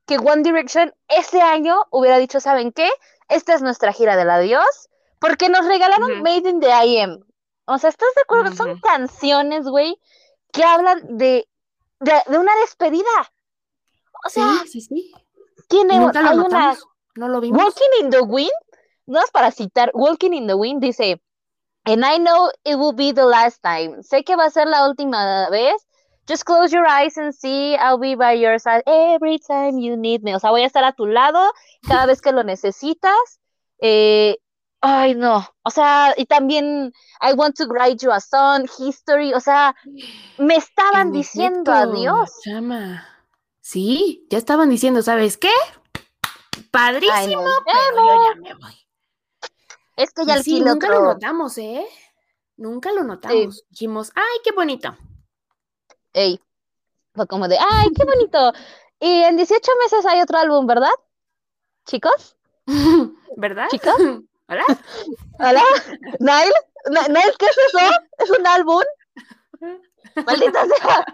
que 0.06 0.18
One 0.18 0.42
Direction 0.42 0.94
ese 1.08 1.40
año 1.40 1.86
hubiera 1.90 2.18
dicho, 2.18 2.40
¿saben 2.40 2.72
qué? 2.72 2.88
Esta 3.28 3.54
es 3.54 3.62
nuestra 3.62 3.92
gira 3.92 4.16
del 4.16 4.30
adiós, 4.30 4.88
porque 5.20 5.48
nos 5.48 5.66
regalaron 5.66 6.22
Made 6.22 6.48
in 6.48 6.60
the 6.60 6.70
IM. 6.84 7.24
O 7.66 7.78
sea, 7.78 7.90
¿estás 7.90 8.14
de 8.14 8.22
acuerdo? 8.22 8.54
Son 8.54 8.78
canciones, 8.80 9.66
güey, 9.66 10.00
que 10.52 10.64
hablan 10.64 11.18
de, 11.18 11.46
de, 12.00 12.38
una 12.38 12.54
despedida. 12.56 13.32
O 14.24 14.30
sea, 14.30 14.60
sí, 14.62 14.68
sí, 14.68 14.80
sí. 14.80 15.12
Tiene, 15.68 15.98
Nunca 15.98 16.22
lo 16.22 16.44
notamos. 16.44 16.86
no 17.14 17.28
lo 17.28 17.40
vimos. 17.40 17.62
Walking 17.62 18.04
in 18.04 18.10
the 18.10 18.20
Wind 18.20 18.50
no 19.06 19.20
es 19.20 19.30
para 19.30 19.50
citar, 19.50 19.90
Walking 19.94 20.32
in 20.32 20.46
the 20.46 20.54
Wind 20.54 20.80
dice, 20.82 21.20
and 21.84 22.04
I 22.04 22.18
know 22.18 22.50
it 22.64 22.76
will 22.76 22.94
be 22.94 23.12
the 23.12 23.24
last 23.24 23.62
time. 23.62 24.02
Sé 24.02 24.24
que 24.24 24.36
va 24.36 24.46
a 24.46 24.50
ser 24.50 24.66
la 24.66 24.88
última 24.88 25.48
vez. 25.50 25.74
Just 26.26 26.44
close 26.44 26.70
your 26.70 26.86
eyes 26.86 27.16
and 27.16 27.32
see, 27.34 27.74
I'll 27.76 27.98
be 27.98 28.14
by 28.14 28.34
your 28.34 28.58
side 28.58 28.82
every 28.86 29.38
time 29.38 29.78
you 29.78 29.96
need 29.96 30.22
me. 30.22 30.34
O 30.34 30.38
sea, 30.38 30.50
voy 30.50 30.62
a 30.62 30.66
estar 30.66 30.84
a 30.84 30.92
tu 30.92 31.06
lado 31.06 31.40
cada 31.88 32.04
vez 32.04 32.20
que 32.20 32.32
lo 32.32 32.44
necesitas. 32.44 33.40
Eh, 33.80 34.36
ay, 34.80 35.14
no. 35.14 35.46
O 35.62 35.70
sea, 35.70 36.14
y 36.16 36.26
también 36.26 36.92
I 37.20 37.32
want 37.34 37.56
to 37.56 37.66
write 37.66 38.04
you 38.04 38.10
a 38.12 38.20
song, 38.20 38.66
history. 38.78 39.34
O 39.34 39.40
sea, 39.40 39.74
me 40.38 40.56
estaban 40.56 41.12
diciendo 41.12 41.72
adiós. 41.72 42.30
Chama. 42.44 43.06
Sí, 43.60 44.26
ya 44.30 44.38
estaban 44.38 44.70
diciendo, 44.70 45.02
¿sabes 45.02 45.36
qué? 45.36 45.52
Padrísimo, 46.70 47.44
pero 47.64 47.96
yo 47.96 48.34
ya 48.34 48.40
me 48.40 48.54
voy. 48.54 48.74
Es 49.96 50.12
que 50.12 50.24
ya 50.24 50.42
sí, 50.42 50.60
nunca 50.60 50.88
lo 50.88 51.02
notamos, 51.02 51.58
¿eh? 51.58 51.86
Nunca 52.56 52.92
lo 52.92 53.04
notamos. 53.04 53.64
Dijimos, 53.68 54.10
¡ay, 54.14 54.40
qué 54.44 54.52
bonito! 54.52 54.96
Ey, 56.12 56.40
fue 57.14 57.26
como 57.26 57.48
de, 57.48 57.58
¡ay, 57.58 57.88
qué 57.94 58.04
bonito! 58.04 58.52
y 59.00 59.22
en 59.22 59.36
18 59.36 59.70
meses 59.82 60.06
hay 60.06 60.20
otro 60.20 60.38
álbum, 60.38 60.66
¿verdad? 60.66 60.90
¿Chicos? 61.86 62.36
¿Verdad? 63.36 63.68
¿Chicos? 63.70 63.94
¿Hola? 64.50 64.64
¿Hola? 65.40 65.62
¿Nile? 66.20 66.54
¿Nile 67.08 67.34
qué 67.38 67.46
es 67.46 67.58
eso? 67.58 67.78
¿Es 68.18 68.30
un 68.30 68.46
álbum? 68.46 68.82
¡Maldita 70.24 70.64
sea! 70.64 71.04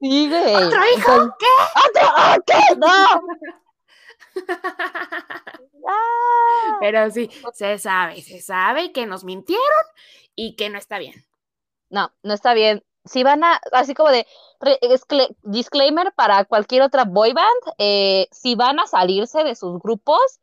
Sí, 0.00 0.28
güey. 0.28 0.54
¿Otro 0.56 0.80
hijo? 0.96 1.36
¿Qué? 1.38 1.46
¿Otro? 1.86 2.44
¿Qué? 2.44 2.76
¡No! 2.76 3.22
¡Ah! 5.88 6.76
Pero 6.80 7.08
sí, 7.12 7.30
se 7.52 7.78
sabe, 7.78 8.20
se 8.22 8.40
sabe 8.40 8.90
que 8.90 9.06
nos 9.06 9.22
mintieron 9.22 9.62
y 10.34 10.56
que 10.56 10.70
no 10.70 10.78
está 10.78 10.98
bien. 10.98 11.24
No, 11.88 12.12
no 12.24 12.34
está 12.34 12.52
bien. 12.52 12.84
Si 13.04 13.22
van 13.22 13.44
a, 13.44 13.60
así 13.70 13.94
como 13.94 14.10
de 14.10 14.26
disclaimer 15.42 16.12
para 16.14 16.44
cualquier 16.46 16.82
otra 16.82 17.04
boy 17.04 17.32
band, 17.32 17.76
eh, 17.78 18.26
si 18.32 18.56
van 18.56 18.80
a 18.80 18.88
salirse 18.88 19.44
de 19.44 19.54
sus 19.54 19.78
grupos, 19.80 20.40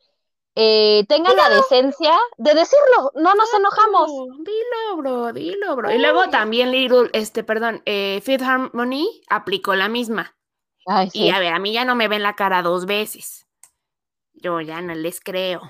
eh, 0.62 1.05
tengan 1.07 1.38
la 1.38 1.49
decencia 1.49 2.14
de 2.38 2.53
decirlo, 2.53 3.12
no 3.16 3.34
nos 3.36 3.53
enojamos. 3.53 4.12
Dilo, 4.39 4.97
bro, 4.97 5.34
dilo, 5.34 5.76
bro. 5.76 5.91
Y 5.91 5.97
luego 5.97 6.30
también 6.30 6.72
Little, 6.72 7.10
este, 7.14 7.43
perdón, 7.43 7.82
eh, 7.86 8.20
Fifth 8.24 8.43
Harmony 8.43 9.22
aplicó 9.30 9.76
la 9.76 9.88
misma. 9.88 10.36
Y 11.14 11.30
a 11.30 11.39
ver, 11.39 11.53
a 11.53 11.60
mí 11.60 11.72
ya 11.72 11.86
no 11.86 11.95
me 11.95 12.07
ven 12.07 12.24
la 12.24 12.36
cara 12.36 12.64
dos 12.64 12.86
veces 12.86 13.45
yo 14.41 14.62
ya 14.62 14.82
no 14.82 14.93
les 14.93 15.20
creo. 15.20 15.62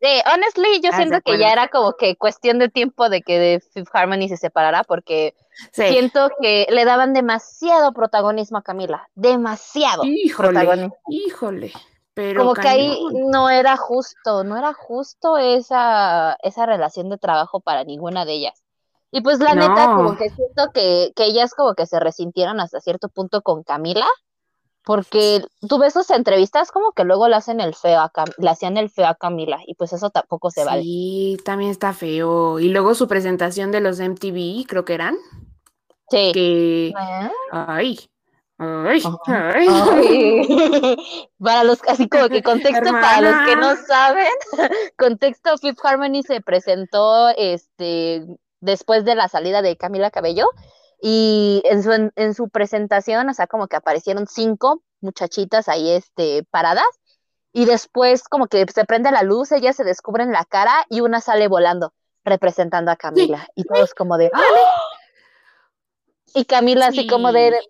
Sí, 0.00 0.08
honestly, 0.34 0.80
yo 0.82 0.90
siento 0.92 1.20
que 1.24 1.38
ya 1.38 1.52
era 1.52 1.68
como 1.68 1.92
que 1.92 2.16
cuestión 2.16 2.58
de 2.58 2.68
tiempo 2.68 3.08
de 3.08 3.22
que 3.22 3.60
Fifth 3.72 3.90
Harmony 3.92 4.28
se 4.28 4.36
separara 4.36 4.82
porque 4.82 5.34
siento 5.70 6.28
que 6.40 6.66
le 6.70 6.84
daban 6.84 7.12
demasiado 7.12 7.92
protagonismo 7.92 8.58
a 8.58 8.62
Camila, 8.62 9.08
demasiado 9.14 10.02
híjole, 10.04 10.90
Híjole, 11.08 11.72
pero 12.14 12.42
como 12.42 12.54
que 12.54 12.68
ahí 12.68 12.98
no 13.12 13.48
era 13.48 13.76
justo, 13.76 14.44
no 14.44 14.56
era 14.56 14.72
justo 14.72 15.38
esa, 15.38 16.36
esa 16.42 16.66
relación 16.66 17.08
de 17.08 17.18
trabajo 17.18 17.60
para 17.60 17.84
ninguna 17.84 18.24
de 18.24 18.34
ellas. 18.34 18.62
Y 19.10 19.20
pues 19.20 19.40
la 19.40 19.54
neta, 19.54 19.94
como 19.94 20.16
que 20.16 20.30
siento 20.30 20.70
que, 20.72 21.12
que 21.14 21.24
ellas 21.24 21.52
como 21.54 21.74
que 21.74 21.86
se 21.86 22.00
resintieron 22.00 22.60
hasta 22.60 22.80
cierto 22.80 23.08
punto 23.08 23.42
con 23.42 23.62
Camila 23.62 24.06
porque 24.84 25.44
tú 25.68 25.78
ves 25.78 25.92
sus 25.92 26.10
entrevistas 26.10 26.72
como 26.72 26.92
que 26.92 27.04
luego 27.04 27.28
le 27.28 27.36
hacen 27.36 27.60
el 27.60 27.74
feo 27.74 28.00
a 28.00 28.10
le 28.38 28.50
hacían 28.50 28.76
el 28.76 28.90
feo 28.90 29.06
a 29.06 29.14
Camila 29.14 29.60
y 29.66 29.74
pues 29.74 29.92
eso 29.92 30.10
tampoco 30.10 30.50
se 30.50 30.64
vale. 30.64 30.82
Sí, 30.82 31.36
también 31.44 31.70
está 31.70 31.92
feo. 31.92 32.58
Y 32.58 32.68
luego 32.68 32.94
su 32.94 33.06
presentación 33.06 33.70
de 33.70 33.80
los 33.80 34.00
MTV, 34.00 34.66
creo 34.66 34.84
que 34.84 34.94
eran. 34.94 35.16
Sí. 36.10 36.32
Que 36.34 36.92
ay, 37.52 37.98
ay, 38.62 39.02
ay. 39.26 40.96
para 41.38 41.64
los 41.64 41.80
así 41.88 42.08
como 42.08 42.28
que 42.28 42.42
contexto 42.42 42.90
para 42.92 43.20
los 43.20 43.48
que 43.48 43.56
no 43.56 43.76
saben, 43.86 44.26
contexto 44.96 45.58
Fifth 45.58 45.84
Harmony 45.84 46.22
se 46.22 46.40
presentó 46.40 47.28
este 47.30 48.26
después 48.60 49.04
de 49.04 49.14
la 49.14 49.28
salida 49.28 49.60
de 49.60 49.76
Camila 49.76 50.10
Cabello 50.10 50.48
y 51.04 51.62
en 51.64 51.82
su, 51.82 52.12
en, 52.14 52.34
su 52.34 52.48
presentación, 52.48 53.28
o 53.28 53.34
sea, 53.34 53.48
como 53.48 53.66
que 53.66 53.74
aparecieron 53.74 54.28
cinco 54.28 54.84
muchachitas 55.00 55.68
ahí 55.68 55.90
este, 55.90 56.46
paradas. 56.48 56.86
Y 57.52 57.64
después 57.64 58.22
como 58.28 58.46
que 58.46 58.64
se 58.72 58.84
prende 58.84 59.10
la 59.10 59.24
luz, 59.24 59.50
ellas 59.50 59.74
se 59.74 59.82
descubren 59.82 60.30
la 60.30 60.44
cara 60.44 60.86
y 60.88 61.00
una 61.00 61.20
sale 61.20 61.48
volando, 61.48 61.92
representando 62.24 62.92
a 62.92 62.96
Camila. 62.96 63.48
Y 63.56 63.64
todos 63.64 63.94
como 63.94 64.16
de... 64.16 64.30
¡Ah! 64.32 64.40
Y 66.34 66.44
Camila 66.44 66.86
así 66.86 67.08
como 67.08 67.32
de... 67.32 67.60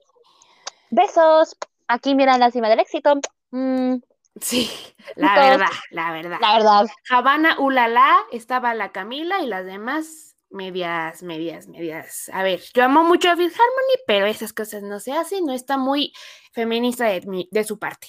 Besos, 0.92 1.56
aquí 1.88 2.14
miran 2.14 2.38
la 2.38 2.50
cima 2.50 2.68
del 2.68 2.80
éxito. 2.80 3.14
Mm. 3.50 3.96
Sí, 4.40 4.70
la 5.16 5.34
verdad, 5.34 5.66
la 5.90 6.12
verdad. 6.12 6.38
La 6.40 6.52
verdad. 6.54 6.86
Habana, 7.10 7.58
ulala, 7.58 8.14
estaba 8.30 8.74
la 8.74 8.92
Camila 8.92 9.40
y 9.40 9.46
las 9.46 9.64
demás 9.64 10.36
medias, 10.50 11.22
medias, 11.22 11.66
medias. 11.66 12.30
A 12.34 12.42
ver, 12.42 12.60
yo 12.74 12.84
amo 12.84 13.04
mucho 13.04 13.30
a 13.30 13.36
Fifth 13.36 13.54
Harmony, 13.54 14.02
pero 14.06 14.26
esas 14.26 14.52
cosas 14.52 14.82
no 14.82 15.00
se 15.00 15.12
hacen, 15.12 15.46
no 15.46 15.54
está 15.54 15.78
muy 15.78 16.12
feminista 16.52 17.06
de, 17.06 17.48
de 17.50 17.64
su 17.64 17.78
parte. 17.78 18.08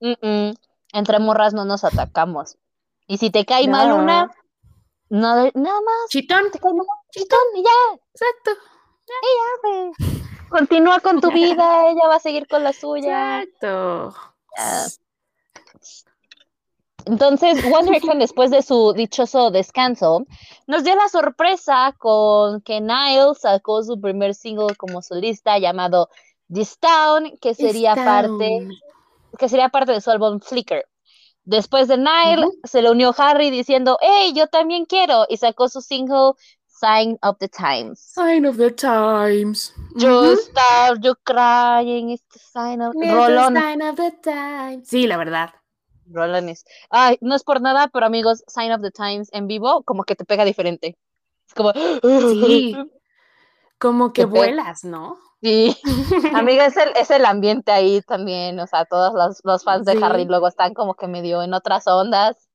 Entre 0.00 1.18
morras 1.18 1.52
no 1.52 1.66
nos 1.66 1.84
atacamos. 1.84 2.56
Y 3.06 3.18
si 3.18 3.30
te 3.30 3.44
cae 3.44 3.68
mal 3.68 3.92
una, 3.92 4.30
no, 5.10 5.34
nada 5.34 5.80
más. 5.82 6.08
Chitón. 6.08 6.44
Chitón, 6.50 7.40
y 7.56 7.62
ya. 7.62 8.00
Exacto. 8.14 8.52
Ya. 9.06 10.21
Continúa 10.52 11.00
con 11.00 11.20
tu 11.20 11.30
vida, 11.32 11.88
ella 11.88 12.08
va 12.08 12.16
a 12.16 12.20
seguir 12.20 12.46
con 12.46 12.62
la 12.62 12.72
suya. 12.72 13.42
Exacto. 13.42 14.14
Entonces, 17.06 17.64
One 17.64 17.84
Direction, 17.84 18.18
después 18.20 18.50
de 18.50 18.62
su 18.62 18.92
dichoso 18.92 19.50
descanso, 19.50 20.24
nos 20.66 20.84
dio 20.84 20.94
la 20.94 21.08
sorpresa 21.08 21.94
con 21.98 22.60
que 22.60 22.80
Niall 22.80 23.34
sacó 23.34 23.82
su 23.82 24.00
primer 24.00 24.34
single 24.34 24.76
como 24.76 25.02
solista 25.02 25.58
llamado 25.58 26.08
This 26.52 26.78
Town, 26.78 27.38
que 27.40 27.54
sería 27.54 27.94
parte 27.94 28.68
que 29.38 29.48
sería 29.48 29.70
parte 29.70 29.92
de 29.92 30.00
su 30.00 30.10
álbum 30.10 30.40
Flicker. 30.40 30.86
Después 31.44 31.88
de 31.88 31.96
Niall, 31.96 32.52
se 32.64 32.82
le 32.82 32.90
unió 32.90 33.14
Harry 33.16 33.50
diciendo, 33.50 33.98
hey, 34.00 34.32
yo 34.34 34.46
también 34.46 34.84
quiero, 34.84 35.26
y 35.28 35.38
sacó 35.38 35.68
su 35.68 35.80
single 35.80 36.32
Sign 36.82 37.16
of 37.22 37.38
the 37.38 37.46
Times. 37.46 38.00
Sign 38.00 38.44
of 38.44 38.56
the 38.56 38.72
Times. 38.72 39.72
Just 39.96 40.50
start 40.50 40.98
you 41.04 41.14
crying, 41.24 42.10
it's 42.10 42.24
the 42.32 42.40
sign 42.40 42.82
of, 42.82 42.92
sign 42.98 43.82
of 43.82 43.94
the 43.94 44.10
times. 44.20 44.88
Sí, 44.88 45.06
la 45.06 45.16
verdad. 45.16 45.50
Rolones. 46.10 46.64
Ay, 46.90 47.18
no 47.20 47.36
es 47.36 47.44
por 47.44 47.60
nada, 47.60 47.86
pero 47.86 48.04
amigos, 48.04 48.42
Sign 48.48 48.72
of 48.72 48.82
the 48.82 48.90
Times 48.90 49.28
en 49.32 49.46
vivo, 49.46 49.84
como 49.84 50.02
que 50.02 50.16
te 50.16 50.24
pega 50.24 50.44
diferente. 50.44 50.98
Es 51.46 51.54
como. 51.54 51.72
Sí. 51.72 52.76
Como 53.78 54.12
que 54.12 54.26
vuelas, 54.26 54.84
¿no? 54.84 55.18
Sí. 55.40 55.76
Amiga, 56.34 56.66
es 56.66 56.76
el, 56.76 56.90
es 56.96 57.10
el 57.10 57.24
ambiente 57.24 57.72
ahí 57.72 58.00
también. 58.02 58.60
O 58.60 58.66
sea, 58.68 58.84
todos 58.84 59.12
los, 59.42 59.64
fans 59.64 59.86
de 59.86 59.98
Harry 60.00 60.24
luego 60.24 60.46
están 60.46 60.72
como 60.72 60.94
que 60.94 61.08
medio 61.08 61.42
en 61.42 61.52
otras 61.52 61.88
ondas. 61.88 62.48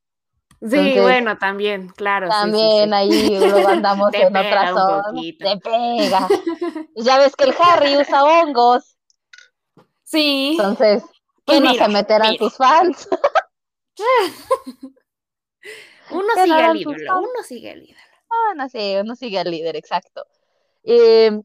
Sí, 0.62 1.00
bueno, 1.00 1.38
también, 1.38 1.90
claro. 1.90 2.30
También 2.30 2.92
ahí 2.94 3.38
lo 3.40 3.68
andamos 3.68 4.12
en 4.14 4.36
otra 4.36 4.70
zona. 4.74 5.04
Te 5.14 5.58
pega. 5.58 6.28
ya 6.96 7.20
ves 7.20 7.36
que 7.36 7.44
el 7.44 7.56
Harry 7.60 7.98
usa 7.98 8.24
hongos. 8.24 8.98
Sí. 10.04 10.58
Entonces, 10.58 11.04
¿qué 11.46 11.60
no 11.60 11.74
se 11.74 11.88
meterán 11.90 12.38
tus 12.38 12.56
fans? 12.56 13.08
uno 16.12 16.28
sigue 16.44 16.54
al 16.54 16.78
ídolo, 16.78 17.20
uno 17.20 17.44
sigue 17.44 17.72
al 17.72 17.84
ídolo. 17.84 18.00
Ah, 18.30 18.54
no 18.56 18.70
sé, 18.70 19.02
uno 19.02 19.16
sigue 19.16 19.40
al 19.40 19.52
líder, 19.52 19.76
exacto. 19.76 20.26
Eh, 20.84 21.42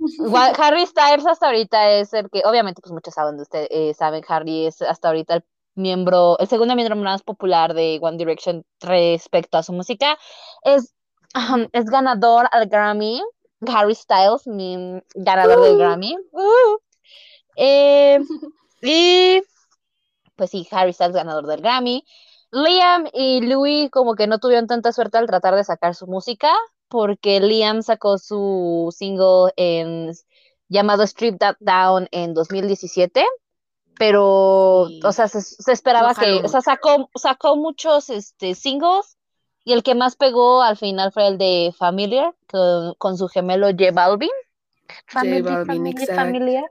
Harry 0.59 0.87
Styles 0.87 1.27
hasta 1.27 1.47
ahorita 1.47 1.91
es 1.93 2.15
el 2.15 2.31
que, 2.31 2.43
obviamente, 2.45 2.81
pues 2.81 2.93
muchos 2.93 3.15
saben 3.15 3.37
de 3.37 3.43
ustedes, 3.43 3.69
eh, 3.71 3.93
saben, 3.95 4.23
Harry 4.29 4.67
es 4.67 4.81
hasta 4.83 5.09
ahorita 5.09 5.35
el 5.35 5.45
miembro, 5.75 6.39
el 6.39 6.49
segundo 6.49 6.75
miembro 6.75 6.97
más 6.97 7.23
popular 7.23 7.75
de 7.75 7.99
One 8.01 8.16
Direction 8.16 8.64
respecto 8.81 9.59
a 9.59 9.62
su 9.62 9.73
música. 9.73 10.18
Es, 10.62 10.95
es 11.73 11.85
ganador 11.87 12.49
al 12.53 12.66
Grammy. 12.66 13.23
Harry 13.66 13.95
Styles, 13.95 14.47
mi 14.47 15.01
ganador 15.14 15.62
del 15.62 15.75
uh. 15.75 15.79
Grammy. 15.79 16.16
Uh. 16.33 16.79
Eh, 17.57 18.18
y 18.83 19.43
pues 20.37 20.51
sí, 20.51 20.66
Harry 20.73 20.93
Styles 20.93 21.14
ganador 21.14 21.47
del 21.47 21.61
Grammy. 21.61 22.05
Liam 22.51 23.07
y 23.12 23.41
Louis 23.41 23.91
como 23.91 24.14
que 24.14 24.27
no 24.27 24.39
tuvieron 24.39 24.66
tanta 24.66 24.93
suerte 24.93 25.16
al 25.16 25.27
tratar 25.27 25.55
de 25.55 25.64
sacar 25.64 25.95
su 25.95 26.07
música, 26.07 26.53
porque 26.89 27.41
Liam 27.41 27.83
sacó 27.83 28.18
su 28.18 28.95
single 28.95 29.53
en, 29.57 30.12
llamado 30.68 31.03
Strip 31.05 31.39
That 31.39 31.57
Down 31.61 32.09
en 32.11 32.35
2017 32.35 33.25
pero, 33.99 34.88
o 35.03 35.12
sea, 35.12 35.28
se, 35.28 35.72
esperaba 35.72 36.14
que, 36.14 36.43
o 36.45 36.49
sea, 36.49 36.61
sacó, 36.61 37.09
sacó 37.14 37.57
muchos 37.57 38.11
este, 38.11 38.55
singles 38.55 39.16
y 39.64 39.72
el 39.72 39.82
que 39.82 39.95
más 39.95 40.16
pegó 40.16 40.62
al 40.62 40.76
final 40.76 41.12
fue 41.12 41.28
el 41.28 41.38
de 41.38 41.74
Familiar 41.76 42.34
con, 42.99 43.16
su 43.16 43.28
gemelo 43.28 43.68
J 43.68 43.93
Balvin. 43.93 44.30
J 45.12 45.24
Balvin, 45.43 45.97
Familiar. 46.14 46.64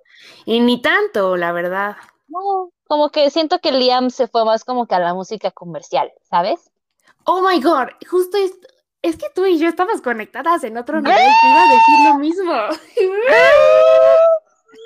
Y 0.45 0.59
ni 0.59 0.81
tanto, 0.81 1.37
la 1.37 1.51
verdad. 1.51 1.95
No, 2.27 2.71
como 2.87 3.09
que 3.09 3.29
siento 3.29 3.59
que 3.59 3.71
Liam 3.71 4.09
se 4.09 4.27
fue 4.27 4.43
más 4.45 4.65
como 4.65 4.85
que 4.87 4.95
a 4.95 4.99
la 4.99 5.13
música 5.13 5.51
comercial, 5.51 6.11
¿sabes? 6.29 6.71
Oh 7.25 7.41
my 7.41 7.61
god, 7.61 7.87
justo 8.09 8.37
es, 8.37 8.51
es 9.01 9.15
que 9.17 9.27
tú 9.33 9.45
y 9.45 9.57
yo 9.59 9.67
estamos 9.69 10.01
conectadas 10.01 10.63
en 10.63 10.77
otro 10.77 11.01
nivel, 11.01 11.17
iba 11.17 11.61
a 11.61 11.71
decir 11.71 11.95
lo 12.09 12.15
mismo. 12.19 12.53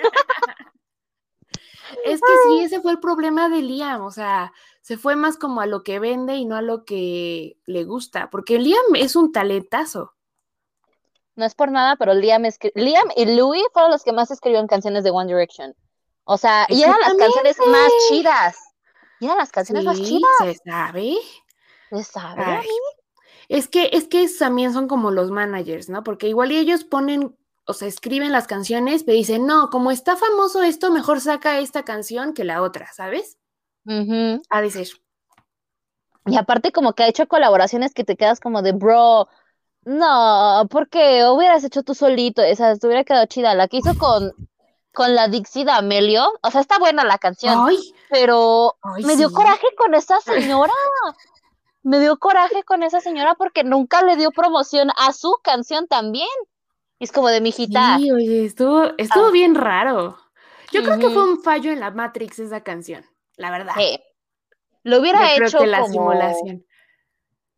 Es 2.03 2.21
que 2.21 2.33
sí, 2.43 2.61
ese 2.61 2.81
fue 2.81 2.91
el 2.91 2.99
problema 2.99 3.49
de 3.49 3.61
Liam, 3.61 4.03
o 4.03 4.11
sea, 4.11 4.53
se 4.81 4.97
fue 4.97 5.15
más 5.15 5.37
como 5.37 5.61
a 5.61 5.65
lo 5.65 5.83
que 5.83 5.99
vende 5.99 6.35
y 6.35 6.45
no 6.45 6.55
a 6.55 6.61
lo 6.61 6.85
que 6.85 7.57
le 7.65 7.83
gusta, 7.83 8.29
porque 8.29 8.59
Liam 8.59 8.95
es 8.95 9.15
un 9.15 9.31
talentazo. 9.31 10.13
No 11.35 11.45
es 11.45 11.53
por 11.53 11.71
nada, 11.71 11.95
pero 11.97 12.13
Liam, 12.13 12.43
Liam 12.75 13.07
y 13.15 13.35
Louis 13.35 13.63
fueron 13.73 13.91
los 13.91 14.03
que 14.03 14.13
más 14.13 14.31
escribieron 14.31 14.67
canciones 14.67 15.03
de 15.03 15.11
One 15.11 15.27
Direction. 15.27 15.75
O 16.23 16.37
sea, 16.37 16.65
y 16.69 16.81
eran 16.81 16.99
las 16.99 17.13
canciones 17.13 17.57
más 17.67 17.91
chidas. 18.09 18.57
Y 19.19 19.25
eran 19.25 19.37
las 19.37 19.51
canciones 19.51 19.83
más 19.83 20.01
chidas. 20.01 20.31
Se 20.39 20.55
sabe. 20.55 21.17
Se 21.89 22.03
sabe. 22.03 22.61
es 23.47 23.67
que, 23.67 23.89
es 23.93 24.07
que 24.07 24.27
también 24.39 24.73
son 24.73 24.87
como 24.87 25.11
los 25.11 25.29
managers, 25.29 25.89
¿no? 25.89 26.03
Porque 26.03 26.27
igual 26.27 26.51
ellos 26.51 26.83
ponen 26.83 27.35
o 27.65 27.73
sea, 27.73 27.87
escriben 27.87 28.31
las 28.31 28.47
canciones, 28.47 29.03
pero 29.03 29.17
dicen, 29.17 29.45
no, 29.45 29.69
como 29.69 29.91
está 29.91 30.15
famoso 30.15 30.63
esto, 30.63 30.91
mejor 30.91 31.19
saca 31.19 31.59
esta 31.59 31.83
canción 31.83 32.33
que 32.33 32.43
la 32.43 32.61
otra, 32.61 32.91
¿sabes? 32.93 33.37
A 34.49 34.61
decir. 34.61 34.89
Y 36.25 36.37
aparte 36.37 36.71
como 36.71 36.93
que 36.93 37.03
ha 37.03 37.07
hecho 37.07 37.27
colaboraciones 37.27 37.93
que 37.93 38.03
te 38.03 38.15
quedas 38.15 38.39
como 38.39 38.61
de, 38.61 38.71
bro, 38.71 39.27
no, 39.85 40.67
porque 40.71 41.23
hubieras 41.25 41.63
hecho 41.63 41.83
tú 41.83 41.93
solito, 41.93 42.41
esa 42.41 42.75
te 42.75 42.87
hubiera 42.87 43.03
quedado 43.03 43.27
chida. 43.27 43.53
La 43.53 43.67
que 43.67 43.77
hizo 43.77 43.95
con, 43.97 44.33
con 44.93 45.13
la 45.13 45.27
Dixie 45.27 45.65
Amelio, 45.69 46.33
o 46.41 46.51
sea, 46.51 46.61
está 46.61 46.79
buena 46.79 47.03
la 47.03 47.19
canción, 47.19 47.67
pero 48.09 48.75
me 49.03 49.15
dio 49.15 49.31
coraje 49.31 49.67
con 49.77 49.93
esa 49.93 50.19
señora. 50.21 50.73
me 51.83 51.99
dio 51.99 52.17
coraje 52.17 52.63
con 52.63 52.81
esa 52.81 52.99
señora 52.99 53.35
porque 53.35 53.63
nunca 53.63 54.01
le 54.01 54.15
dio 54.15 54.31
promoción 54.31 54.89
a 54.97 55.13
su 55.13 55.35
canción 55.43 55.87
también. 55.87 56.27
Es 56.99 57.11
como 57.11 57.29
de 57.29 57.41
mi 57.41 57.49
hijita. 57.49 57.97
Sí, 57.97 58.11
oye, 58.11 58.45
estuvo, 58.45 58.85
estuvo 58.97 59.27
ah. 59.27 59.31
bien 59.31 59.55
raro. 59.55 60.17
Yo 60.71 60.83
creo 60.83 60.99
que 60.99 61.09
fue 61.09 61.29
un 61.29 61.41
fallo 61.41 61.71
en 61.71 61.79
la 61.79 61.91
Matrix 61.91 62.39
esa 62.39 62.61
canción, 62.61 63.05
la 63.37 63.51
verdad. 63.51 63.73
Sí. 63.77 63.99
Lo 64.83 64.99
hubiera 64.99 65.33
hecho 65.33 65.59
que 65.59 65.67
la 65.67 65.81
como, 65.81 65.93
simulación. 65.93 66.65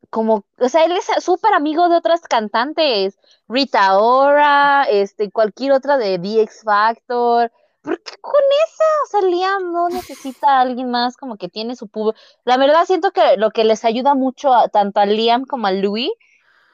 Como, 0.09 0.45
o 0.59 0.69
sea, 0.69 0.85
él 0.85 0.93
es 0.93 1.23
súper 1.23 1.53
amigo 1.53 1.89
de 1.89 1.97
otras 1.97 2.21
cantantes. 2.21 3.17
Rita 3.47 3.97
Ora, 3.97 4.85
este, 4.89 5.31
cualquier 5.31 5.73
otra 5.73 5.97
de 5.97 6.19
The 6.19 6.43
X 6.43 6.61
Factor. 6.63 7.51
¿Por 7.81 8.01
qué 8.01 8.15
con 8.21 8.41
esa? 8.65 8.83
O 9.03 9.07
sea, 9.09 9.29
Liam 9.29 9.71
no 9.71 9.89
necesita 9.89 10.57
a 10.57 10.61
alguien 10.61 10.91
más 10.91 11.17
como 11.17 11.37
que 11.37 11.49
tiene 11.49 11.75
su 11.75 11.87
público. 11.87 12.17
La 12.43 12.57
verdad 12.57 12.85
siento 12.85 13.11
que 13.11 13.37
lo 13.37 13.51
que 13.51 13.63
les 13.63 13.83
ayuda 13.83 14.13
mucho 14.13 14.51
tanto 14.71 14.99
a 14.99 15.05
Liam 15.05 15.45
como 15.45 15.67
a 15.67 15.71
Louis 15.71 16.11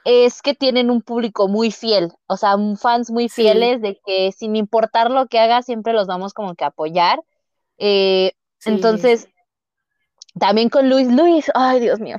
es 0.04 0.42
que 0.42 0.54
tienen 0.54 0.90
un 0.90 1.00
público 1.00 1.48
muy 1.48 1.70
fiel, 1.70 2.12
o 2.26 2.36
sea, 2.36 2.56
fans 2.78 3.10
muy 3.10 3.28
fieles 3.28 3.80
de 3.80 3.98
que 4.04 4.32
sin 4.32 4.54
importar 4.54 5.10
lo 5.10 5.26
que 5.26 5.38
haga, 5.38 5.62
siempre 5.62 5.94
los 5.94 6.06
vamos 6.06 6.34
como 6.34 6.54
que 6.54 6.64
a 6.64 6.68
apoyar. 6.68 7.22
Eh, 7.78 8.32
entonces, 8.66 9.28
también 10.38 10.68
con 10.68 10.90
Luis, 10.90 11.10
Luis, 11.10 11.50
ay 11.54 11.80
Dios 11.80 12.00
mío, 12.00 12.18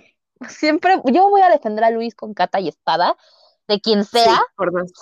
siempre, 0.50 1.00
yo 1.06 1.30
voy 1.30 1.42
a 1.42 1.50
defender 1.50 1.84
a 1.84 1.92
Luis 1.92 2.16
con 2.16 2.34
cata 2.34 2.60
y 2.60 2.70
espada, 2.70 3.16
de 3.68 3.80
quien 3.80 4.04
sea, 4.04 4.42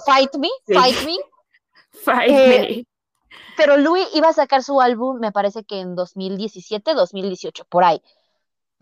fight 0.05 0.36
me, 0.36 0.49
fight 0.67 1.05
me. 1.05 1.15
Fight 2.03 2.31
eh, 2.31 2.59
me. 2.59 2.88
Pero 3.55 3.77
Luis 3.77 4.07
iba 4.15 4.29
a 4.29 4.34
sacar 4.34 4.63
su 4.63 4.81
álbum, 4.81 5.19
me 5.19 5.31
parece 5.31 5.63
que 5.63 5.79
en 5.79 5.95
2017, 5.95 6.95
2018, 6.95 7.65
por 7.65 7.84
ahí 7.84 8.01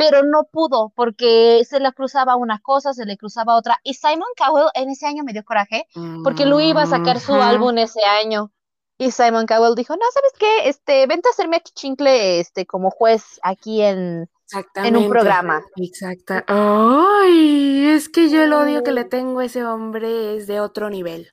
pero 0.02 0.24
no 0.24 0.46
pudo 0.46 0.92
porque 0.96 1.62
se 1.70 1.80
le 1.80 1.92
cruzaba 1.94 2.36
una 2.36 2.60
cosa, 2.60 2.92
se 2.94 3.06
le 3.06 3.18
cruzaba 3.18 3.56
otra. 3.56 3.80
Y 3.84 3.94
Simon 3.94 4.30
Cowell 4.36 4.70
en 4.74 4.90
ese 4.90 5.06
año 5.06 5.24
me 5.24 5.32
dio 5.32 5.44
coraje 5.46 5.86
porque 6.24 6.46
Louis 6.46 6.70
iba 6.70 6.82
a 6.82 6.88
sacar 6.88 7.20
su 7.20 7.34
álbum 7.36 7.78
ese 7.78 8.04
año. 8.04 8.52
Y 8.98 9.12
Simon 9.12 9.46
Cowell 9.46 9.76
dijo, 9.76 9.96
no, 9.96 10.06
¿sabes 10.14 10.32
qué? 10.40 10.70
Este, 10.70 11.08
vente 11.08 11.28
a 11.28 11.32
hacerme 11.32 11.58
aquí 11.58 11.72
chincle 11.74 12.40
este, 12.40 12.66
como 12.66 12.90
juez 12.92 13.40
aquí 13.42 13.82
en, 13.82 14.30
en 14.76 14.98
un 14.98 15.10
programa. 15.10 15.64
Exacto. 15.76 16.36
Ay, 16.48 17.88
es 17.88 18.10
que 18.10 18.30
yo 18.30 18.44
el 18.44 18.54
odio 18.54 18.84
que 18.84 18.92
le 18.92 19.06
tengo 19.06 19.40
a 19.40 19.46
ese 19.46 19.66
hombre 19.66 20.38
es 20.38 20.48
de 20.48 20.62
otro 20.62 20.90
nivel. 20.90 21.32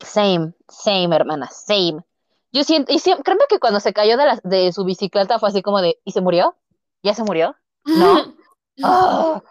Same, 0.00 0.54
same, 0.68 1.14
hermana, 1.14 1.48
same. 1.50 2.04
Yo 2.52 2.64
siento, 2.64 2.92
y 2.92 3.00
créeme 3.00 3.44
que 3.48 3.58
cuando 3.58 3.80
se 3.80 3.92
cayó 3.92 4.16
de, 4.16 4.26
la, 4.26 4.40
de 4.42 4.72
su 4.72 4.84
bicicleta 4.84 5.38
fue 5.38 5.48
así 5.48 5.62
como 5.62 5.80
de, 5.80 6.00
¿y 6.04 6.12
se 6.12 6.20
murió? 6.20 6.56
¿Ya 7.02 7.14
se 7.14 7.22
murió? 7.22 7.54
¿No? 7.84 8.34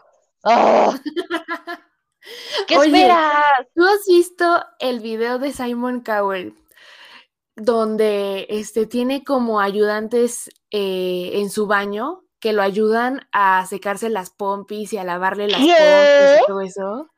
¡Ah! 0.44 1.00
¿Qué 2.68 2.76
esperas? 2.76 3.68
¿Tú 3.76 3.84
has 3.84 4.06
visto 4.08 4.46
el 4.80 5.00
video 5.00 5.40
de 5.40 5.52
Simon 5.52 6.02
Cowell? 6.02 6.54
Donde 7.56 8.48
este, 8.50 8.86
tiene 8.86 9.24
como 9.24 9.60
ayudantes 9.60 10.50
eh, 10.72 11.32
en 11.34 11.50
su 11.50 11.68
baño 11.68 12.24
que 12.40 12.54
lo 12.54 12.62
ayudan 12.62 13.28
a 13.32 13.66
secarse 13.66 14.10
las 14.10 14.30
pompis 14.30 14.92
y 14.94 14.98
a 14.98 15.04
lavarle 15.04 15.48
las 15.48 15.60
pompis 15.60 16.42
y 16.42 16.48
todo 16.48 16.62
eso. 16.62 17.13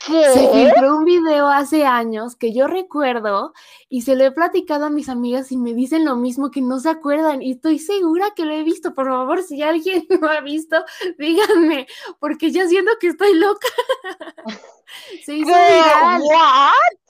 Se 0.00 0.48
filtró 0.52 0.96
un 0.96 1.04
video 1.04 1.48
hace 1.48 1.84
años 1.84 2.36
que 2.36 2.52
yo 2.52 2.68
recuerdo 2.68 3.52
y 3.88 4.02
se 4.02 4.14
lo 4.14 4.24
he 4.24 4.30
platicado 4.30 4.84
a 4.86 4.90
mis 4.90 5.08
amigas 5.08 5.50
y 5.50 5.56
me 5.56 5.74
dicen 5.74 6.04
lo 6.04 6.16
mismo 6.16 6.50
que 6.50 6.60
no 6.60 6.78
se 6.78 6.90
acuerdan 6.90 7.42
y 7.42 7.52
estoy 7.52 7.78
segura 7.78 8.30
que 8.36 8.44
lo 8.44 8.52
he 8.52 8.62
visto. 8.62 8.94
Por 8.94 9.08
favor, 9.08 9.42
si 9.42 9.62
alguien 9.62 10.06
lo 10.20 10.28
ha 10.28 10.40
visto, 10.40 10.84
díganme, 11.18 11.86
porque 12.20 12.52
ya 12.52 12.68
siento 12.68 12.92
que 13.00 13.08
estoy 13.08 13.34
loca. 13.34 13.66
se 15.24 15.34
hizo 15.34 15.48
viral. 15.48 16.22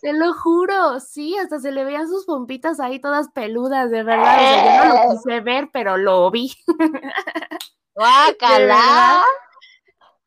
Te 0.00 0.12
lo 0.12 0.32
juro, 0.32 1.00
sí, 1.00 1.36
hasta 1.36 1.58
se 1.58 1.72
le 1.72 1.84
veían 1.84 2.08
sus 2.08 2.24
pompitas 2.24 2.80
ahí 2.80 3.00
todas 3.00 3.28
peludas, 3.28 3.90
de 3.90 4.04
verdad. 4.04 4.38
yo 4.64 4.84
no 4.84 4.94
lo 4.94 5.00
eh. 5.00 5.16
quise 5.16 5.40
ver, 5.40 5.70
pero 5.72 5.96
lo 5.96 6.30
vi. 6.30 6.54
¡Guácala! 7.94 9.22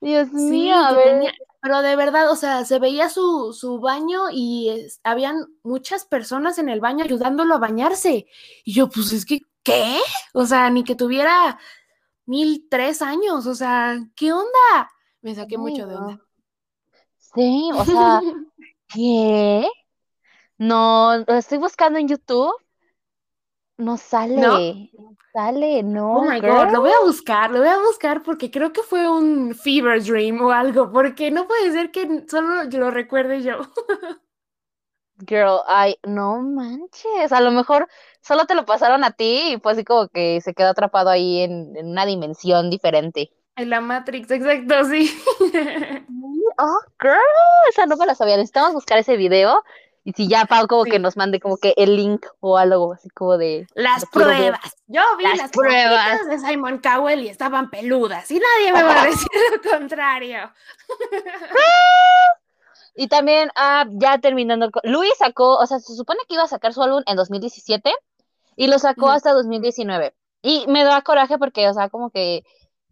Dios 0.02 0.32
mío, 0.34 0.76
a 0.76 0.94
ver. 0.94 1.34
Pero 1.62 1.82
de 1.82 1.96
verdad, 1.96 2.32
o 2.32 2.36
sea, 2.36 2.64
se 2.64 2.80
veía 2.80 3.10
su, 3.10 3.54
su 3.54 3.80
baño 3.80 4.30
y 4.32 4.88
habían 5.04 5.46
muchas 5.64 6.06
personas 6.06 6.58
en 6.58 6.70
el 6.70 6.80
baño 6.80 7.04
ayudándolo 7.04 7.56
a 7.56 7.60
bañarse. 7.60 8.28
Y 8.64 8.74
yo, 8.74 8.90
pues 8.90 9.12
es 9.12 9.26
que, 9.26 9.42
¿qué? 9.64 10.00
O 10.34 10.46
sea, 10.46 10.70
ni 10.70 10.84
que 10.84 10.96
tuviera 10.96 11.60
mil 12.26 12.68
tres 12.70 13.02
años, 13.02 13.46
o 13.46 13.56
sea, 13.56 14.00
¿qué 14.16 14.32
onda? 14.32 14.92
Me 15.22 15.36
saqué 15.36 15.58
mucho 15.58 15.86
de 15.86 15.96
onda. 15.96 16.22
Sí, 17.18 17.70
o 17.74 17.84
sea, 17.84 18.22
¿qué? 18.88 19.68
No, 20.58 21.24
lo 21.28 21.34
estoy 21.36 21.58
buscando 21.58 22.00
en 22.00 22.08
YouTube. 22.08 22.54
No 23.80 23.96
sale. 23.96 24.36
¿No? 24.36 25.16
sale, 25.32 25.84
no. 25.84 26.18
Oh 26.18 26.30
my 26.30 26.42
god, 26.42 26.72
lo 26.72 26.82
voy 26.82 26.92
a 26.92 27.06
buscar, 27.06 27.50
lo 27.50 27.60
voy 27.60 27.70
a 27.70 27.80
buscar 27.80 28.22
porque 28.24 28.52
creo 28.52 28.74
que 28.74 28.84
fue 28.84 29.10
un 29.10 29.56
fever 29.56 30.04
dream 30.04 30.42
o 30.42 30.52
algo, 30.52 30.92
porque 30.92 31.32
no 31.32 31.48
puede 31.48 31.72
ser 31.72 31.90
que 31.90 32.26
solo 32.28 32.66
lo 32.66 32.92
recuerde 32.92 33.42
yo. 33.42 33.60
Girl, 35.26 35.62
ay, 35.68 35.96
no 36.06 36.42
manches, 36.42 37.32
a 37.32 37.40
lo 37.40 37.52
mejor 37.52 37.88
solo 38.22 38.46
te 38.46 38.56
lo 38.56 38.66
pasaron 38.66 39.06
a 39.06 39.12
ti 39.12 39.54
y 39.54 39.60
fue 39.62 39.72
así 39.72 39.86
como 39.86 40.10
que 40.10 40.42
se 40.42 40.54
quedó 40.54 40.70
atrapado 40.70 41.10
ahí 41.10 41.40
en, 41.40 41.74
en 41.78 41.88
una 41.88 42.06
dimensión 42.06 42.70
diferente. 42.70 43.32
En 43.56 43.70
la 43.70 43.80
Matrix, 43.80 44.30
exacto, 44.30 44.84
sí. 44.86 45.10
oh, 46.58 46.80
girl, 47.00 47.18
esa 47.70 47.86
no 47.86 47.96
me 47.96 48.06
la 48.06 48.16
sabía. 48.16 48.36
Necesitamos 48.36 48.74
buscar 48.74 48.98
ese 48.98 49.16
video 49.16 49.64
y 50.04 50.14
si 50.14 50.28
ya 50.28 50.46
Pau 50.46 50.68
como 50.68 50.86
que 50.86 51.00
nos 51.00 51.18
mande 51.18 51.40
como 51.40 51.58
que 51.58 51.74
el 51.78 51.96
link 51.96 52.26
o 52.40 52.58
algo 52.58 52.94
así 52.94 53.10
como 53.10 53.38
de... 53.38 53.68
Las 53.74 54.06
pruebas. 54.06 54.78
Yo 54.88 55.02
vi 55.18 55.24
las, 55.24 55.52
pruebas 55.52 56.28
de 56.28 56.40
Simon 56.40 56.80
Cowell 56.80 57.24
y 57.24 57.28
estaban 57.28 57.70
peludas 57.70 58.30
y 58.32 58.40
nadie 58.40 58.74
me 58.74 58.84
va 58.84 59.02
a 59.02 59.06
decir 59.06 59.28
lo 59.52 59.72
contrario. 59.72 60.52
y 62.96 63.08
también, 63.08 63.50
ah, 63.56 63.86
ya 63.90 64.18
terminando, 64.20 64.70
Luis 64.84 65.14
sacó, 65.18 65.58
o 65.58 65.66
sea, 65.66 65.80
se 65.80 65.96
supone 65.96 66.20
que 66.28 66.36
iba 66.36 66.44
a 66.44 66.48
sacar 66.48 66.74
su 66.74 66.82
álbum 66.82 67.04
en 67.06 67.16
2017 67.16 67.94
y 68.56 68.68
lo 68.68 68.80
sacó 68.80 69.10
hasta 69.10 69.34
2019. 69.34 70.14
Y 70.42 70.66
me 70.68 70.84
da 70.84 71.02
coraje 71.02 71.38
porque, 71.38 71.68
o 71.68 71.74
sea, 71.74 71.90
como 71.90 72.10
que 72.10 72.44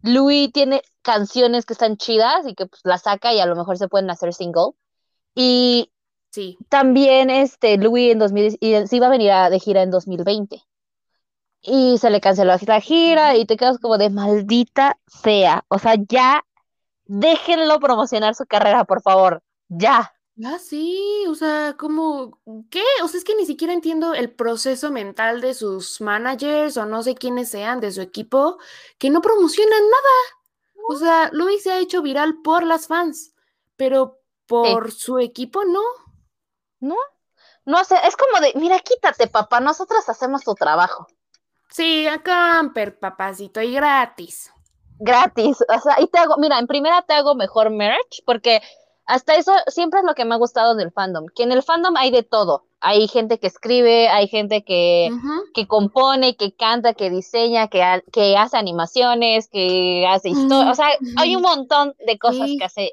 Louis 0.02 0.52
tiene 0.52 0.82
canciones 1.02 1.66
que 1.66 1.72
están 1.72 1.96
chidas 1.96 2.46
y 2.46 2.54
que 2.54 2.66
pues 2.66 2.82
las 2.84 3.02
saca 3.02 3.32
y 3.32 3.40
a 3.40 3.46
lo 3.46 3.56
mejor 3.56 3.78
se 3.78 3.88
pueden 3.88 4.10
hacer 4.10 4.34
single. 4.34 4.72
Y 5.34 5.90
Sí. 6.30 6.58
También 6.68 7.30
este, 7.30 7.76
Louis 7.78 8.12
en 8.12 8.18
2000, 8.18 8.58
y 8.60 8.86
se 8.86 8.96
iba 8.96 9.06
a 9.06 9.10
venir 9.10 9.32
de 9.50 9.58
gira 9.58 9.82
en 9.82 9.90
2020. 9.90 10.62
Y 11.62 11.98
se 11.98 12.10
le 12.10 12.20
canceló 12.20 12.54
la 12.66 12.80
gira 12.80 13.36
y 13.36 13.44
te 13.44 13.56
quedas 13.56 13.78
como 13.78 13.98
de 13.98 14.10
maldita 14.10 14.98
sea. 15.06 15.64
O 15.68 15.78
sea, 15.78 15.96
ya 16.08 16.44
déjenlo 17.06 17.80
promocionar 17.80 18.34
su 18.34 18.46
carrera, 18.46 18.84
por 18.84 19.02
favor. 19.02 19.42
Ya. 19.68 20.14
Ah, 20.44 20.58
sí, 20.60 21.24
o 21.28 21.34
sea, 21.34 21.74
como, 21.76 22.38
¿qué? 22.70 22.84
O 23.02 23.08
sea, 23.08 23.18
es 23.18 23.24
que 23.24 23.34
ni 23.34 23.44
siquiera 23.44 23.72
entiendo 23.72 24.14
el 24.14 24.30
proceso 24.30 24.92
mental 24.92 25.40
de 25.40 25.52
sus 25.52 26.00
managers 26.00 26.76
o 26.76 26.86
no 26.86 27.02
sé 27.02 27.16
quiénes 27.16 27.50
sean 27.50 27.80
de 27.80 27.90
su 27.90 28.00
equipo, 28.02 28.58
que 28.98 29.10
no 29.10 29.20
promocionan 29.20 29.82
nada. 29.82 30.84
O 30.90 30.96
sea, 30.96 31.28
Louis 31.32 31.60
se 31.60 31.72
ha 31.72 31.80
hecho 31.80 32.02
viral 32.02 32.40
por 32.42 32.62
las 32.62 32.86
fans, 32.86 33.34
pero 33.76 34.20
por 34.46 34.92
su 34.92 35.18
equipo 35.18 35.64
no. 35.64 35.82
¿No? 36.80 36.96
No 37.64 37.84
sé, 37.84 37.96
es 38.04 38.16
como 38.16 38.40
de, 38.40 38.52
mira, 38.56 38.78
quítate, 38.78 39.26
papá, 39.26 39.60
nosotros 39.60 40.08
hacemos 40.08 40.42
tu 40.42 40.54
trabajo. 40.54 41.06
Sí, 41.70 42.06
a 42.06 42.22
camper, 42.22 42.98
papacito, 42.98 43.60
y 43.60 43.72
gratis. 43.74 44.50
Gratis, 44.98 45.58
o 45.60 45.80
sea, 45.80 46.00
y 46.00 46.06
te 46.06 46.18
hago, 46.18 46.36
mira, 46.38 46.58
en 46.58 46.66
primera 46.66 47.02
te 47.02 47.14
hago 47.14 47.34
mejor 47.34 47.70
merch, 47.70 48.22
porque 48.24 48.62
hasta 49.06 49.36
eso 49.36 49.52
siempre 49.68 50.00
es 50.00 50.06
lo 50.06 50.14
que 50.14 50.24
me 50.24 50.34
ha 50.34 50.38
gustado 50.38 50.74
del 50.74 50.92
fandom, 50.92 51.26
que 51.34 51.42
en 51.42 51.52
el 51.52 51.62
fandom 51.62 51.96
hay 51.96 52.10
de 52.10 52.22
todo. 52.22 52.64
Hay 52.80 53.08
gente 53.08 53.38
que 53.38 53.48
escribe, 53.48 54.08
hay 54.08 54.28
gente 54.28 54.62
que, 54.64 55.10
que 55.52 55.66
compone, 55.66 56.36
que 56.36 56.54
canta, 56.54 56.94
que 56.94 57.10
diseña, 57.10 57.68
que, 57.68 58.02
que 58.12 58.36
hace 58.36 58.56
animaciones, 58.56 59.48
que 59.48 60.06
hace 60.08 60.28
historia, 60.28 60.70
o 60.70 60.74
sea, 60.74 60.88
hay 61.16 61.34
un 61.34 61.42
montón 61.42 61.94
de 62.06 62.18
cosas 62.18 62.48
que 62.56 62.64
hace 62.64 62.92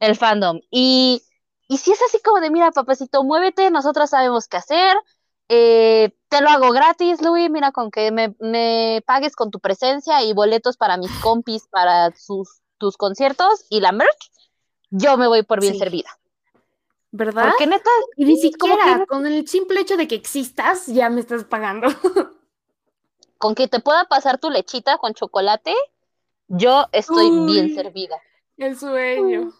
el 0.00 0.16
fandom. 0.16 0.60
Y 0.70 1.22
y 1.68 1.78
si 1.78 1.92
es 1.92 2.02
así 2.02 2.20
como 2.22 2.40
de, 2.40 2.50
mira, 2.50 2.70
papacito, 2.70 3.24
muévete, 3.24 3.70
nosotros 3.70 4.10
sabemos 4.10 4.48
qué 4.48 4.58
hacer, 4.58 4.96
eh, 5.48 6.14
te 6.28 6.40
lo 6.40 6.48
hago 6.48 6.70
gratis, 6.70 7.22
Luis, 7.22 7.50
mira, 7.50 7.72
con 7.72 7.90
que 7.90 8.10
me, 8.10 9.02
pagues 9.06 9.34
con 9.34 9.50
tu 9.50 9.60
presencia 9.60 10.22
y 10.22 10.32
boletos 10.32 10.76
para 10.76 10.96
mis 10.96 11.10
compis, 11.22 11.66
para 11.68 12.14
sus, 12.16 12.60
tus 12.78 12.96
conciertos 12.96 13.66
y 13.70 13.80
la 13.80 13.92
merch, 13.92 14.30
yo 14.90 15.16
me 15.16 15.26
voy 15.26 15.42
por 15.42 15.60
bien 15.60 15.78
servida. 15.78 16.10
¿Verdad? 17.10 17.50
Porque 17.50 17.68
neta. 17.68 17.90
Y 18.16 18.24
ni 18.24 18.36
siquiera, 18.36 19.06
con 19.06 19.24
el 19.24 19.46
simple 19.46 19.80
hecho 19.80 19.96
de 19.96 20.08
que 20.08 20.16
existas, 20.16 20.86
ya 20.88 21.08
me 21.10 21.20
estás 21.20 21.44
pagando. 21.44 21.88
con 23.38 23.54
que 23.54 23.68
te 23.68 23.78
pueda 23.78 24.04
pasar 24.06 24.38
tu 24.38 24.50
lechita 24.50 24.98
con 24.98 25.14
chocolate, 25.14 25.74
yo 26.48 26.86
estoy 26.92 27.30
bien 27.46 27.74
servida. 27.74 28.16
El 28.56 28.78
sueño 28.78 29.52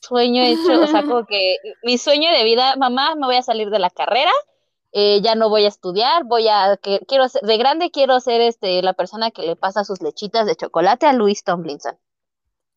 sueño 0.00 0.42
hecho, 0.42 0.80
o 0.82 0.86
sea, 0.86 1.02
como 1.02 1.26
que 1.26 1.56
mi 1.82 1.98
sueño 1.98 2.30
de 2.30 2.44
vida, 2.44 2.76
mamá, 2.76 3.14
me 3.14 3.26
voy 3.26 3.36
a 3.36 3.42
salir 3.42 3.70
de 3.70 3.78
la 3.78 3.90
carrera, 3.90 4.32
eh, 4.92 5.20
ya 5.22 5.34
no 5.34 5.50
voy 5.50 5.64
a 5.64 5.68
estudiar, 5.68 6.24
voy 6.24 6.48
a, 6.48 6.78
que, 6.80 7.00
quiero 7.06 7.28
ser, 7.28 7.42
de 7.42 7.58
grande 7.58 7.90
quiero 7.90 8.20
ser 8.20 8.40
este, 8.40 8.82
la 8.82 8.94
persona 8.94 9.30
que 9.30 9.42
le 9.42 9.54
pasa 9.54 9.84
sus 9.84 10.00
lechitas 10.00 10.46
de 10.46 10.56
chocolate 10.56 11.06
a 11.06 11.12
Luis 11.12 11.44
Tomlinson. 11.44 11.98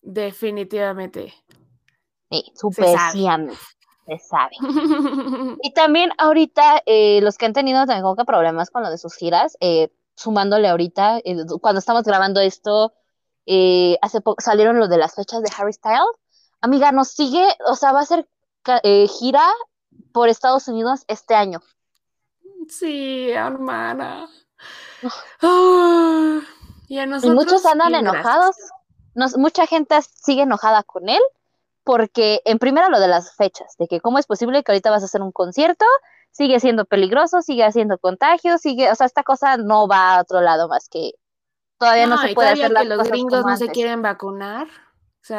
Definitivamente. 0.01 1.33
Sí, 2.29 2.51
súper 2.55 2.97
se 4.07 4.17
sabe. 4.17 4.55
y 5.61 5.73
también 5.73 6.11
ahorita, 6.17 6.81
eh, 6.85 7.21
los 7.21 7.37
que 7.37 7.45
han 7.45 7.53
tenido 7.53 7.85
también 7.85 8.25
problemas 8.25 8.71
con 8.71 8.83
lo 8.83 8.89
de 8.89 8.97
sus 8.97 9.15
giras, 9.15 9.55
eh, 9.61 9.89
sumándole 10.15 10.67
ahorita, 10.67 11.21
cuando 11.61 11.79
estamos 11.79 12.03
grabando 12.03 12.41
esto, 12.41 12.93
hace 14.01 14.21
poco 14.21 14.41
salieron 14.41 14.79
lo 14.79 14.87
de 14.87 14.97
las 14.97 15.15
fechas 15.15 15.41
de 15.41 15.51
Harry 15.57 15.73
Styles, 15.73 16.20
amiga, 16.61 16.91
nos 16.91 17.09
sigue, 17.09 17.45
o 17.65 17.75
sea, 17.75 17.91
va 17.91 18.01
a 18.01 18.05
ser 18.05 18.27
eh, 18.83 19.07
gira 19.07 19.45
por 20.11 20.29
Estados 20.29 20.67
Unidos 20.67 21.03
este 21.07 21.35
año. 21.35 21.61
Sí, 22.69 23.31
hermana. 23.31 24.29
Y, 26.87 26.99
muchos 27.29 27.65
andan 27.65 27.95
enojados. 27.95 28.55
mucha 29.37 29.65
gente 29.65 29.99
sigue 30.01 30.43
enojada 30.43 30.83
con 30.83 31.09
él 31.09 31.21
porque, 31.83 32.41
en 32.45 32.59
primero, 32.59 32.89
lo 32.89 32.99
de 32.99 33.07
las 33.07 33.35
fechas, 33.35 33.75
de 33.79 33.87
que 33.87 33.99
cómo 33.99 34.19
es 34.19 34.27
posible 34.27 34.63
que 34.63 34.71
ahorita 34.71 34.91
vas 34.91 35.01
a 35.01 35.05
hacer 35.05 35.21
un 35.21 35.31
concierto, 35.31 35.85
sigue 36.31 36.59
siendo 36.59 36.85
peligroso, 36.85 37.41
sigue 37.41 37.63
haciendo 37.63 37.97
contagios, 37.97 38.61
sigue, 38.61 38.91
o 38.91 38.95
sea, 38.95 39.07
esta 39.07 39.23
cosa 39.23 39.57
no 39.57 39.87
va 39.87 40.15
a 40.15 40.21
otro 40.21 40.41
lado 40.41 40.67
más 40.67 40.87
que 40.89 41.13
todavía 41.77 42.05
no, 42.05 42.17
se 42.19 42.33
puede 42.35 42.49
hacer 42.49 42.73
que 42.73 42.85
los 42.85 43.09
gringos 43.09 43.45
no 43.45 43.57
se 43.57 43.69
quieren 43.69 44.01
vacunar. 44.01 44.67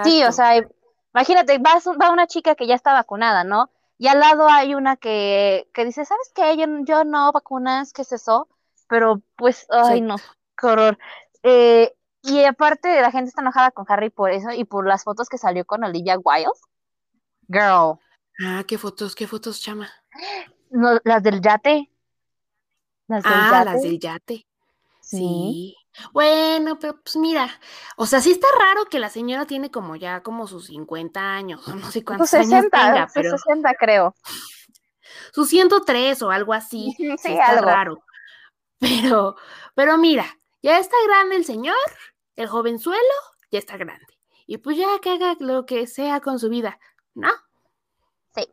Sí, 0.04 0.24
o 0.24 0.32
sea, 0.32 0.66
Imagínate, 1.14 1.58
va 1.58 2.10
una 2.10 2.26
chica 2.26 2.54
que 2.54 2.66
ya 2.66 2.74
está 2.74 2.92
vacunada, 2.92 3.44
¿no? 3.44 3.70
Y 3.98 4.08
al 4.08 4.18
lado 4.18 4.48
hay 4.48 4.74
una 4.74 4.96
que, 4.96 5.68
que 5.72 5.84
dice, 5.84 6.04
¿sabes 6.04 6.32
qué? 6.34 6.56
Yo, 6.56 6.66
yo 6.84 7.04
no 7.04 7.30
vacunas, 7.30 7.92
¿qué 7.92 8.02
es 8.02 8.12
eso? 8.12 8.48
Pero 8.88 9.22
pues, 9.36 9.66
ay 9.70 10.00
no, 10.00 10.16
qué 10.58 10.66
horror. 10.66 10.98
Eh, 11.42 11.94
y 12.22 12.44
aparte 12.44 13.00
la 13.00 13.10
gente 13.10 13.28
está 13.28 13.42
enojada 13.42 13.70
con 13.70 13.84
Harry 13.88 14.10
por 14.10 14.30
eso 14.30 14.50
y 14.50 14.64
por 14.64 14.86
las 14.86 15.04
fotos 15.04 15.28
que 15.28 15.38
salió 15.38 15.64
con 15.64 15.84
Olivia 15.84 16.18
Wilde. 16.18 16.50
Girl. 17.48 17.98
Ah, 18.44 18.64
qué 18.66 18.78
fotos, 18.78 19.14
qué 19.14 19.26
fotos, 19.26 19.60
chama. 19.60 19.88
las 21.04 21.22
del 21.22 21.40
yate. 21.40 21.90
Las 23.06 23.22
del 23.22 23.32
ah, 23.34 23.62
las 23.64 23.82
del 23.82 23.98
yate. 23.98 24.46
Sí. 25.00 25.76
Bueno, 26.12 26.78
pero 26.78 27.01
pues 27.03 27.16
mira, 27.16 27.49
o 27.97 28.07
sea, 28.07 28.20
sí 28.20 28.32
está 28.32 28.47
raro 28.59 28.86
que 28.86 28.99
la 28.99 29.11
señora 29.11 29.47
tiene 29.47 29.70
como 29.70 29.97
ya 29.97 30.22
como 30.22 30.47
sus 30.47 30.66
50 30.66 31.20
años, 31.20 31.66
no 31.74 31.90
sé 31.90 32.05
cuántos 32.05 32.30
60, 32.30 32.57
años 32.57 32.70
tenga, 32.70 33.09
pero 33.12 33.30
60 33.30 33.74
creo. 33.74 34.14
Sus 35.32 35.49
103 35.49 36.22
o 36.22 36.30
algo 36.30 36.53
así. 36.53 36.95
Sí, 36.97 37.09
está 37.09 37.61
raro. 37.61 38.03
Pero, 38.82 39.36
pero 39.76 39.97
mira, 39.97 40.26
ya 40.61 40.80
está 40.80 40.97
grande 41.07 41.36
el 41.36 41.45
señor, 41.45 41.76
el 42.34 42.49
jovenzuelo 42.49 42.99
ya 43.53 43.61
está 43.61 43.76
grande. 43.76 44.18
Y 44.45 44.57
pues 44.57 44.76
ya 44.76 44.99
que 45.01 45.11
haga 45.11 45.36
lo 45.38 45.66
que 45.66 45.86
sea 45.86 46.18
con 46.18 46.40
su 46.40 46.49
vida, 46.49 46.80
¿no? 47.14 47.28
Sí. 48.34 48.49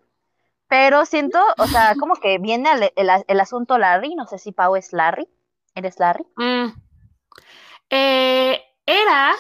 Pero 0.68 1.08
siento, 1.08 1.40
o 1.58 1.66
sea, 1.66 1.96
como 2.00 2.14
que 2.18 2.38
viene 2.38 2.70
el, 2.96 3.10
el, 3.28 3.40
asunto 3.40 3.80
Larry, 3.80 4.14
no 4.14 4.28
sé 4.28 4.38
si 4.38 4.52
Pau 4.52 4.76
es 4.76 4.94
Larry. 4.94 5.28
¿Eres 5.74 5.98
Larry? 5.98 6.28
Mm. 6.36 6.74
Eh, 7.90 8.62
era, 8.86 9.34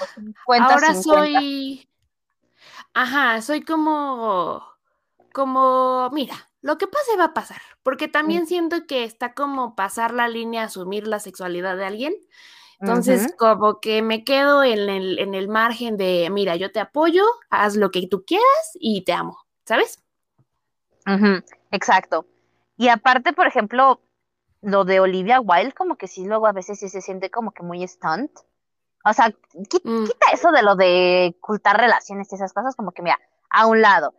ahora 0.47 0.93
soy, 0.93 1.87
ajá, 2.93 3.41
soy 3.41 3.61
como, 3.61 4.63
como, 5.33 6.09
mira, 6.11 6.49
lo 6.61 6.77
que 6.77 6.87
pase 6.87 7.17
va 7.17 7.25
a 7.25 7.33
pasar, 7.33 7.61
porque 7.83 8.07
también 8.07 8.47
siento 8.47 8.85
que 8.85 9.03
está 9.03 9.33
como 9.33 9.75
pasar 9.75 10.13
la 10.13 10.27
línea, 10.27 10.63
asumir 10.63 11.07
la 11.07 11.19
sexualidad 11.19 11.77
de 11.77 11.85
alguien. 11.85 12.13
Entonces, 12.81 13.33
como 13.37 13.81
que 13.81 14.01
me 14.01 14.23
quedo 14.23 14.63
en 14.63 14.89
el, 14.89 15.19
en 15.19 15.35
el 15.35 15.49
margen 15.49 15.97
de, 15.97 16.29
mira, 16.31 16.55
yo 16.55 16.71
te 16.71 16.79
apoyo, 16.79 17.25
haz 17.49 17.75
lo 17.75 17.91
que 17.91 18.07
tú 18.07 18.23
quieras 18.23 18.71
y 18.75 19.03
te 19.03 19.11
amo, 19.11 19.37
¿sabes? 19.65 20.01
Exacto. 21.71 22.25
Y 22.77 22.87
aparte, 22.87 23.33
por 23.33 23.47
ejemplo, 23.47 24.01
lo 24.61 24.85
de 24.85 24.99
Olivia 24.99 25.39
Wilde, 25.39 25.73
como 25.73 25.95
que 25.95 26.07
sí, 26.07 26.25
luego 26.25 26.47
a 26.47 26.51
veces 26.51 26.79
sí 26.79 26.89
se 26.89 27.01
siente 27.01 27.29
como 27.29 27.51
que 27.51 27.63
muy 27.63 27.87
stunt. 27.87 28.31
O 29.05 29.13
sea, 29.13 29.29
mm. 29.29 29.63
quita, 30.05 30.25
eso 30.33 30.51
de 30.51 30.61
lo 30.61 30.75
de 30.75 31.35
ocultar 31.37 31.77
relaciones 31.77 32.31
y 32.31 32.35
esas 32.35 32.53
cosas, 32.53 32.75
como 32.75 32.91
que 32.91 33.01
mira, 33.01 33.17
a 33.49 33.65
un 33.65 33.81
lado. 33.81 34.13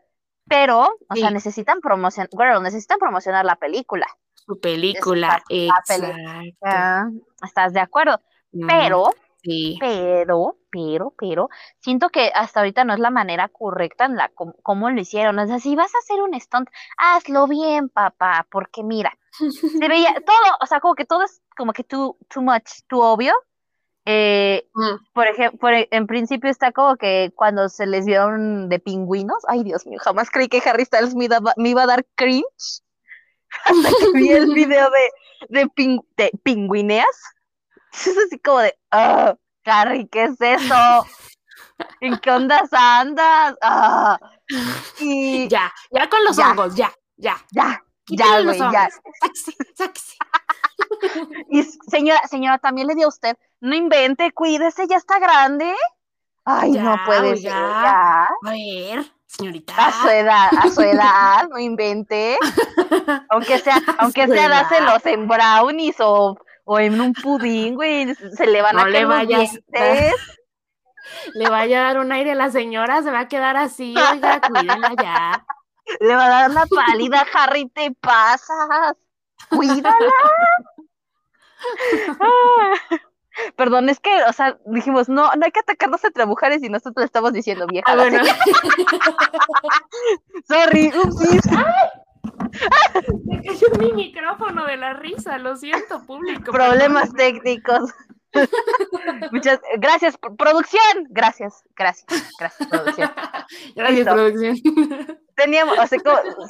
pero, 0.49 0.89
o 1.09 1.15
sea, 1.15 1.31
necesitan 1.31 1.81
promocionar, 1.81 2.29
bueno, 2.33 2.61
necesitan 2.61 2.99
promocionar 2.99 3.45
la 3.45 3.57
película. 3.57 4.07
Su 4.35 4.59
película, 4.59 5.41
exacto. 5.49 6.07
¿Estás 7.45 7.73
de 7.73 7.81
acuerdo? 7.81 8.19
Mm, 8.53 8.67
pero, 8.67 9.11
sí. 9.43 9.77
pero, 9.81 10.57
pero, 10.71 11.15
pero, 11.19 11.49
siento 11.81 12.11
que 12.11 12.31
hasta 12.35 12.61
ahorita 12.61 12.85
no 12.85 12.95
es 12.95 13.01
la 13.01 13.11
manera 13.11 13.49
correcta 13.49 14.05
en 14.05 14.17
la 14.17 14.31
cómo 14.63 14.91
lo 14.91 15.01
hicieron. 15.01 15.39
O 15.39 15.47
sea, 15.47 15.59
si 15.59 15.77
vas 15.77 15.95
a 15.95 15.99
hacer 15.99 16.21
un 16.23 16.39
stunt, 16.41 16.69
hazlo 16.97 17.47
bien, 17.47 17.89
papá, 17.89 18.47
porque 18.51 18.83
mira, 18.83 19.17
se 19.31 19.89
veía 19.89 20.15
todo, 20.27 20.57
o 20.61 20.67
sea, 20.67 20.81
como 20.81 20.95
que 20.95 21.05
todo 21.05 21.25
es 21.25 21.43
como 21.57 21.73
que 21.73 21.85
too, 21.85 22.17
too 22.29 22.43
much, 22.43 22.83
too 22.89 23.01
obvio. 23.01 23.35
Eh, 24.07 24.67
mm. 24.75 25.13
Por 25.13 25.27
ejemplo, 25.27 25.69
en 25.73 26.07
principio 26.07 26.51
está 26.51 26.73
como 26.73 26.97
que 26.97 27.33
cuando 27.37 27.69
se 27.69 27.87
les 27.87 28.07
vieron 28.07 28.69
de 28.69 28.79
pingüinos, 28.79 29.43
ay 29.47 29.63
Dios 29.63 29.87
mío, 29.87 29.99
jamás 30.03 30.31
creí 30.31 30.49
que 30.49 30.63
Harry 30.65 30.85
Styles 30.85 31.15
me, 31.15 31.27
iba 31.69 31.83
a 31.83 31.87
dar 31.87 32.07
cringe 32.15 32.83
hasta 33.65 33.89
que 34.01 34.19
vi 34.19 34.31
el 34.31 34.47
video 34.55 34.89
de, 34.91 35.61
de, 35.61 36.01
de 36.17 36.31
pingüineas. 36.43 37.07
Es 38.07 38.17
así 38.27 38.39
como 38.39 38.61
de, 38.61 38.75
ah, 38.91 39.35
Harry, 39.65 40.09
¿qué 40.09 40.25
es 40.25 40.41
eso? 40.41 41.07
¿En 42.01 42.19
qué 42.19 42.31
ondas 42.31 42.73
andas? 42.73 43.55
Ah. 43.63 44.19
Y... 45.01 45.49
Ya, 45.49 45.73
ya 45.91 46.09
con 46.09 46.25
los 46.25 46.39
ojos, 46.39 46.75
ya, 46.75 46.93
ya. 47.17 47.37
Ya, 47.53 47.83
ya, 48.09 48.43
güey, 48.43 48.59
ya. 48.59 48.89
Y 51.51 51.63
señora, 51.89 52.21
señora, 52.29 52.59
también 52.59 52.87
le 52.87 52.95
dio 52.95 53.07
a 53.07 53.09
usted, 53.09 53.37
no 53.61 53.75
invente, 53.75 54.33
cuídese, 54.33 54.87
ya 54.89 54.97
está 54.97 55.19
grande. 55.19 55.75
Ay, 56.45 56.73
no 56.73 56.97
puede 57.07 57.37
ser. 57.37 57.53
Ya. 57.53 58.25
A 58.25 58.29
ver, 58.51 59.13
señorita. 59.27 59.75
A 59.77 59.93
su 59.93 60.09
edad, 60.09 60.51
a 60.59 60.71
su 60.71 60.81
edad, 60.81 61.49
no 61.49 61.59
invente. 61.59 62.39
aunque 63.31 63.59
sea, 63.59 63.81
aunque 63.99 64.27
sea 64.27 64.49
dáselos 64.49 65.07
en 65.07 65.29
brownies 65.29 65.97
o, 66.01 66.37
o 66.73 66.79
en 66.79 67.01
un 67.01 67.13
pudín, 67.13 67.75
güey, 67.75 68.15
se 68.15 68.47
le 68.47 68.63
van 68.63 68.79
a 68.79 68.85
caer 68.85 69.05
los 69.05 69.27
dientes. 69.27 70.15
Le 71.35 71.51
vaya 71.51 71.81
a 71.81 71.83
dar 71.87 71.99
un 71.99 72.13
aire 72.13 72.31
a 72.31 72.37
la 72.37 72.53
señora, 72.53 73.03
se 73.03 73.11
va 73.11 73.21
a 73.21 73.29
quedar 73.29 73.57
así, 73.57 73.93
oiga, 73.97 74.41
cuídenla 74.41 74.95
ya. 75.03 75.45
Le 76.01 76.15
va 76.15 76.27
a 76.27 76.29
dar 76.29 76.51
una 76.51 76.67
pálida, 76.67 77.27
Harry, 77.35 77.69
te 77.71 77.91
pasas. 78.01 78.95
Cuídala. 79.49 80.13
Perdón, 83.57 83.89
es 83.89 83.99
que, 83.99 84.23
o 84.23 84.33
sea, 84.33 84.57
dijimos, 84.67 85.09
no, 85.09 85.33
no 85.35 85.45
hay 85.45 85.51
que 85.51 85.61
atacarnos 85.61 86.05
entre 86.05 86.25
mujeres 86.25 86.63
y 86.63 86.69
nosotros 86.69 87.03
le 87.03 87.07
estamos 87.07 87.33
diciendo 87.33 87.67
vieja. 87.67 87.91
Ah, 87.91 87.97
bueno. 87.97 88.23
Sorry, 90.47 90.93
upsis. 90.97 91.43
Me 93.25 93.43
cayó 93.43 93.67
mi 93.79 93.93
micrófono 93.93 94.67
de 94.67 94.77
la 94.77 94.95
risa, 94.95 95.39
lo 95.39 95.57
siento, 95.57 96.05
público. 96.07 96.53
Problemas 96.53 97.13
técnicos. 97.15 97.93
Muchas 99.33 99.61
gracias, 99.79 100.17
producción. 100.39 101.07
Gracias, 101.11 101.65
gracias, 101.77 102.07
gracias, 102.39 102.69
producción. 102.69 103.11
Gracias, 103.75 104.07
producción. 104.07 104.57
Teníamos, 105.35 105.77
se, 105.89 105.99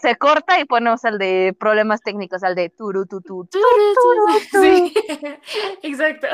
se, 0.02 0.16
corta 0.16 0.58
y 0.58 0.64
ponemos 0.64 1.04
al 1.04 1.18
de 1.18 1.56
problemas 1.58 2.02
técnicos, 2.02 2.42
al 2.42 2.54
de 2.54 2.70
turu, 2.70 3.06
tu, 3.06 3.20
tu, 3.20 3.48
Sí, 4.50 4.92
exacto. 5.82 6.26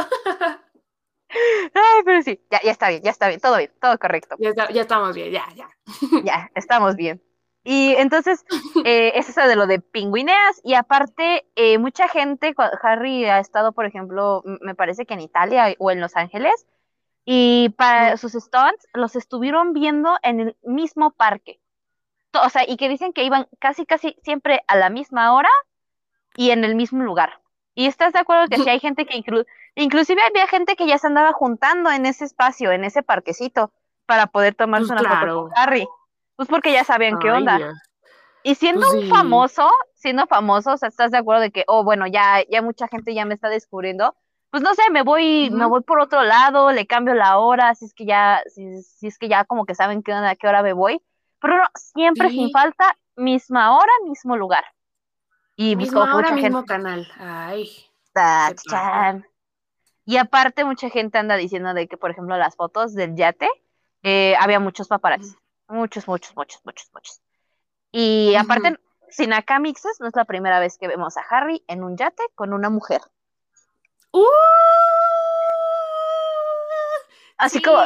Ay, 1.29 2.03
pero 2.05 2.23
sí, 2.23 2.41
ya, 2.51 2.63
ya 2.63 2.71
está 2.71 2.89
bien, 2.89 3.03
ya 3.03 3.11
está 3.11 3.29
bien, 3.29 3.41
todo 3.41 3.59
bien, 3.59 3.71
todo 3.81 3.99
correcto. 3.99 4.37
Ya, 4.39 4.53
ya 4.71 4.81
estamos 4.81 5.15
bien, 5.15 5.33
ya, 5.33 5.47
ya. 5.55 5.69
Ya, 6.25 6.51
estamos 6.55 6.97
bien. 6.97 7.21
Y 7.69 7.97
entonces, 7.97 8.45
eh, 8.85 9.11
es 9.17 9.29
eso 9.29 9.41
de 9.41 9.57
lo 9.57 9.67
de 9.67 9.81
pingüineas. 9.81 10.61
Y 10.63 10.75
aparte, 10.75 11.45
eh, 11.57 11.79
mucha 11.79 12.07
gente, 12.07 12.55
Harry 12.81 13.25
ha 13.25 13.41
estado, 13.41 13.73
por 13.73 13.87
ejemplo, 13.87 14.43
me 14.45 14.77
parece 14.77 15.05
que 15.05 15.15
en 15.15 15.21
Italia 15.21 15.75
o 15.81 15.91
en 15.91 16.01
Los 16.01 16.15
Ángeles, 16.15 16.65
y 17.25 17.71
para 17.71 18.19
sus 18.19 18.35
stunts 18.35 18.87
los 18.95 19.17
estuvieron 19.17 19.73
viendo 19.73 20.17
en 20.23 20.39
el 20.39 20.57
mismo 20.63 21.11
parque. 21.11 21.59
O 22.41 22.49
sea, 22.51 22.63
y 22.69 22.77
que 22.77 22.89
dicen 22.89 23.13
que 23.13 23.25
iban 23.25 23.49
casi, 23.59 23.85
casi 23.85 24.17
siempre 24.23 24.63
a 24.69 24.77
la 24.77 24.89
misma 24.89 25.35
hora 25.35 25.51
y 26.37 26.51
en 26.51 26.63
el 26.63 26.77
mismo 26.77 27.03
lugar. 27.03 27.41
Y 27.75 27.87
estás 27.87 28.13
de 28.13 28.21
acuerdo 28.21 28.47
que 28.47 28.63
si 28.63 28.71
hay 28.71 28.79
gente 28.79 29.07
que 29.07 29.21
inclusive 29.75 30.23
había 30.23 30.47
gente 30.47 30.77
que 30.77 30.87
ya 30.87 30.99
se 30.99 31.09
andaba 31.09 31.33
juntando 31.33 31.91
en 31.91 32.07
ese 32.07 32.27
espacio, 32.27 32.71
en 32.71 32.85
ese 32.85 33.03
parquecito, 33.03 33.73
para 34.07 34.29
poder 34.29 34.55
tomarse 34.55 34.87
pues 34.87 35.01
una 35.01 35.21
foto 35.21 35.43
con 35.43 35.53
Harry. 35.57 35.89
Pues 36.37 36.49
porque 36.49 36.73
ya 36.73 36.85
sabían 36.85 37.19
qué 37.19 37.31
onda. 37.31 37.59
Y 38.43 38.55
siendo 38.55 38.83
pues 38.83 39.03
un 39.03 39.09
famoso, 39.09 39.69
siendo 39.95 40.27
famoso, 40.27 40.75
o 40.75 40.77
sea, 40.77 40.89
¿estás 40.89 41.11
de 41.11 41.19
acuerdo 41.19 41.41
de 41.41 41.51
que, 41.51 41.65
oh, 41.67 41.83
bueno, 41.83 42.07
ya, 42.07 42.45
ya 42.49 42.63
mucha 42.63 42.87
gente 42.87 43.15
ya 43.15 43.25
me 43.25 43.35
está 43.35 43.49
descubriendo? 43.49 44.15
Pues 44.51 44.63
no 44.63 44.73
sé, 44.75 44.83
me 44.91 45.03
voy, 45.03 45.51
me 45.51 45.67
voy 45.67 45.83
por 45.83 45.99
otro 45.99 46.23
lado, 46.23 46.71
le 46.71 46.87
cambio 46.87 47.15
la 47.15 47.39
hora, 47.39 47.75
si 47.75 47.87
es 47.87 47.95
que 47.95 48.07
ya, 48.07 48.41
si, 48.47 48.83
si 48.83 49.09
es 49.09 49.19
que 49.19 49.29
ya 49.29 49.45
como 49.45 49.67
que 49.67 49.75
saben 49.75 50.03
qué 50.03 50.13
onda, 50.13 50.31
a 50.31 50.37
qué 50.37 50.47
hora 50.47 50.63
me 50.63 50.73
voy. 50.73 51.03
Pero 51.41 51.59
no, 51.59 51.65
siempre 51.75 52.31
sin 52.31 52.51
falta, 52.53 52.97
misma 53.17 53.77
hora, 53.77 53.91
mismo 54.07 54.37
lugar. 54.37 54.65
Y 55.57 55.75
misma 55.75 56.15
hora, 56.15 56.33
mismo 56.33 56.65
canal. 56.65 57.07
Ay. 57.19 57.69
Y 60.05 60.17
aparte, 60.19 60.65
mucha 60.65 60.89
gente 60.89 61.19
anda 61.19 61.37
diciendo 61.37 61.75
de 61.75 61.89
que, 61.89 61.97
por 61.97 62.11
ejemplo, 62.11 62.37
las 62.37 62.55
fotos 62.57 62.95
del 62.95 63.17
yate, 63.17 63.49
eh, 64.03 64.37
había 64.39 64.61
muchos 64.61 64.89
paparazzi. 64.89 65.35
Muchos, 65.69 66.07
muchos, 66.07 66.37
muchos, 66.37 66.61
muchos, 66.65 66.91
muchos. 66.93 67.21
Y 67.93 68.35
aparte, 68.35 68.79
sin 69.09 69.33
acá 69.33 69.59
mixes, 69.59 70.01
no 70.01 70.09
es 70.09 70.15
la 70.15 70.25
primera 70.25 70.61
vez 70.61 70.79
que 70.79 70.89
vemos 70.89 71.17
a 71.17 71.23
Harry 71.31 71.65
en 71.67 71.83
un 71.83 71.97
yate 71.97 72.23
con 72.35 72.53
una 72.53 72.71
mujer. 72.71 73.01
¡Uh! 74.13 74.27
Así 77.39 77.61
como, 77.61 77.79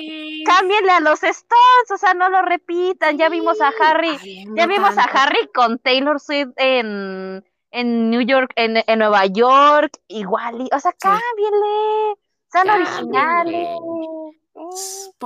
cámbienle 0.46 0.92
a 0.92 1.00
los 1.00 1.22
stones, 1.24 1.90
o 1.92 1.96
sea, 1.96 2.14
no 2.14 2.28
lo 2.28 2.42
repitan. 2.42 3.18
Ya 3.18 3.28
vimos 3.28 3.60
a 3.60 3.72
Harry, 3.80 4.16
ya 4.54 4.66
vimos 4.66 4.96
a 4.96 5.02
Harry 5.02 5.48
con 5.52 5.78
Taylor 5.78 6.20
Swift 6.20 6.52
en, 6.56 7.44
en 7.72 8.10
New 8.10 8.20
York, 8.20 8.52
en, 8.54 8.82
en 8.86 8.98
Nueva 8.98 9.26
York, 9.26 9.98
igual, 10.06 10.68
o 10.72 10.78
sea, 10.78 10.92
cámbienle, 10.92 12.16
sean 12.52 12.70
originales. 12.70 13.78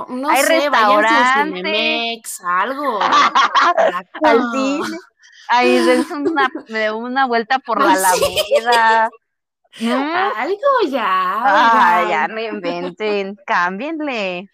No 0.07 0.29
Hay 0.29 0.43
sé, 0.43 0.59
restaurantes. 0.59 2.41
algo. 2.43 2.99
Al 4.23 4.51
cine. 4.51 4.97
Ahí 5.47 5.77
dense 5.85 6.13
una, 6.13 6.49
una 6.93 7.27
vuelta 7.27 7.59
por 7.59 7.81
la 7.81 7.93
Alameda. 7.93 9.09
Algo 10.37 10.89
ya. 10.89 11.03
Ah, 11.05 12.05
ya 12.09 12.27
no 12.27 12.39
inventen, 12.39 13.35
cámbienle. 13.45 14.49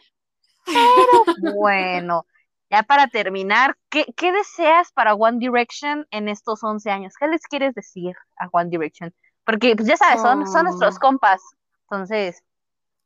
Pero 0.66 1.24
bueno, 1.56 2.26
ya 2.70 2.84
para 2.84 3.08
terminar, 3.08 3.76
¿qué, 3.90 4.06
¿qué, 4.16 4.32
deseas 4.32 4.92
para 4.92 5.14
One 5.14 5.38
Direction 5.40 6.08
en 6.12 6.28
estos 6.28 6.64
11 6.64 6.90
años? 6.90 7.14
¿Qué 7.20 7.28
les 7.28 7.42
quieres 7.48 7.74
decir 7.76 8.16
a 8.38 8.48
One 8.52 8.70
Direction? 8.70 9.14
Porque, 9.44 9.76
pues 9.76 9.88
ya 9.88 9.98
sabes, 9.98 10.22
son, 10.22 10.48
son 10.48 10.66
nuestros 10.66 10.96
oh. 10.96 11.00
compas. 11.00 11.42
Entonces, 11.90 12.44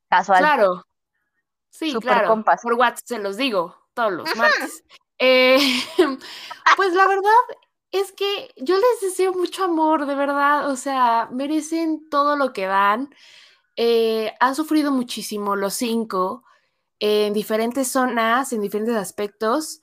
casual. 0.10 0.40
Claro, 0.40 0.86
Sí, 1.78 1.94
claro, 1.96 2.42
por 2.64 2.74
WhatsApp 2.76 3.06
se 3.06 3.20
los 3.20 3.36
digo 3.36 3.76
todos 3.94 4.14
los 4.14 4.36
martes. 4.38 4.86
Eh, 5.20 5.58
pues 6.78 6.94
la 6.94 7.06
verdad 7.06 7.32
es 7.92 8.14
que 8.14 8.50
yo 8.56 8.76
les 8.76 9.02
deseo 9.02 9.34
mucho 9.34 9.66
amor, 9.66 10.06
de 10.06 10.16
verdad, 10.16 10.70
o 10.70 10.78
sea, 10.78 11.28
merecen 11.34 12.10
todo 12.10 12.38
lo 12.38 12.54
que 12.54 12.66
dan. 12.66 13.14
Eh, 13.76 14.34
han 14.40 14.56
sufrido 14.56 14.90
muchísimo 14.92 15.58
los 15.58 15.74
cinco 15.74 16.46
en 17.00 17.34
diferentes 17.34 17.90
zonas, 17.90 18.54
en 18.54 18.62
diferentes 18.62 18.96
aspectos. 18.96 19.82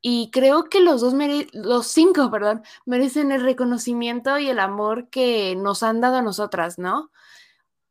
Y 0.00 0.30
creo 0.30 0.68
que 0.68 0.80
los 0.80 1.00
dos, 1.00 1.12
los 1.52 1.88
cinco, 1.88 2.30
perdón, 2.30 2.62
merecen 2.86 3.32
el 3.32 3.42
reconocimiento 3.42 4.38
y 4.38 4.48
el 4.48 4.60
amor 4.60 5.08
que 5.10 5.56
nos 5.56 5.82
han 5.82 6.00
dado 6.00 6.18
a 6.18 6.22
nosotras, 6.22 6.78
¿no? 6.78 7.10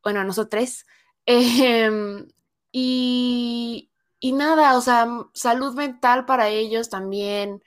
Bueno, 0.04 0.22
a 0.22 0.24
nosotros. 0.24 0.86
Eh, 1.26 2.26
y, 2.72 3.90
nada, 4.22 4.78
o 4.78 4.82
sea, 4.82 5.08
salud 5.34 5.76
mental 5.76 6.26
para 6.26 6.50
ellos 6.50 6.90
también. 6.90 7.64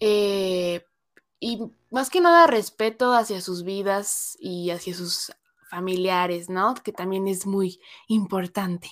Eh, 0.00 0.84
y 1.40 1.60
más 1.90 2.10
que 2.10 2.20
nada 2.20 2.46
respeto 2.46 3.12
hacia 3.12 3.40
sus 3.40 3.64
vidas 3.64 4.36
y 4.40 4.70
hacia 4.70 4.94
sus 4.94 5.32
familiares, 5.70 6.48
¿no? 6.48 6.74
Que 6.74 6.92
también 6.92 7.28
es 7.28 7.46
muy 7.46 7.80
importante. 8.08 8.90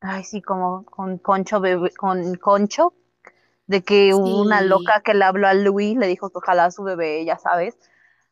Ay, 0.00 0.24
sí, 0.24 0.42
como 0.42 0.84
con 0.84 1.18
Concho, 1.18 1.60
con 1.98 2.34
Concho, 2.36 2.94
de 3.66 3.82
que 3.82 4.14
una 4.14 4.60
loca 4.60 5.00
que 5.04 5.14
le 5.14 5.24
habló 5.24 5.48
a 5.48 5.54
Luis 5.54 5.96
le 5.96 6.06
dijo 6.06 6.30
que 6.30 6.38
ojalá 6.38 6.70
su 6.70 6.82
bebé, 6.82 7.24
ya 7.24 7.38
sabes. 7.38 7.76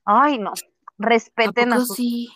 Ay, 0.05 0.39
no, 0.39 0.53
respeten 0.99 1.73
a, 1.73 1.81
sus... 1.81 1.97
Sí. 1.97 2.29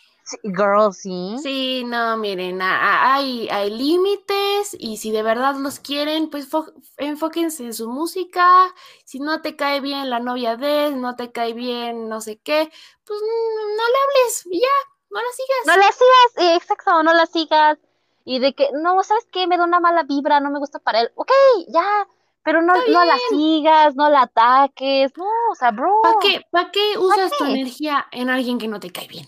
Girl, 0.42 0.92
sí. 0.92 1.36
Sí, 1.42 1.84
no, 1.84 2.16
miren, 2.16 2.60
hay, 2.62 3.48
hay 3.50 3.70
límites 3.70 4.76
y 4.78 4.96
si 4.96 5.10
de 5.10 5.22
verdad 5.22 5.56
los 5.56 5.78
quieren, 5.80 6.30
pues 6.30 6.48
enfóquense 6.96 7.64
en 7.64 7.74
su 7.74 7.88
música. 7.88 8.74
Si 9.04 9.20
no 9.20 9.40
te 9.40 9.56
cae 9.56 9.80
bien 9.80 10.10
la 10.10 10.20
novia 10.20 10.56
de 10.56 10.86
él, 10.86 11.00
no 11.00 11.16
te 11.16 11.32
cae 11.32 11.52
bien 11.52 12.08
no 12.08 12.20
sé 12.20 12.38
qué, 12.38 12.70
pues 13.04 13.20
no 13.20 13.88
le 13.88 13.98
hables 14.04 14.46
y 14.46 14.60
ya, 14.60 14.66
no 15.10 15.20
la 15.20 15.32
sigas. 15.32 15.66
No 15.66 15.76
la 15.76 15.92
sigas, 15.92 16.56
exacto, 16.56 17.02
no 17.02 17.14
la 17.14 17.26
sigas. 17.26 17.78
Y 18.24 18.40
de 18.40 18.54
que, 18.54 18.68
no, 18.74 19.02
¿sabes 19.02 19.26
qué? 19.32 19.46
Me 19.46 19.56
da 19.56 19.64
una 19.64 19.80
mala 19.80 20.02
vibra, 20.02 20.40
no 20.40 20.50
me 20.50 20.58
gusta 20.58 20.78
para 20.78 21.00
él. 21.00 21.10
Ok, 21.14 21.30
ya, 21.68 22.06
pero 22.42 22.60
no, 22.60 22.74
no 22.74 23.04
la 23.04 23.16
sigas, 23.30 23.96
no 23.96 24.10
la 24.10 24.22
ataques, 24.22 25.16
no, 25.16 25.24
o 25.50 25.54
sea, 25.54 25.70
bro. 25.70 26.02
¿Para 26.02 26.18
qué, 26.20 26.42
¿Para 26.50 26.70
qué 26.70 26.98
usas 26.98 27.32
tu 27.36 27.44
energía 27.44 28.06
en 28.12 28.28
alguien 28.28 28.58
que 28.58 28.68
no 28.68 28.80
te 28.80 28.90
cae 28.90 29.08
bien? 29.08 29.26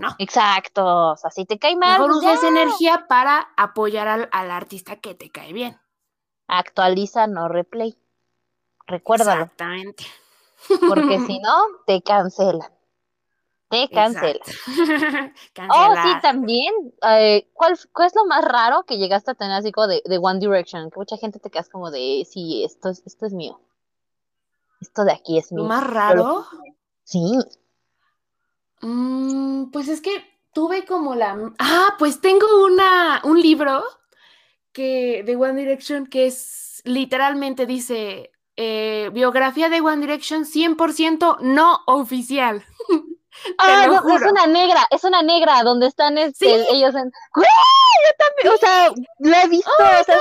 ¿No? 0.00 0.14
Exacto, 0.18 1.10
o 1.10 1.16
sea, 1.16 1.30
si 1.30 1.44
te 1.44 1.58
cae 1.58 1.76
mal. 1.76 2.00
Mejor 2.00 2.22
pues 2.22 2.42
energía 2.42 3.06
para 3.08 3.48
apoyar 3.56 4.08
al, 4.08 4.28
al, 4.32 4.50
artista 4.50 4.96
que 4.96 5.14
te 5.14 5.30
cae 5.30 5.52
bien. 5.52 5.78
Actualiza, 6.48 7.26
no 7.26 7.48
replay. 7.48 7.96
Recuérdalo. 8.86 9.42
Exactamente. 9.42 10.04
Porque 10.88 11.18
si 11.26 11.38
no, 11.40 11.64
te 11.86 12.02
cancelan. 12.02 12.70
Te 13.68 13.88
cancelan. 13.88 14.40
oh, 15.70 15.94
sí, 16.02 16.12
también. 16.22 16.72
Eh, 17.02 17.48
¿cuál, 17.52 17.78
¿Cuál 17.92 18.06
es 18.08 18.14
lo 18.16 18.24
más 18.24 18.44
raro 18.44 18.84
que 18.84 18.98
llegaste 18.98 19.30
a 19.30 19.34
tener 19.34 19.54
así 19.54 19.70
como 19.70 19.86
de, 19.86 20.02
de 20.04 20.18
One 20.18 20.40
Direction? 20.40 20.90
Que 20.90 20.98
mucha 20.98 21.16
gente 21.18 21.38
te 21.38 21.50
quedas 21.50 21.68
como 21.68 21.90
de, 21.90 22.26
sí, 22.28 22.64
esto 22.64 22.88
es, 22.88 23.02
esto 23.06 23.26
es 23.26 23.32
mío. 23.32 23.60
Esto 24.80 25.04
de 25.04 25.12
aquí 25.12 25.38
es 25.38 25.52
mío. 25.52 25.64
¿Lo 25.64 25.68
más 25.68 25.86
raro? 25.86 26.46
Sí. 27.04 27.38
Mm, 28.80 29.70
pues 29.70 29.88
es 29.88 30.00
que 30.00 30.24
tuve 30.52 30.84
como 30.84 31.14
la... 31.14 31.52
Ah, 31.58 31.94
pues 31.98 32.20
tengo 32.20 32.64
una, 32.64 33.20
un 33.24 33.40
libro 33.40 33.84
que, 34.72 35.22
de 35.24 35.36
One 35.36 35.60
Direction 35.60 36.06
que 36.06 36.26
es 36.26 36.82
literalmente 36.84 37.66
dice 37.66 38.32
eh, 38.56 39.10
biografía 39.12 39.68
de 39.68 39.80
One 39.80 40.00
Direction 40.00 40.44
100% 40.44 41.38
no 41.40 41.80
oficial. 41.86 42.64
Ah, 43.58 43.86
es 43.86 44.22
una 44.22 44.46
negra, 44.46 44.86
es 44.90 45.04
una 45.04 45.22
negra 45.22 45.62
donde 45.62 45.86
están 45.86 46.18
este, 46.18 46.66
ellos 46.72 46.94
en. 46.94 47.10
Yo 47.36 48.10
también, 48.18 48.54
o 48.54 48.56
sea, 48.58 48.90
lo 49.18 49.36
he 49.36 49.48
visto, 49.48 49.70
oh, 49.78 50.00
o 50.00 50.04
sea, 50.04 50.16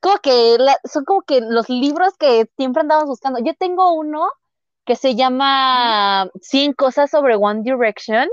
como, 0.00 0.18
que 0.18 0.58
son 0.84 1.04
como 1.04 1.22
que 1.22 1.40
los 1.40 1.68
libros 1.68 2.12
que 2.18 2.48
siempre 2.56 2.82
andamos 2.82 3.06
buscando. 3.06 3.40
Yo 3.40 3.54
tengo 3.54 3.94
uno 3.94 4.30
que 4.88 4.96
se 4.96 5.14
llama 5.14 6.28
100 6.40 6.72
cosas 6.72 7.10
sobre 7.10 7.36
One 7.36 7.62
Direction, 7.62 8.28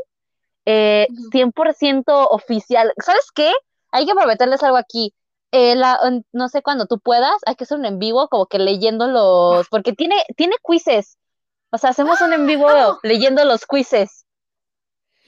eh, 0.65 1.05
100% 1.31 2.27
oficial. 2.31 2.91
¿Sabes 2.97 3.29
qué? 3.35 3.51
Hay 3.91 4.07
que 4.07 4.15
prometerles 4.15 4.63
algo 4.63 4.77
aquí. 4.77 5.13
Eh, 5.51 5.75
no 6.33 6.49
sé 6.49 6.63
cuando 6.63 6.87
tú 6.87 6.99
puedas, 6.99 7.35
hay 7.45 7.55
que 7.55 7.65
hacer 7.65 7.77
un 7.77 7.85
en 7.85 7.99
vivo 7.99 8.27
como 8.29 8.47
que 8.47 8.57
leyendo 8.57 9.07
los, 9.07 9.69
porque 9.69 9.93
tiene, 9.93 10.15
tiene 10.35 10.55
quizzes 10.67 11.19
o 11.75 11.77
sea, 11.77 11.89
hacemos 11.89 12.21
un 12.21 12.31
en 12.31 12.47
vivo 12.47 12.69
¡Ah! 12.69 12.97
leyendo 13.03 13.43
los 13.43 13.65
quizzes. 13.65 14.25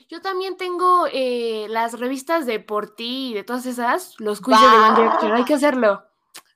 Yo 0.07 0.21
también 0.21 0.55
tengo 0.55 1.05
eh, 1.11 1.67
las 1.69 1.99
revistas 1.99 2.45
de 2.45 2.61
Por 2.61 2.95
Ti 2.95 3.31
y 3.31 3.33
de 3.33 3.43
todas 3.43 3.65
esas, 3.65 4.17
los 4.19 4.39
quizzes 4.39 4.61
de 4.61 4.77
One 4.77 4.95
Direction. 4.95 5.33
Hay 5.33 5.43
que 5.43 5.55
hacerlo. 5.55 6.05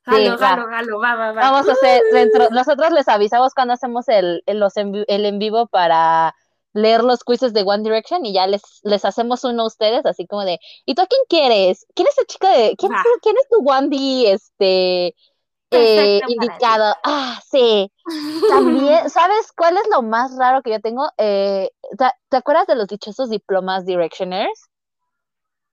Jalo, 0.04 0.36
jalo, 0.36 0.66
jalo, 0.66 0.98
va, 0.98 1.14
va, 1.14 1.32
va. 1.32 1.40
Vamos 1.50 1.68
a 1.68 1.72
hacer, 1.72 2.02
dentro, 2.12 2.48
nosotros 2.50 2.90
les 2.90 3.06
avisamos 3.08 3.54
cuando 3.54 3.74
hacemos 3.74 4.08
el, 4.08 4.42
el, 4.46 4.58
los 4.58 4.76
en, 4.76 5.04
el 5.06 5.24
en 5.24 5.38
vivo 5.38 5.66
para 5.68 6.34
leer 6.72 7.04
los 7.04 7.22
quizzes 7.22 7.52
de 7.52 7.62
One 7.62 7.82
Direction 7.82 8.24
y 8.24 8.32
ya 8.32 8.46
les, 8.46 8.62
les 8.82 9.04
hacemos 9.04 9.44
uno 9.44 9.62
a 9.62 9.66
ustedes, 9.66 10.04
así 10.06 10.26
como 10.26 10.44
de, 10.44 10.58
¿y 10.86 10.94
tú 10.94 11.02
a 11.02 11.06
quién 11.06 11.20
quieres? 11.28 11.86
¿Quién 11.94 12.08
es 12.08 12.18
el 12.18 12.26
chico 12.26 12.48
de, 12.48 12.74
quién, 12.76 12.92
¿quién 13.22 13.36
es 13.36 13.48
tu 13.48 13.64
D, 13.88 14.32
este, 14.32 15.14
eh, 15.72 16.20
indicado. 16.28 16.94
Ah, 17.04 17.40
sí. 17.50 17.90
También, 18.48 19.08
¿sabes 19.10 19.52
cuál 19.56 19.76
es 19.76 19.84
lo 19.90 20.02
más 20.02 20.36
raro 20.36 20.62
que 20.62 20.70
yo 20.70 20.80
tengo? 20.80 21.10
Eh, 21.18 21.70
¿te, 22.28 22.36
acuerdas 22.36 22.66
de 22.66 22.76
los 22.76 22.88
dichosos 22.88 23.30
diplomas 23.30 23.86
Directioners? 23.86 24.68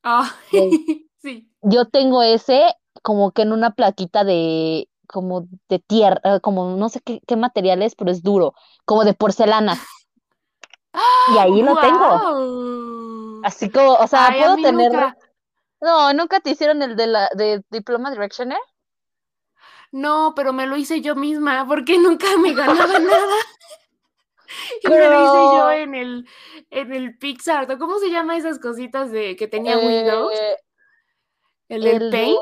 Ah, 0.03 0.33
sí. 1.21 1.51
Yo 1.61 1.85
tengo 1.85 2.23
ese 2.23 2.73
como 3.01 3.31
que 3.31 3.43
en 3.43 3.51
una 3.51 3.71
plaquita 3.71 4.23
de 4.23 4.89
como 5.07 5.47
de 5.69 5.79
tierra, 5.79 6.21
eh, 6.23 6.39
como 6.41 6.75
no 6.75 6.89
sé 6.89 7.01
qué, 7.01 7.21
qué 7.25 7.35
material 7.35 7.81
es, 7.81 7.95
pero 7.95 8.11
es 8.11 8.21
duro, 8.21 8.53
como 8.85 9.03
de 9.03 9.13
porcelana. 9.13 9.79
y 11.33 11.37
ahí 11.37 11.61
lo 11.61 11.75
tengo. 11.79 13.41
Así 13.43 13.69
como, 13.69 13.93
o 13.93 14.07
sea, 14.07 14.33
puedo 14.37 14.55
tener. 14.57 14.91
No, 15.81 16.13
nunca 16.13 16.39
te 16.41 16.51
hicieron 16.51 16.81
el 16.81 16.95
de 16.95 17.07
la 17.07 17.29
de 17.35 17.63
diploma 17.69 18.11
Directioner 18.11 18.59
no, 19.91 20.33
pero 20.35 20.53
me 20.53 20.67
lo 20.67 20.77
hice 20.77 21.01
yo 21.01 21.15
misma 21.15 21.65
porque 21.67 21.97
nunca 21.99 22.37
me 22.37 22.53
ganaba 22.53 22.99
nada. 22.99 23.35
y 24.83 24.87
me 24.87 24.97
lo 24.97 25.23
hice 25.23 25.57
yo 25.57 25.71
en 25.71 25.95
el, 25.95 26.27
en 26.69 26.93
el 26.93 27.17
Pixar. 27.17 27.77
¿Cómo 27.77 27.99
se 27.99 28.09
llama 28.09 28.37
esas 28.37 28.59
cositas 28.59 29.11
de 29.11 29.35
que 29.35 29.47
tenía 29.47 29.77
Windows? 29.77 30.33
Eh, 30.33 30.55
el, 31.69 31.87
el 31.87 32.09
Paint. 32.09 32.39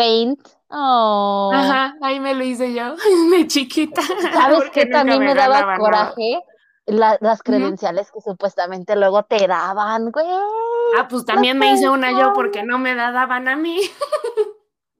Paint. 0.00 0.40
Oh. 0.70 1.50
Ajá, 1.52 1.94
ahí 2.00 2.20
me 2.20 2.34
lo 2.34 2.42
hice 2.42 2.72
yo, 2.72 2.94
de 3.32 3.46
chiquita. 3.46 4.00
¿Sabes 4.32 4.70
qué 4.72 4.86
también 4.86 5.18
me, 5.20 5.34
daba 5.34 5.76
coraje? 5.76 6.40
las 6.86 7.42
credenciales 7.42 8.10
que 8.10 8.20
supuestamente 8.20 8.96
luego 8.96 9.22
te 9.24 9.46
daban, 9.46 10.10
güey. 10.10 10.26
Ah, 10.98 11.06
pues 11.08 11.24
también 11.24 11.58
me 11.58 11.72
hice 11.72 11.88
una 11.88 12.10
yo 12.10 12.32
porque 12.32 12.64
no 12.64 12.78
me 12.78 12.94
daban 12.94 13.46
a 13.46 13.56
mí. 13.56 13.78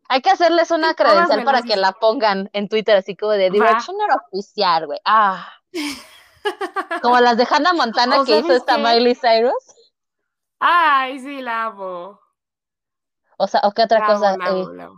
Hay 0.09 0.21
que 0.21 0.31
hacerles 0.31 0.71
una 0.71 0.95
credencial 0.95 1.45
para 1.45 1.63
que 1.63 1.77
la 1.77 1.93
pongan 1.93 2.51
en 2.53 2.69
Twitter, 2.69 2.97
así 2.97 3.17
como 3.17 3.33
de 3.33 3.51
Directioner 3.51 4.09
oficial, 4.13 4.87
güey. 4.87 5.01
Ah. 5.05 5.49
Como 7.03 7.21
las 7.21 7.37
de 7.37 7.47
Hannah 7.49 7.75
Montana 7.75 8.25
que 8.25 8.39
hizo 8.39 8.53
esta 8.55 8.79
Miley 8.79 9.15
Cyrus. 9.15 9.53
Ay, 10.59 11.19
sí, 11.19 11.43
la 11.43 11.65
amo. 11.65 12.19
O 13.41 13.49
sea, 13.49 13.61
¿o 13.65 13.73
qué 13.73 13.85
otra 13.85 14.05
cosa? 14.05 14.35
Eh? 14.35 14.89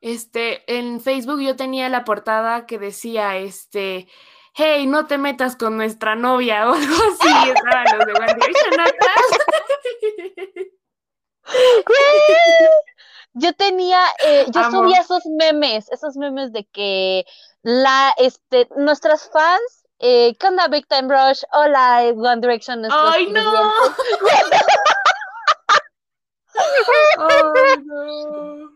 Este, 0.00 0.78
en 0.78 0.98
Facebook 0.98 1.42
yo 1.42 1.56
tenía 1.56 1.90
la 1.90 2.04
portada 2.04 2.64
que 2.64 2.78
decía, 2.78 3.36
este, 3.36 4.08
hey, 4.54 4.86
no 4.86 5.06
te 5.06 5.18
metas 5.18 5.56
con 5.56 5.76
nuestra 5.76 6.16
novia 6.16 6.66
o 6.70 6.72
algo 6.72 6.94
así. 6.94 7.50
Estaban 7.50 7.98
los 7.98 8.06
de 8.06 8.12
One 8.14 8.34
Direction 8.34 8.80
atrás. 8.80 9.26
Yo 13.34 13.52
tenía, 13.52 14.00
eh, 14.24 14.46
yo 14.48 14.70
subía 14.70 15.02
esos 15.02 15.22
memes, 15.26 15.90
esos 15.90 16.16
memes 16.16 16.52
de 16.52 16.64
que 16.64 17.26
la, 17.62 18.14
este, 18.16 18.68
nuestras 18.74 19.28
fans, 19.30 19.86
eh, 19.98 20.34
¿qué 20.40 20.46
onda 20.46 20.66
Big 20.68 20.86
Time 20.88 21.08
Rush? 21.14 21.42
Hola, 21.52 22.04
One 22.16 22.40
Direction. 22.40 22.86
¡Ay, 22.90 23.30
no! 23.30 23.42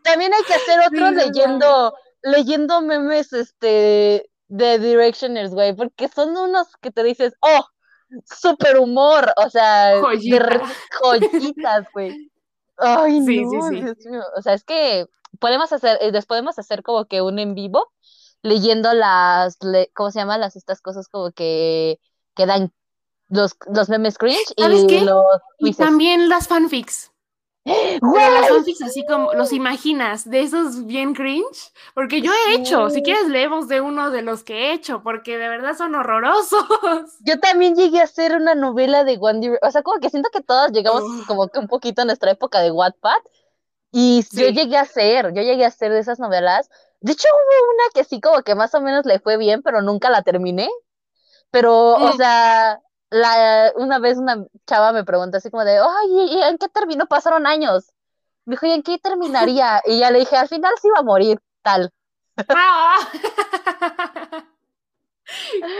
También 0.02 0.32
hay 0.32 0.42
que 0.44 0.54
hacer 0.54 0.80
otro 0.86 1.10
leyendo, 1.10 1.94
leyendo 2.22 2.80
memes, 2.82 3.32
este, 3.32 4.30
de 4.48 4.78
Directioners, 4.78 5.52
güey, 5.52 5.74
porque 5.74 6.08
son 6.08 6.36
unos 6.36 6.68
que 6.80 6.90
te 6.90 7.02
dices, 7.02 7.34
oh, 7.40 7.66
super 8.24 8.78
humor, 8.78 9.32
o 9.36 9.50
sea, 9.50 10.00
joyitas, 10.00 11.86
güey. 11.92 12.30
Ay, 12.76 13.22
sí, 13.24 13.44
no, 13.44 13.68
sí, 13.68 13.82
sí. 13.98 14.08
O 14.36 14.42
sea, 14.42 14.54
es 14.54 14.64
que 14.64 15.06
podemos 15.38 15.72
hacer, 15.72 15.98
eh, 16.00 16.12
después 16.12 16.26
podemos 16.26 16.58
hacer 16.58 16.82
como 16.82 17.06
que 17.06 17.22
un 17.22 17.38
en 17.38 17.54
vivo 17.54 17.92
leyendo 18.42 18.92
las, 18.92 19.58
¿cómo 19.94 20.10
se 20.10 20.18
llama? 20.20 20.38
Las 20.38 20.56
estas 20.56 20.80
cosas 20.82 21.08
como 21.08 21.32
que, 21.32 21.98
que 22.34 22.46
dan 22.46 22.72
los, 23.28 23.56
los 23.72 23.88
memes 23.88 24.18
cringe 24.18 24.52
y 24.56 24.62
los 24.62 25.26
Y 25.58 25.72
también 25.74 26.28
las 26.28 26.46
fanfics. 26.46 27.10
Las 27.64 28.48
fanfics 28.48 28.82
así 28.82 29.04
como 29.06 29.32
los 29.32 29.52
imaginas, 29.52 30.28
de 30.28 30.42
esos 30.42 30.84
bien 30.84 31.14
cringe, 31.14 31.72
porque 31.94 32.20
yo 32.20 32.30
he 32.32 32.54
hecho, 32.54 32.90
si 32.90 33.02
quieres 33.02 33.28
leemos 33.28 33.68
de 33.68 33.80
uno 33.80 34.10
de 34.10 34.22
los 34.22 34.44
que 34.44 34.54
he 34.54 34.72
hecho, 34.72 35.02
porque 35.02 35.38
de 35.38 35.48
verdad 35.48 35.76
son 35.76 35.94
horrorosos. 35.94 36.64
Yo 37.20 37.38
también 37.40 37.74
llegué 37.74 38.00
a 38.00 38.04
hacer 38.04 38.36
una 38.36 38.54
novela 38.54 39.04
de 39.04 39.16
One 39.18 39.58
o 39.62 39.70
sea, 39.70 39.82
como 39.82 40.00
que 40.00 40.10
siento 40.10 40.28
que 40.30 40.42
todos 40.42 40.72
llegamos 40.72 41.02
como 41.26 41.48
que 41.48 41.58
un 41.58 41.68
poquito 41.68 42.02
a 42.02 42.04
nuestra 42.04 42.30
época 42.30 42.60
de 42.60 42.70
Wattpad, 42.70 43.20
y 43.96 44.24
yo 44.32 44.48
llegué 44.48 44.76
a 44.76 44.80
hacer, 44.80 45.32
yo 45.34 45.42
llegué 45.42 45.64
a 45.64 45.68
hacer 45.68 45.92
de 45.92 46.00
esas 46.00 46.18
novelas, 46.18 46.68
de 47.00 47.12
hecho 47.12 47.28
hubo 47.30 47.74
una 47.74 47.84
que 47.94 48.02
sí 48.02 48.20
como 48.20 48.42
que 48.42 48.56
más 48.56 48.74
o 48.74 48.80
menos 48.80 49.06
le 49.06 49.20
fue 49.20 49.36
bien, 49.36 49.62
pero 49.62 49.82
nunca 49.82 50.10
la 50.10 50.22
terminé, 50.22 50.68
pero, 51.50 51.94
o 51.94 52.12
mm. 52.12 52.16
sea, 52.16 52.80
la, 53.14 53.72
una 53.76 54.00
vez 54.00 54.18
una 54.18 54.44
chava 54.66 54.92
me 54.92 55.04
preguntó 55.04 55.36
así 55.36 55.48
como 55.48 55.64
de, 55.64 55.78
ay, 55.78 56.42
¿en 56.48 56.58
qué 56.58 56.68
terminó? 56.68 57.06
Pasaron 57.06 57.46
años. 57.46 57.92
Me 58.44 58.54
dijo, 58.54 58.66
¿y 58.66 58.72
en 58.72 58.82
qué 58.82 58.98
terminaría? 58.98 59.80
Y 59.86 60.00
ya 60.00 60.10
le 60.10 60.18
dije, 60.18 60.36
al 60.36 60.48
final 60.48 60.74
sí 60.82 60.88
iba 60.88 60.98
a 60.98 61.04
morir, 61.04 61.40
tal. 61.62 61.92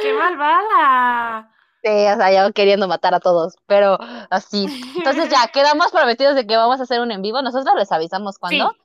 ¡Qué 0.03 0.13
malvada! 0.13 1.51
Sí, 1.83 1.91
o 1.91 2.17
sea, 2.17 2.33
yo 2.33 2.53
queriendo 2.53 2.87
matar 2.87 3.15
a 3.15 3.21
todos, 3.21 3.57
pero 3.67 3.99
así. 4.31 4.67
Entonces 4.97 5.29
ya, 5.29 5.49
quedamos 5.53 5.91
prometidos 5.91 6.37
de 6.37 6.47
que 6.47 6.57
vamos 6.57 6.79
a 6.79 6.85
hacer 6.85 7.01
un 7.01 7.11
en 7.11 7.21
vivo. 7.21 7.43
Nosotros 7.43 7.75
les 7.77 7.91
avisamos 7.91 8.39
cuándo. 8.39 8.77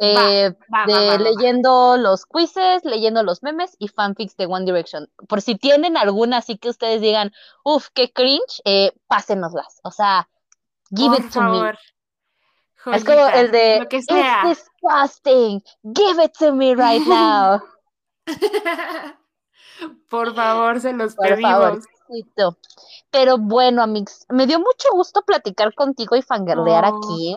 Eh, 0.00 0.54
de 0.86 1.18
leyendo 1.18 1.96
los 1.96 2.24
quizzes, 2.24 2.84
leyendo 2.84 3.24
los 3.24 3.42
memes 3.42 3.74
y 3.80 3.88
fanfics 3.88 4.36
de 4.36 4.46
One 4.46 4.64
Direction. 4.64 5.10
Por 5.28 5.42
si 5.42 5.56
tienen 5.56 5.96
alguna 5.96 6.38
así 6.38 6.56
que 6.56 6.68
ustedes 6.68 7.00
digan, 7.00 7.32
uff, 7.64 7.88
qué 7.92 8.12
cringe, 8.12 8.62
eh, 8.64 8.92
pásenoslas. 9.08 9.80
O 9.82 9.90
sea, 9.90 10.28
give 10.90 11.16
it 11.16 11.32
to 11.32 11.42
me. 11.42 11.72
es 12.94 13.04
como 13.04 13.26
el 13.26 13.50
de, 13.50 13.88
it's 13.90 14.06
disgusting, 14.44 15.62
give 15.82 16.22
it 16.22 16.32
to 16.38 16.52
me 16.52 16.76
right 16.76 17.04
now. 17.04 17.60
Por 20.08 20.34
favor, 20.34 20.80
se 20.80 20.92
los 20.92 21.16
Por 21.16 21.28
pedimos. 21.28 21.84
Pero 23.10 23.38
bueno, 23.38 23.82
amigos, 23.82 24.24
me 24.28 24.46
dio 24.46 24.58
mucho 24.58 24.90
gusto 24.92 25.22
platicar 25.22 25.74
contigo 25.74 26.14
y 26.14 26.22
fangirlear 26.22 26.84
aquí. 26.84 27.36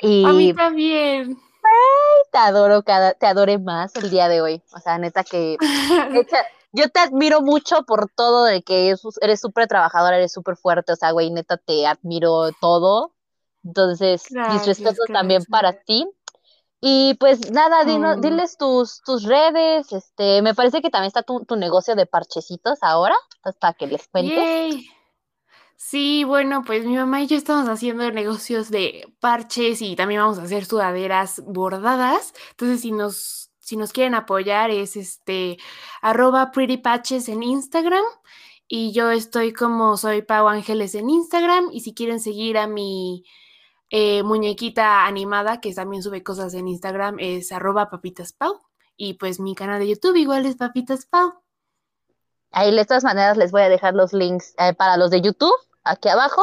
Y... 0.00 0.24
A 0.24 0.32
mí 0.32 0.54
también. 0.54 1.38
te 2.32 2.38
adoro, 2.38 2.82
te 2.82 3.26
adoré 3.26 3.58
más 3.58 3.94
el 3.96 4.10
día 4.10 4.28
de 4.28 4.40
hoy. 4.40 4.62
O 4.72 4.80
sea, 4.80 4.98
neta 4.98 5.24
que... 5.24 5.56
yo 6.72 6.88
te 6.90 7.00
admiro 7.00 7.40
mucho 7.40 7.84
por 7.84 8.10
todo 8.14 8.44
de 8.44 8.62
que 8.62 8.94
eres 9.20 9.40
súper 9.40 9.66
trabajadora, 9.66 10.16
eres 10.16 10.32
súper 10.32 10.56
fuerte. 10.56 10.92
O 10.92 10.96
sea, 10.96 11.12
güey, 11.12 11.30
neta 11.30 11.56
te 11.56 11.86
admiro 11.86 12.50
todo. 12.60 13.14
Entonces, 13.64 14.24
mis 14.30 14.66
respetos 14.66 15.06
también 15.12 15.44
para 15.44 15.72
ti. 15.72 16.06
Y 16.80 17.14
pues 17.14 17.50
nada, 17.50 17.80
oh. 17.82 18.20
diles 18.20 18.56
tus, 18.56 19.02
tus 19.02 19.24
redes, 19.24 19.92
este, 19.92 20.42
me 20.42 20.54
parece 20.54 20.80
que 20.80 20.90
también 20.90 21.08
está 21.08 21.24
tu, 21.24 21.44
tu 21.44 21.56
negocio 21.56 21.96
de 21.96 22.06
parchecitos 22.06 22.78
ahora, 22.82 23.16
hasta 23.42 23.72
que 23.72 23.88
les 23.88 24.06
cuentes. 24.06 24.84
Sí, 25.80 26.24
bueno, 26.24 26.64
pues 26.64 26.84
mi 26.84 26.96
mamá 26.96 27.22
y 27.22 27.28
yo 27.28 27.36
estamos 27.36 27.68
haciendo 27.68 28.10
negocios 28.10 28.68
de 28.68 29.06
parches 29.20 29.80
y 29.80 29.94
también 29.94 30.20
vamos 30.20 30.38
a 30.38 30.42
hacer 30.42 30.64
sudaderas 30.64 31.40
bordadas. 31.46 32.34
Entonces, 32.50 32.80
si 32.80 32.90
nos, 32.90 33.52
si 33.60 33.76
nos 33.76 33.92
quieren 33.92 34.16
apoyar, 34.16 34.70
es 34.70 34.96
este 34.96 35.56
arroba 36.02 36.50
pretty 36.50 36.78
patches 36.78 37.28
en 37.28 37.44
Instagram. 37.44 38.02
Y 38.66 38.92
yo 38.92 39.12
estoy 39.12 39.52
como 39.52 39.96
soy 39.96 40.22
Pau 40.22 40.48
Ángeles 40.48 40.96
en 40.96 41.10
Instagram. 41.10 41.70
Y 41.72 41.80
si 41.80 41.94
quieren 41.94 42.18
seguir 42.20 42.58
a 42.58 42.66
mi 42.66 43.24
eh, 43.90 44.24
muñequita 44.24 45.06
animada, 45.06 45.60
que 45.60 45.72
también 45.74 46.02
sube 46.02 46.24
cosas 46.24 46.54
en 46.54 46.66
Instagram, 46.66 47.18
es 47.20 47.52
arroba 47.52 47.88
papitaspau. 47.88 48.60
Y 48.96 49.14
pues 49.14 49.38
mi 49.38 49.54
canal 49.54 49.78
de 49.78 49.88
YouTube 49.90 50.16
igual 50.16 50.44
es 50.44 50.56
papitaspau. 50.56 51.34
Ahí 52.50 52.74
de 52.74 52.84
todas 52.84 53.04
maneras 53.04 53.36
les 53.36 53.52
voy 53.52 53.62
a 53.62 53.68
dejar 53.68 53.94
los 53.94 54.12
links 54.12 54.54
eh, 54.58 54.74
para 54.74 54.96
los 54.96 55.10
de 55.10 55.20
YouTube 55.20 55.54
aquí 55.88 56.08
abajo. 56.08 56.42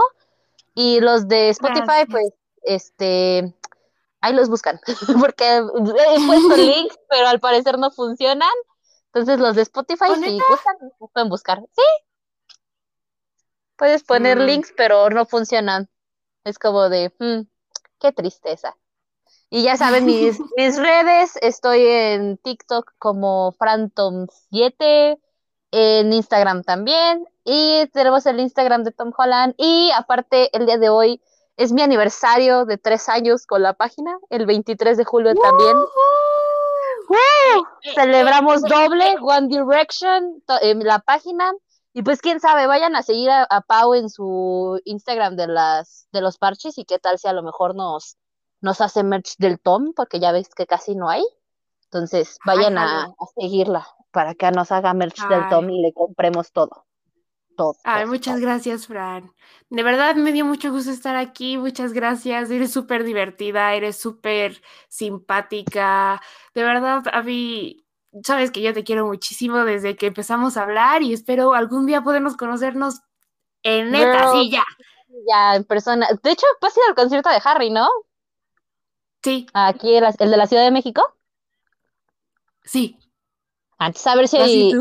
Y 0.73 0.99
los 0.99 1.27
de 1.27 1.49
Spotify, 1.49 2.05
pues, 2.09 2.33
este, 2.63 3.53
ahí 4.21 4.33
los 4.33 4.49
buscan, 4.49 4.79
porque 5.19 5.57
he 5.57 6.25
puesto 6.27 6.57
links, 6.57 6.97
pero 7.09 7.27
al 7.27 7.39
parecer 7.39 7.77
no 7.79 7.91
funcionan. 7.91 8.49
Entonces 9.13 9.39
los 9.39 9.55
de 9.55 9.61
Spotify, 9.61 10.13
si 10.21 10.39
gustan, 10.49 10.75
pueden 11.13 11.29
buscar. 11.29 11.63
Sí. 11.73 12.55
Puedes 13.77 14.03
poner 14.03 14.39
mm. 14.39 14.41
links, 14.41 14.73
pero 14.75 15.09
no 15.09 15.25
funcionan. 15.25 15.89
Es 16.43 16.59
como 16.59 16.89
de, 16.89 17.13
hmm, 17.19 17.47
qué 17.99 18.11
tristeza. 18.11 18.75
Y 19.49 19.63
ya 19.63 19.77
saben, 19.77 20.05
mis, 20.05 20.37
mis 20.57 20.77
redes, 20.77 21.37
estoy 21.41 21.85
en 21.85 22.37
TikTok 22.37 22.93
como 22.97 23.53
Phantom7, 23.53 25.19
en 25.77 26.13
Instagram 26.13 26.63
también, 26.63 27.27
y 27.43 27.85
tenemos 27.87 28.25
el 28.25 28.39
Instagram 28.39 28.85
de 28.85 28.91
Tom 28.91 29.11
Holland, 29.15 29.53
y 29.57 29.91
aparte 29.93 30.49
el 30.57 30.65
día 30.65 30.77
de 30.77 30.87
hoy 30.87 31.21
es 31.57 31.73
mi 31.73 31.81
aniversario 31.81 32.63
de 32.63 32.77
tres 32.77 33.09
años 33.09 33.45
con 33.45 33.61
la 33.61 33.73
página, 33.73 34.17
el 34.29 34.45
23 34.45 34.97
de 34.97 35.03
julio 35.03 35.33
también. 35.35 35.75
Eh, 37.09 37.59
eh, 37.83 37.93
Celebramos 37.93 38.63
eh, 38.63 38.67
doble, 38.69 39.15
One 39.21 39.47
Direction, 39.49 40.41
en 40.61 40.79
la 40.85 40.99
página, 40.99 41.51
y 41.91 42.03
pues 42.03 42.21
quién 42.21 42.39
sabe, 42.39 42.67
vayan 42.67 42.95
a 42.95 43.03
seguir 43.03 43.29
a, 43.29 43.61
Pau 43.67 43.95
en 43.95 44.09
su 44.09 44.79
Instagram 44.85 45.35
de 45.35 45.47
las 45.47 46.07
de 46.13 46.21
los 46.21 46.37
parches 46.37 46.77
y 46.77 46.85
qué 46.85 46.99
tal 46.99 47.19
si 47.19 47.27
a 47.27 47.33
lo 47.33 47.43
mejor 47.43 47.75
nos, 47.75 48.15
nos 48.61 48.79
hace 48.79 49.03
merch 49.03 49.35
del 49.39 49.59
Tom, 49.59 49.91
porque 49.93 50.21
ya 50.21 50.31
ves 50.31 50.47
que 50.55 50.65
casi 50.65 50.95
no 50.95 51.09
hay. 51.09 51.23
Entonces, 51.83 52.37
vayan 52.45 52.77
a, 52.77 53.13
seguirla 53.37 53.85
para 54.15 54.33
que 54.33 54.49
nos 54.49 54.71
haga 54.71 54.93
merch 54.93 55.27
del 55.27 55.49
Tom 55.49 55.69
y 55.69 55.81
le 55.81 55.91
compremos 55.93 56.53
todo. 56.53 56.85
Todo. 57.57 57.75
Ay, 57.83 58.05
muchas 58.05 58.39
gracias, 58.39 58.87
Fran. 58.87 59.29
De 59.69 59.83
verdad 59.83 60.15
me 60.15 60.31
dio 60.31 60.45
mucho 60.45 60.71
gusto 60.71 60.89
estar 60.89 61.17
aquí. 61.17 61.57
Muchas 61.57 61.91
gracias. 61.91 62.49
Eres 62.49 62.71
súper 62.71 63.03
divertida, 63.03 63.73
eres 63.73 63.97
súper 63.97 64.61
simpática. 64.87 66.21
De 66.53 66.63
verdad, 66.63 67.03
a 67.11 67.21
mí 67.23 67.85
sabes 68.23 68.51
que 68.51 68.61
yo 68.61 68.73
te 68.73 68.85
quiero 68.85 69.05
muchísimo 69.05 69.65
desde 69.65 69.97
que 69.97 70.07
empezamos 70.07 70.55
a 70.55 70.63
hablar 70.63 71.03
y 71.03 71.11
espero 71.11 71.53
algún 71.53 71.85
día 71.85 72.01
podernos 72.01 72.37
conocernos 72.37 73.01
en 73.63 73.91
neta, 73.91 74.31
sí, 74.31 74.49
ya. 74.49 74.63
Ya, 75.27 75.55
en 75.55 75.65
persona. 75.65 76.07
De 76.23 76.31
hecho, 76.31 76.45
vas 76.61 76.75
a 76.75 76.79
ir 76.79 76.85
al 76.87 76.95
concierto 76.95 77.29
de 77.29 77.41
Harry, 77.43 77.69
¿no? 77.69 77.89
Sí. 79.23 79.47
Aquí, 79.53 79.95
el, 79.95 80.05
de 80.17 80.37
la 80.37 80.47
Ciudad 80.47 80.63
de 80.63 80.71
México. 80.71 81.01
Sí. 82.63 82.97
Antes 83.85 84.07
a 84.07 84.15
ver 84.15 84.27
si... 84.27 84.73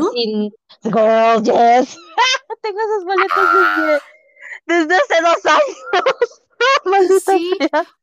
Girl, 0.81 1.43
yes. 1.43 1.95
Tengo 2.61 2.79
esos 2.79 3.05
boletos 3.05 3.49
desde, 3.53 4.01
desde 4.65 4.95
hace 4.95 5.21
dos 5.21 5.45
años. 5.45 6.41
sí, 7.25 7.51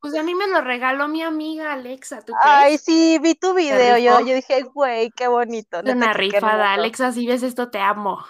pues 0.01 0.15
a 0.15 0.23
mí 0.23 0.35
me 0.37 0.47
lo 0.47 0.61
regaló 0.61 1.09
mi 1.09 1.23
amiga 1.23 1.73
Alexa, 1.73 2.21
¿tú 2.21 2.33
crees? 2.33 2.45
Ay, 2.45 2.79
sí, 2.79 3.19
vi 3.21 3.35
tu 3.35 3.53
video, 3.55 3.99
yo, 3.99 4.21
yo 4.21 4.35
dije, 4.35 4.63
güey, 4.63 5.11
qué 5.11 5.27
bonito. 5.27 5.81
Una 5.81 6.13
rifada, 6.13 6.75
Alexa, 6.75 7.11
si 7.11 7.27
ves 7.27 7.43
esto, 7.43 7.71
te 7.71 7.81
amo. 7.81 8.25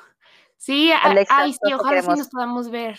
Sí, 0.57 0.91
ay, 1.29 1.53
sí, 1.53 1.73
ojalá 1.75 2.01
sí 2.01 2.09
nos 2.09 2.29
podamos 2.29 2.71
ver. 2.71 2.99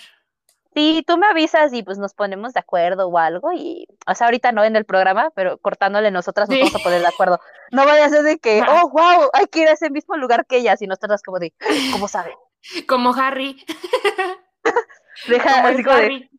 Sí, 0.75 1.03
tú 1.05 1.17
me 1.17 1.27
avisas 1.27 1.71
y 1.73 1.83
pues 1.83 1.99
nos 1.99 2.13
ponemos 2.13 2.53
de 2.53 2.59
acuerdo 2.59 3.07
o 3.07 3.17
algo 3.17 3.51
y, 3.53 3.87
o 4.07 4.15
sea, 4.15 4.27
ahorita 4.27 4.51
no 4.51 4.63
en 4.63 4.75
el 4.75 4.85
programa, 4.85 5.31
pero 5.35 5.57
cortándole 5.59 6.09
nosotras 6.09 6.49
nos 6.49 6.57
vamos 6.57 6.75
a 6.75 6.79
poner 6.79 7.01
de 7.01 7.07
acuerdo. 7.07 7.39
No 7.71 7.85
vaya 7.85 8.05
a 8.05 8.09
ser 8.09 8.23
de 8.23 8.39
que, 8.39 8.61
oh, 8.61 8.89
wow, 8.89 9.29
hay 9.33 9.45
que 9.47 9.59
ir 9.59 9.67
a 9.67 9.73
ese 9.73 9.89
mismo 9.89 10.15
lugar 10.17 10.45
que 10.47 10.57
ella, 10.57 10.75
si 10.75 10.87
no 10.87 10.93
estás 10.93 11.21
como 11.21 11.39
de, 11.39 11.53
¿cómo 11.91 12.07
sabe? 12.07 12.35
Como 12.87 13.13
Harry. 13.13 13.61
Deja, 15.27 15.67
así 15.67 15.83
como 15.83 15.97
de, 15.97 16.29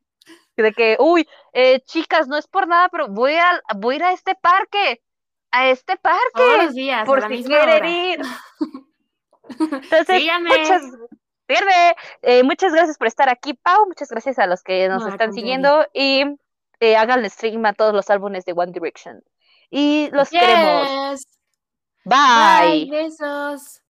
de 0.56 0.72
que, 0.72 0.96
uy, 0.98 1.28
eh, 1.52 1.80
chicas, 1.80 2.28
no 2.28 2.36
es 2.36 2.46
por 2.46 2.66
nada, 2.66 2.88
pero 2.88 3.08
voy 3.08 3.34
a, 3.34 3.60
voy 3.76 3.94
a 3.94 3.96
ir 3.96 4.04
a 4.04 4.12
este 4.12 4.34
parque, 4.34 5.02
a 5.50 5.68
este 5.68 5.96
parque, 5.96 6.20
Todos 6.34 6.64
los 6.64 6.74
días, 6.74 7.04
por 7.06 7.28
si 7.28 7.44
quieren 7.44 7.84
ir. 7.84 8.20
Entonces, 9.60 10.22
muchas, 10.40 10.82
eh, 12.22 12.42
muchas 12.42 12.72
gracias 12.72 12.98
por 12.98 13.06
estar 13.06 13.28
aquí, 13.28 13.54
Pau, 13.54 13.86
muchas 13.86 14.08
gracias 14.08 14.38
a 14.38 14.46
los 14.46 14.62
que 14.62 14.88
nos 14.88 15.06
están 15.06 15.32
siguiendo 15.32 15.86
y 15.92 16.24
eh, 16.80 16.96
hagan 16.96 17.28
stream 17.28 17.64
a 17.66 17.72
todos 17.72 17.94
los 17.94 18.10
álbumes 18.10 18.44
de 18.44 18.52
One 18.52 18.72
Direction. 18.72 19.22
Y 19.70 20.08
los 20.12 20.30
queremos. 20.30 21.26
Bye. 22.04 22.86
Bye, 22.86 22.90
besos. 22.90 23.80